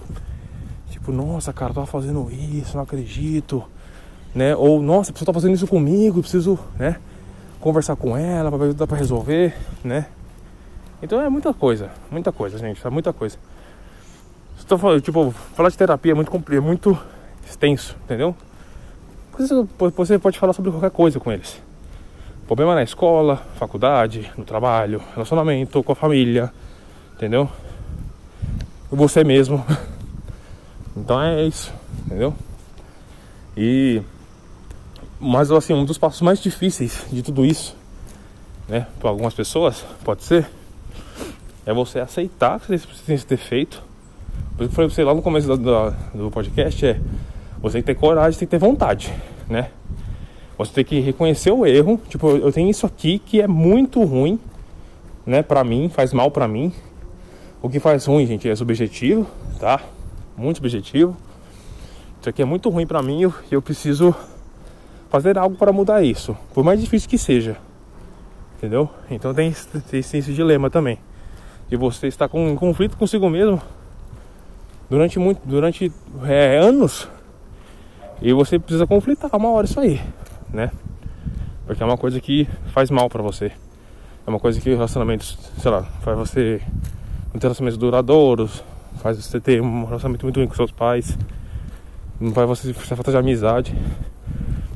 Tipo, 1.08 1.22
nossa, 1.22 1.54
cara, 1.54 1.72
tava 1.72 1.86
fazendo 1.86 2.30
isso, 2.30 2.76
não 2.76 2.84
acredito, 2.84 3.64
né? 4.34 4.54
Ou, 4.54 4.82
nossa, 4.82 5.10
a 5.10 5.14
pessoa 5.14 5.24
tá 5.24 5.32
fazendo 5.32 5.54
isso 5.54 5.66
comigo, 5.66 6.20
preciso, 6.20 6.58
né? 6.78 6.96
Conversar 7.58 7.96
com 7.96 8.14
ela 8.14 8.50
pra 8.50 8.58
ver 8.58 8.72
se 8.72 8.76
dá 8.76 8.86
pra 8.86 8.98
resolver, 8.98 9.56
né? 9.82 10.04
Então 11.02 11.18
é 11.18 11.30
muita 11.30 11.54
coisa, 11.54 11.90
muita 12.10 12.30
coisa, 12.30 12.58
gente, 12.58 12.86
é 12.86 12.90
muita 12.90 13.10
coisa. 13.10 13.38
Estou 14.58 14.76
falando, 14.76 15.00
tipo, 15.00 15.30
falar 15.54 15.70
de 15.70 15.78
terapia 15.78 16.12
é 16.12 16.14
muito 16.14 16.30
é 16.52 16.60
muito 16.60 16.98
extenso, 17.48 17.96
entendeu? 18.04 18.36
Você 19.96 20.18
pode 20.18 20.38
falar 20.38 20.52
sobre 20.52 20.70
qualquer 20.70 20.90
coisa 20.90 21.18
com 21.18 21.32
eles. 21.32 21.58
Problema 22.46 22.74
na 22.74 22.82
escola, 22.82 23.42
faculdade, 23.54 24.30
no 24.36 24.44
trabalho, 24.44 25.00
relacionamento 25.14 25.82
com 25.82 25.92
a 25.92 25.96
família, 25.96 26.52
entendeu? 27.14 27.48
Você 28.90 29.24
mesmo. 29.24 29.64
Então 30.98 31.20
é 31.22 31.44
isso, 31.44 31.72
entendeu? 32.06 32.34
E 33.56 34.02
mas 35.20 35.50
assim, 35.50 35.72
um 35.72 35.84
dos 35.84 35.98
passos 35.98 36.20
mais 36.20 36.40
difíceis 36.40 37.04
de 37.10 37.22
tudo 37.22 37.44
isso, 37.44 37.76
né, 38.68 38.86
para 39.00 39.10
algumas 39.10 39.34
pessoas, 39.34 39.84
pode 40.04 40.22
ser 40.22 40.46
é 41.66 41.72
você 41.72 42.00
aceitar 42.00 42.58
que 42.60 42.76
você 42.78 42.86
tem 43.04 43.14
esse 43.14 43.26
defeito. 43.26 43.82
Por 44.56 44.64
isso 44.64 44.70
que 44.70 44.72
eu 44.72 44.74
falei 44.74 44.88
pra 44.88 44.94
você 44.94 45.04
lá 45.04 45.14
no 45.14 45.22
começo 45.22 45.46
do, 45.46 45.56
do, 45.56 45.94
do 46.14 46.30
podcast, 46.30 46.86
é 46.86 47.00
você 47.60 47.74
tem 47.74 47.82
que 47.82 47.86
ter 47.86 47.94
coragem, 47.94 48.38
tem 48.38 48.46
que 48.46 48.50
ter 48.50 48.58
vontade, 48.58 49.12
né? 49.48 49.70
Você 50.56 50.72
tem 50.72 50.84
que 50.84 51.00
reconhecer 51.00 51.50
o 51.50 51.66
erro. 51.66 52.00
Tipo, 52.08 52.30
eu 52.30 52.50
tenho 52.50 52.70
isso 52.70 52.86
aqui 52.86 53.18
que 53.18 53.40
é 53.40 53.46
muito 53.46 54.02
ruim, 54.02 54.40
né? 55.26 55.42
Pra 55.42 55.62
mim, 55.62 55.88
faz 55.88 56.12
mal 56.12 56.30
pra 56.30 56.48
mim. 56.48 56.72
O 57.60 57.68
que 57.68 57.78
faz 57.78 58.06
ruim, 58.06 58.26
gente, 58.26 58.48
é 58.48 58.56
subjetivo, 58.56 59.26
tá? 59.60 59.80
Muito 60.38 60.56
subjetivo. 60.56 61.16
Isso 62.20 62.28
aqui 62.28 62.40
é 62.40 62.44
muito 62.44 62.70
ruim 62.70 62.86
pra 62.86 63.02
mim 63.02 63.18
e 63.18 63.22
eu, 63.22 63.34
eu 63.50 63.60
preciso 63.60 64.14
fazer 65.10 65.36
algo 65.36 65.56
para 65.56 65.72
mudar 65.72 66.02
isso. 66.02 66.36
Por 66.54 66.64
mais 66.64 66.80
difícil 66.80 67.08
que 67.08 67.18
seja. 67.18 67.56
Entendeu? 68.56 68.88
Então 69.10 69.34
tem, 69.34 69.52
tem, 69.52 70.02
tem 70.02 70.20
esse 70.20 70.32
dilema 70.32 70.70
também 70.70 70.98
de 71.68 71.76
você 71.76 72.06
estar 72.06 72.28
com, 72.28 72.48
em 72.48 72.56
conflito 72.56 72.96
consigo 72.96 73.28
mesmo 73.28 73.60
durante 74.88 75.18
muito 75.18 75.40
durante 75.44 75.92
é, 76.24 76.56
anos 76.56 77.08
e 78.22 78.32
você 78.32 78.58
precisa 78.58 78.86
conflitar 78.86 79.30
uma 79.36 79.50
hora 79.50 79.66
isso 79.66 79.78
aí, 79.78 80.00
né? 80.50 80.72
Porque 81.66 81.82
é 81.82 81.86
uma 81.86 81.98
coisa 81.98 82.20
que 82.20 82.48
faz 82.72 82.90
mal 82.90 83.08
para 83.08 83.22
você. 83.22 83.52
É 84.26 84.30
uma 84.30 84.40
coisa 84.40 84.60
que 84.60 84.70
relacionamentos, 84.70 85.38
sei 85.58 85.70
lá, 85.70 85.82
faz 86.02 86.18
você 86.18 86.60
não 87.32 87.38
ter 87.38 87.46
relacionamentos 87.46 87.78
duradouros, 87.78 88.64
faz 88.98 89.16
você 89.16 89.40
ter 89.40 89.60
um 89.60 89.84
relacionamento 89.84 90.24
muito 90.24 90.36
ruim 90.36 90.48
com 90.48 90.54
seus 90.54 90.70
pais, 90.70 91.16
não 92.20 92.32
faz 92.32 92.48
você 92.48 92.72
ter 92.72 92.74
falta 92.74 93.10
de 93.10 93.16
amizade. 93.16 93.74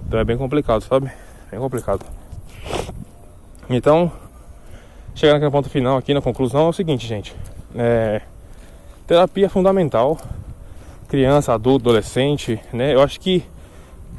Então 0.07 0.19
é 0.19 0.25
bem 0.25 0.37
complicado, 0.37 0.83
sabe? 0.83 1.11
Bem 1.51 1.61
complicado. 1.61 2.05
Então, 3.69 4.13
Chegando 5.15 5.37
aqui 5.37 5.45
no 5.45 5.53
ponto 5.53 5.69
final, 5.69 5.99
aqui 5.99 6.15
na 6.15 6.23
conclusão, 6.23 6.67
é 6.67 6.69
o 6.71 6.73
seguinte, 6.73 7.07
gente. 7.07 7.35
É, 7.77 8.23
terapia 9.07 9.47
é 9.47 9.49
fundamental. 9.49 10.19
Criança, 11.07 11.53
adulto, 11.53 11.91
adolescente, 11.91 12.59
né? 12.73 12.95
Eu 12.95 13.03
acho 13.03 13.21
que 13.21 13.45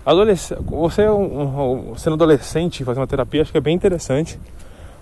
adolescente, 0.06 0.62
você 0.64 1.10
um, 1.10 1.90
um, 1.92 1.98
sendo 1.98 2.14
adolescente 2.14 2.84
fazer 2.84 3.00
uma 3.00 3.08
terapia 3.08 3.42
acho 3.42 3.52
que 3.52 3.58
é 3.58 3.62
bem 3.62 3.76
interessante. 3.76 4.40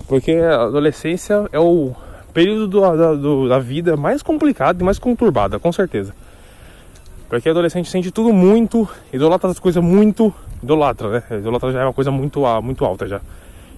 Porque 0.07 0.31
a 0.31 0.63
adolescência 0.63 1.49
é 1.51 1.59
o 1.59 1.93
período 2.31 2.67
do, 2.67 2.81
da, 2.81 3.13
do, 3.13 3.49
da 3.49 3.59
vida 3.59 3.95
mais 3.95 4.23
complicado 4.23 4.81
e 4.81 4.83
mais 4.83 4.97
conturbada, 4.97 5.59
com 5.59 5.71
certeza. 5.71 6.13
Porque 7.29 7.49
adolescente 7.49 7.89
sente 7.89 8.11
tudo 8.11 8.33
muito, 8.33 8.87
idolatra 9.13 9.49
as 9.49 9.59
coisas 9.59 9.83
muito. 9.83 10.33
Idolatra, 10.61 11.09
né? 11.09 11.23
Idolatra 11.37 11.71
já 11.71 11.81
é 11.81 11.85
uma 11.85 11.93
coisa 11.93 12.11
muito, 12.11 12.41
muito 12.61 12.83
alta 12.83 13.07
já. 13.07 13.21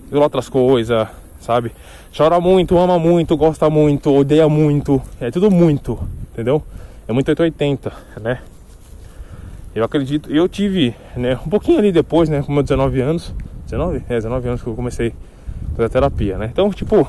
Idolatra 0.08 0.40
as 0.40 0.50
coisas, 0.50 1.08
sabe? 1.40 1.72
Chora 2.16 2.40
muito, 2.40 2.78
ama 2.78 2.98
muito, 2.98 3.38
gosta 3.38 3.70
muito, 3.70 4.14
odeia 4.14 4.50
muito. 4.50 5.02
É 5.20 5.30
tudo 5.30 5.52
muito, 5.52 6.00
entendeu? 6.32 6.64
É 7.08 7.14
muito 7.14 7.30
880, 7.30 7.92
né? 8.22 8.40
Eu 9.76 9.84
acredito, 9.84 10.32
eu 10.32 10.48
tive, 10.48 10.96
né, 11.16 11.38
um 11.46 11.50
pouquinho 11.50 11.80
ali 11.80 11.92
depois, 11.92 12.30
né, 12.30 12.44
com 12.44 12.52
meus 12.52 12.66
19 12.66 13.02
anos. 13.02 13.34
19? 13.66 14.04
É, 14.08 14.16
19 14.16 14.48
anos 14.48 14.62
que 14.62 14.68
eu 14.68 14.76
comecei 14.76 15.14
a 15.74 15.76
fazer 15.76 15.90
terapia, 15.90 16.38
né? 16.38 16.50
Então, 16.52 16.70
tipo, 16.72 17.08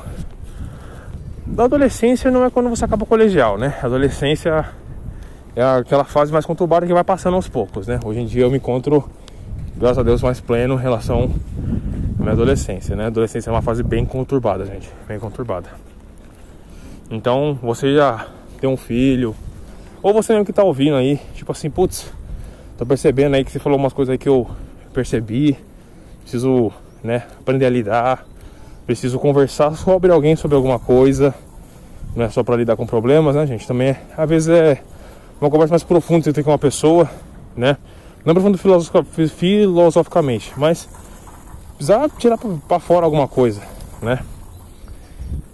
da 1.45 1.65
adolescência 1.65 2.31
não 2.31 2.43
é 2.43 2.49
quando 2.49 2.69
você 2.69 2.85
acaba 2.85 3.03
o 3.03 3.07
colegial, 3.07 3.57
né? 3.57 3.77
A 3.81 3.85
adolescência 3.85 4.65
é 5.55 5.63
aquela 5.63 6.03
fase 6.03 6.31
mais 6.31 6.45
conturbada 6.45 6.85
que 6.85 6.93
vai 6.93 7.03
passando 7.03 7.35
aos 7.35 7.47
poucos, 7.47 7.87
né? 7.87 7.99
Hoje 8.03 8.19
em 8.19 8.25
dia 8.25 8.43
eu 8.43 8.51
me 8.51 8.57
encontro, 8.57 9.07
graças 9.77 9.99
a 9.99 10.03
Deus, 10.03 10.21
mais 10.21 10.41
pleno 10.41 10.75
em 10.75 10.81
relação 10.81 11.31
à 12.19 12.21
minha 12.21 12.33
adolescência, 12.33 12.95
né? 12.95 13.05
A 13.05 13.07
adolescência 13.07 13.49
é 13.49 13.53
uma 13.53 13.61
fase 13.61 13.83
bem 13.83 14.05
conturbada, 14.05 14.65
gente, 14.65 14.89
bem 15.07 15.19
conturbada. 15.19 15.69
Então, 17.09 17.57
você 17.61 17.93
já 17.93 18.27
tem 18.59 18.67
um 18.69 18.75
filho, 18.75 19.35
ou 20.01 20.13
você 20.13 20.33
mesmo 20.33 20.45
que 20.45 20.53
tá 20.53 20.63
ouvindo 20.63 20.95
aí, 20.95 21.19
tipo 21.35 21.51
assim, 21.51 21.69
putz, 21.69 22.11
tô 22.77 22.85
percebendo 22.85 23.35
aí 23.35 23.45
que 23.45 23.51
você 23.51 23.59
falou 23.59 23.77
umas 23.77 23.93
coisas 23.93 24.11
aí 24.11 24.17
que 24.17 24.27
eu 24.27 24.49
percebi, 24.91 25.55
preciso, 26.21 26.71
né, 27.03 27.23
aprender 27.39 27.67
a 27.67 27.69
lidar, 27.69 28.25
preciso 28.85 29.19
conversar 29.19 29.75
sobre 29.77 30.11
alguém 30.11 30.35
sobre 30.35 30.55
alguma 30.55 30.79
coisa, 30.79 31.33
não 32.15 32.25
é 32.25 32.29
só 32.29 32.43
para 32.43 32.55
lidar 32.55 32.75
com 32.75 32.85
problemas, 32.85 33.35
né, 33.35 33.45
gente? 33.45 33.67
Também, 33.67 33.89
é, 33.89 34.01
às 34.17 34.29
vezes 34.29 34.49
é 34.49 34.81
uma 35.39 35.49
conversa 35.49 35.73
mais 35.73 35.83
profunda 35.83 36.23
você 36.23 36.33
tem 36.33 36.43
com 36.43 36.51
uma 36.51 36.57
pessoa, 36.57 37.09
né? 37.55 37.77
Não 38.23 38.33
profundo 38.33 38.57
filosoficamente, 38.57 40.51
mas 40.57 40.89
precisar 41.77 42.09
tirar 42.17 42.37
para 42.37 42.79
fora 42.79 43.05
alguma 43.05 43.27
coisa, 43.27 43.61
né? 44.01 44.19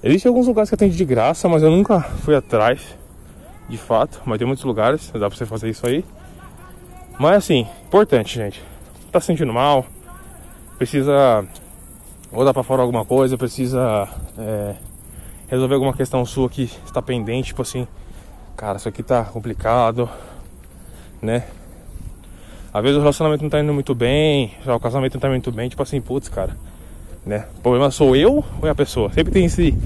Existem 0.04 0.30
alguns 0.30 0.48
lugares 0.48 0.70
que 0.70 0.76
atende 0.76 0.96
de 0.96 1.06
graça, 1.06 1.50
mas 1.50 1.62
eu 1.62 1.70
nunca 1.70 2.00
fui 2.00 2.36
atrás, 2.36 2.80
de 3.70 3.78
fato. 3.78 4.22
Mas 4.26 4.38
tem 4.38 4.48
muitos 4.48 4.64
lugares, 4.64 5.12
dá 5.12 5.28
pra 5.28 5.38
você 5.38 5.46
fazer 5.46 5.70
isso 5.70 5.86
aí. 5.86 6.04
Mas 7.20 7.38
assim, 7.38 7.68
importante, 7.86 8.36
gente. 8.36 8.64
Tá 9.12 9.20
se 9.20 9.28
sentindo 9.28 9.54
mal, 9.54 9.86
precisa 10.78 11.46
ou 12.32 12.46
dar 12.46 12.54
pra 12.54 12.64
fora 12.64 12.82
alguma 12.82 13.04
coisa, 13.04 13.38
precisa 13.38 14.08
é, 14.38 14.76
resolver 15.50 15.76
alguma 15.76 15.94
questão 15.94 16.26
sua 16.26 16.50
que 16.50 16.64
está 16.86 17.02
pendente, 17.02 17.48
tipo 17.48 17.62
assim, 17.62 17.88
cara, 18.56 18.78
isso 18.78 18.88
aqui 18.88 19.04
tá 19.04 19.24
complicado, 19.26 20.10
né? 21.22 21.44
Às 22.74 22.82
vezes 22.82 22.98
o 22.98 23.02
relacionamento 23.02 23.44
não 23.44 23.50
tá 23.50 23.60
indo 23.60 23.74
muito 23.74 23.94
bem, 23.94 24.54
já 24.66 24.74
o 24.74 24.80
casamento 24.80 25.16
não 25.16 25.20
tá 25.20 25.28
indo 25.28 25.34
muito 25.34 25.52
bem, 25.52 25.68
tipo 25.68 25.84
assim, 25.84 26.00
putz, 26.00 26.30
cara, 26.30 26.56
né? 27.26 27.46
O 27.58 27.62
problema 27.62 27.92
sou 27.92 28.16
eu 28.16 28.44
ou 28.62 28.68
é 28.68 28.70
a 28.70 28.76
pessoa? 28.76 29.12
Sempre 29.12 29.34
tem 29.34 29.46
esse, 29.46 29.78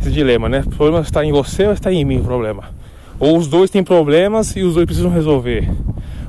esse 0.00 0.10
dilema, 0.10 0.48
né? 0.48 0.62
O 0.64 0.70
problema 0.70 1.00
está 1.00 1.22
em 1.22 1.32
você 1.32 1.66
ou 1.66 1.72
está 1.72 1.92
em 1.92 2.02
mim 2.02 2.20
o 2.20 2.24
problema? 2.24 2.70
Ou 3.18 3.36
os 3.36 3.46
dois 3.46 3.68
têm 3.68 3.84
problemas 3.84 4.56
e 4.56 4.62
os 4.62 4.74
dois 4.74 4.86
precisam 4.86 5.10
resolver. 5.10 5.70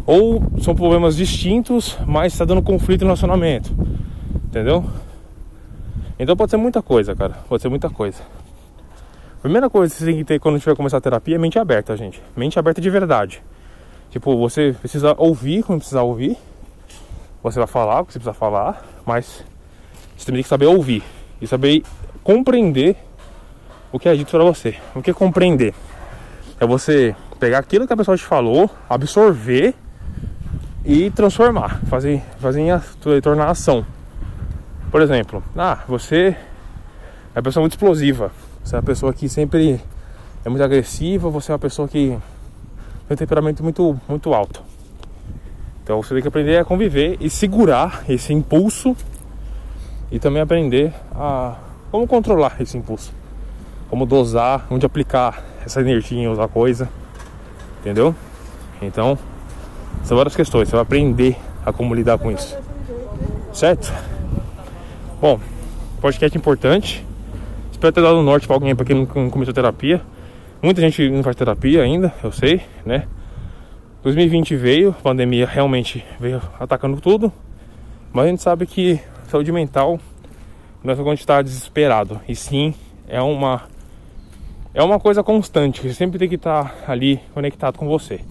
Ou 0.05 0.43
são 0.59 0.75
problemas 0.75 1.15
distintos, 1.15 1.97
mas 2.05 2.33
está 2.33 2.43
dando 2.43 2.61
conflito 2.61 3.01
no 3.01 3.07
relacionamento. 3.07 3.71
Entendeu? 4.45 4.83
Então 6.21 6.37
pode 6.37 6.51
ser 6.51 6.57
muita 6.57 6.83
coisa, 6.83 7.15
cara. 7.15 7.33
Pode 7.49 7.63
ser 7.63 7.69
muita 7.69 7.89
coisa. 7.89 8.21
Primeira 9.41 9.71
coisa 9.71 9.91
que 9.91 9.99
você 9.99 10.05
tem 10.05 10.17
que 10.17 10.23
ter 10.23 10.39
quando 10.39 10.59
tiver 10.59 10.75
começar 10.75 10.97
a 10.97 11.01
terapia 11.01 11.33
é 11.33 11.39
mente 11.39 11.57
aberta, 11.57 11.97
gente. 11.97 12.21
Mente 12.37 12.59
aberta 12.59 12.79
de 12.79 12.91
verdade. 12.91 13.41
Tipo, 14.11 14.37
você 14.37 14.75
precisa 14.79 15.15
ouvir 15.17 15.63
quando 15.63 15.79
precisar 15.79 16.03
ouvir. 16.03 16.37
Você 17.41 17.57
vai 17.57 17.67
falar 17.67 18.01
o 18.01 18.05
que 18.05 18.13
você 18.13 18.19
precisa 18.19 18.35
falar, 18.35 18.85
mas 19.03 19.43
você 20.15 20.31
tem 20.31 20.43
que 20.43 20.47
saber 20.47 20.67
ouvir 20.67 21.03
e 21.41 21.47
saber 21.47 21.81
compreender 22.23 22.95
o 23.91 23.97
que 23.97 24.07
é 24.07 24.13
dito 24.13 24.29
para 24.29 24.43
você. 24.43 24.75
O 24.93 25.01
que 25.01 25.09
é 25.09 25.13
compreender? 25.15 25.73
É 26.59 26.67
você 26.67 27.15
pegar 27.39 27.57
aquilo 27.57 27.87
que 27.87 27.93
a 27.93 27.97
pessoa 27.97 28.15
te 28.15 28.23
falou, 28.23 28.69
absorver 28.87 29.73
e 30.85 31.09
transformar, 31.09 31.81
fazer, 31.87 32.21
fazer 32.37 32.79
tornar 33.23 33.49
ação. 33.49 33.83
Por 34.91 35.01
exemplo, 35.01 35.41
ah, 35.55 35.79
você 35.87 36.35
é 37.33 37.37
uma 37.37 37.43
pessoa 37.43 37.61
muito 37.61 37.73
explosiva. 37.73 38.29
Você 38.61 38.75
é 38.75 38.77
uma 38.77 38.83
pessoa 38.83 39.13
que 39.13 39.29
sempre 39.29 39.79
é 40.43 40.49
muito 40.49 40.61
agressiva, 40.61 41.29
você 41.29 41.51
é 41.51 41.53
uma 41.53 41.59
pessoa 41.59 41.87
que 41.87 42.09
tem 43.07 43.15
um 43.15 43.15
temperamento 43.15 43.63
muito, 43.63 43.97
muito 44.07 44.33
alto. 44.33 44.61
Então 45.81 46.03
você 46.03 46.13
tem 46.13 46.21
que 46.21 46.27
aprender 46.27 46.57
a 46.57 46.65
conviver 46.65 47.17
e 47.21 47.29
segurar 47.29 48.03
esse 48.09 48.33
impulso 48.33 48.95
e 50.11 50.19
também 50.19 50.41
aprender 50.41 50.93
a 51.15 51.57
como 51.89 52.05
controlar 52.05 52.57
esse 52.59 52.77
impulso, 52.77 53.13
como 53.89 54.05
dosar, 54.05 54.67
onde 54.69 54.85
aplicar 54.85 55.41
essa 55.65 55.79
energia 55.79 56.21
em 56.21 56.27
outra 56.27 56.47
coisa, 56.49 56.89
entendeu? 57.79 58.13
Então, 58.81 59.17
são 60.03 60.17
várias 60.17 60.35
questões, 60.35 60.67
você 60.67 60.75
vai 60.75 60.83
aprender 60.83 61.37
a 61.65 61.71
como 61.71 61.93
lidar 61.93 62.17
com 62.17 62.31
isso, 62.31 62.57
certo? 63.53 63.91
Bom, 65.21 65.39
podcast 66.01 66.35
importante, 66.35 67.05
espero 67.71 67.93
ter 67.93 68.01
dado 68.01 68.17
um 68.17 68.23
norte 68.23 68.47
para 68.47 68.55
alguém, 68.55 68.75
para 68.75 68.83
quem 68.83 68.95
não 68.95 69.29
começou 69.29 69.53
terapia. 69.53 70.01
Muita 70.63 70.81
gente 70.81 71.07
não 71.11 71.21
faz 71.21 71.35
terapia 71.35 71.83
ainda, 71.83 72.11
eu 72.23 72.31
sei, 72.31 72.59
né? 72.83 73.07
2020 74.01 74.55
veio, 74.55 74.89
a 74.89 74.93
pandemia 74.93 75.45
realmente 75.45 76.03
veio 76.19 76.41
atacando 76.59 76.99
tudo, 76.99 77.31
mas 78.11 78.25
a 78.25 78.27
gente 78.29 78.41
sabe 78.41 78.65
que 78.65 78.99
saúde 79.27 79.51
mental 79.51 79.99
não 80.83 80.91
é 80.91 80.95
só 80.95 81.03
quando 81.03 81.19
está 81.19 81.39
desesperado, 81.43 82.19
e 82.27 82.35
sim 82.35 82.73
é 83.07 83.21
uma 83.21 83.61
é 84.73 84.81
uma 84.81 84.99
coisa 84.99 85.21
constante, 85.21 85.83
você 85.83 85.93
sempre 85.93 86.17
tem 86.17 86.27
que 86.27 86.33
estar 86.33 86.63
tá 86.63 86.91
ali 86.91 87.19
conectado 87.31 87.77
com 87.77 87.87
você. 87.87 88.21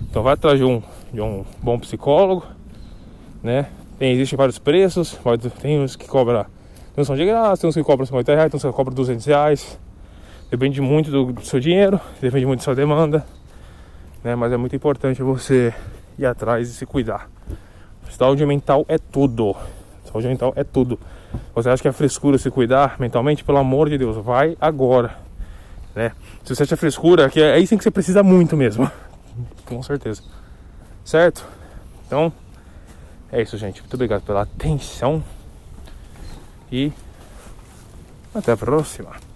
Então 0.00 0.22
vai 0.22 0.32
atrás 0.32 0.58
de 0.58 0.64
um, 0.64 0.82
de 1.12 1.20
um 1.20 1.44
bom 1.62 1.78
psicólogo, 1.78 2.46
né? 3.42 3.66
Tem, 4.02 4.14
existem 4.14 4.36
vários 4.36 4.58
preços, 4.58 5.16
tem 5.60 5.78
uns 5.78 5.94
que 5.94 6.08
cobra 6.08 6.48
tem 6.92 7.02
uns 7.02 7.08
que 7.08 7.14
de 7.14 7.24
graça, 7.24 7.60
tem 7.60 7.70
uns 7.70 7.74
que 7.76 7.84
cobram 7.84 8.04
50 8.04 8.34
reais, 8.34 8.50
tem 8.50 8.58
uns 8.58 8.64
que 8.64 8.72
cobram 8.72 8.92
200 8.92 9.24
reais. 9.26 9.78
Depende 10.50 10.80
muito 10.80 11.08
do, 11.08 11.26
do 11.26 11.44
seu 11.46 11.60
dinheiro, 11.60 12.00
depende 12.20 12.44
muito 12.44 12.58
da 12.58 12.64
sua 12.64 12.74
demanda, 12.74 13.24
né? 14.24 14.34
Mas 14.34 14.50
é 14.50 14.56
muito 14.56 14.74
importante 14.74 15.22
você 15.22 15.72
ir 16.18 16.26
atrás 16.26 16.68
e 16.68 16.72
se 16.72 16.84
cuidar. 16.84 17.30
Saúde 18.10 18.44
mental 18.44 18.84
é 18.88 18.98
tudo. 18.98 19.54
Saúde 20.10 20.26
mental 20.26 20.52
é 20.56 20.64
tudo. 20.64 20.98
Você 21.54 21.70
acha 21.70 21.80
que 21.80 21.86
é 21.86 21.92
frescura 21.92 22.36
se 22.38 22.50
cuidar 22.50 22.96
mentalmente? 22.98 23.44
Pelo 23.44 23.58
amor 23.58 23.88
de 23.88 23.98
Deus, 23.98 24.16
vai 24.16 24.56
agora. 24.60 25.16
Né? 25.94 26.10
Se 26.42 26.56
você 26.56 26.64
acha 26.64 26.76
frescura, 26.76 27.30
que 27.30 27.40
é, 27.40 27.52
aí 27.52 27.64
sim 27.68 27.78
que 27.78 27.84
você 27.84 27.90
precisa 27.92 28.24
muito 28.24 28.56
mesmo. 28.56 28.90
Com 29.64 29.80
certeza. 29.80 30.24
Certo? 31.04 31.46
Então, 32.04 32.32
é 33.32 33.40
isso, 33.42 33.56
gente. 33.56 33.80
Muito 33.80 33.94
obrigado 33.94 34.22
pela 34.22 34.42
atenção. 34.42 35.24
E 36.70 36.92
até 38.34 38.52
a 38.52 38.56
próxima. 38.56 39.22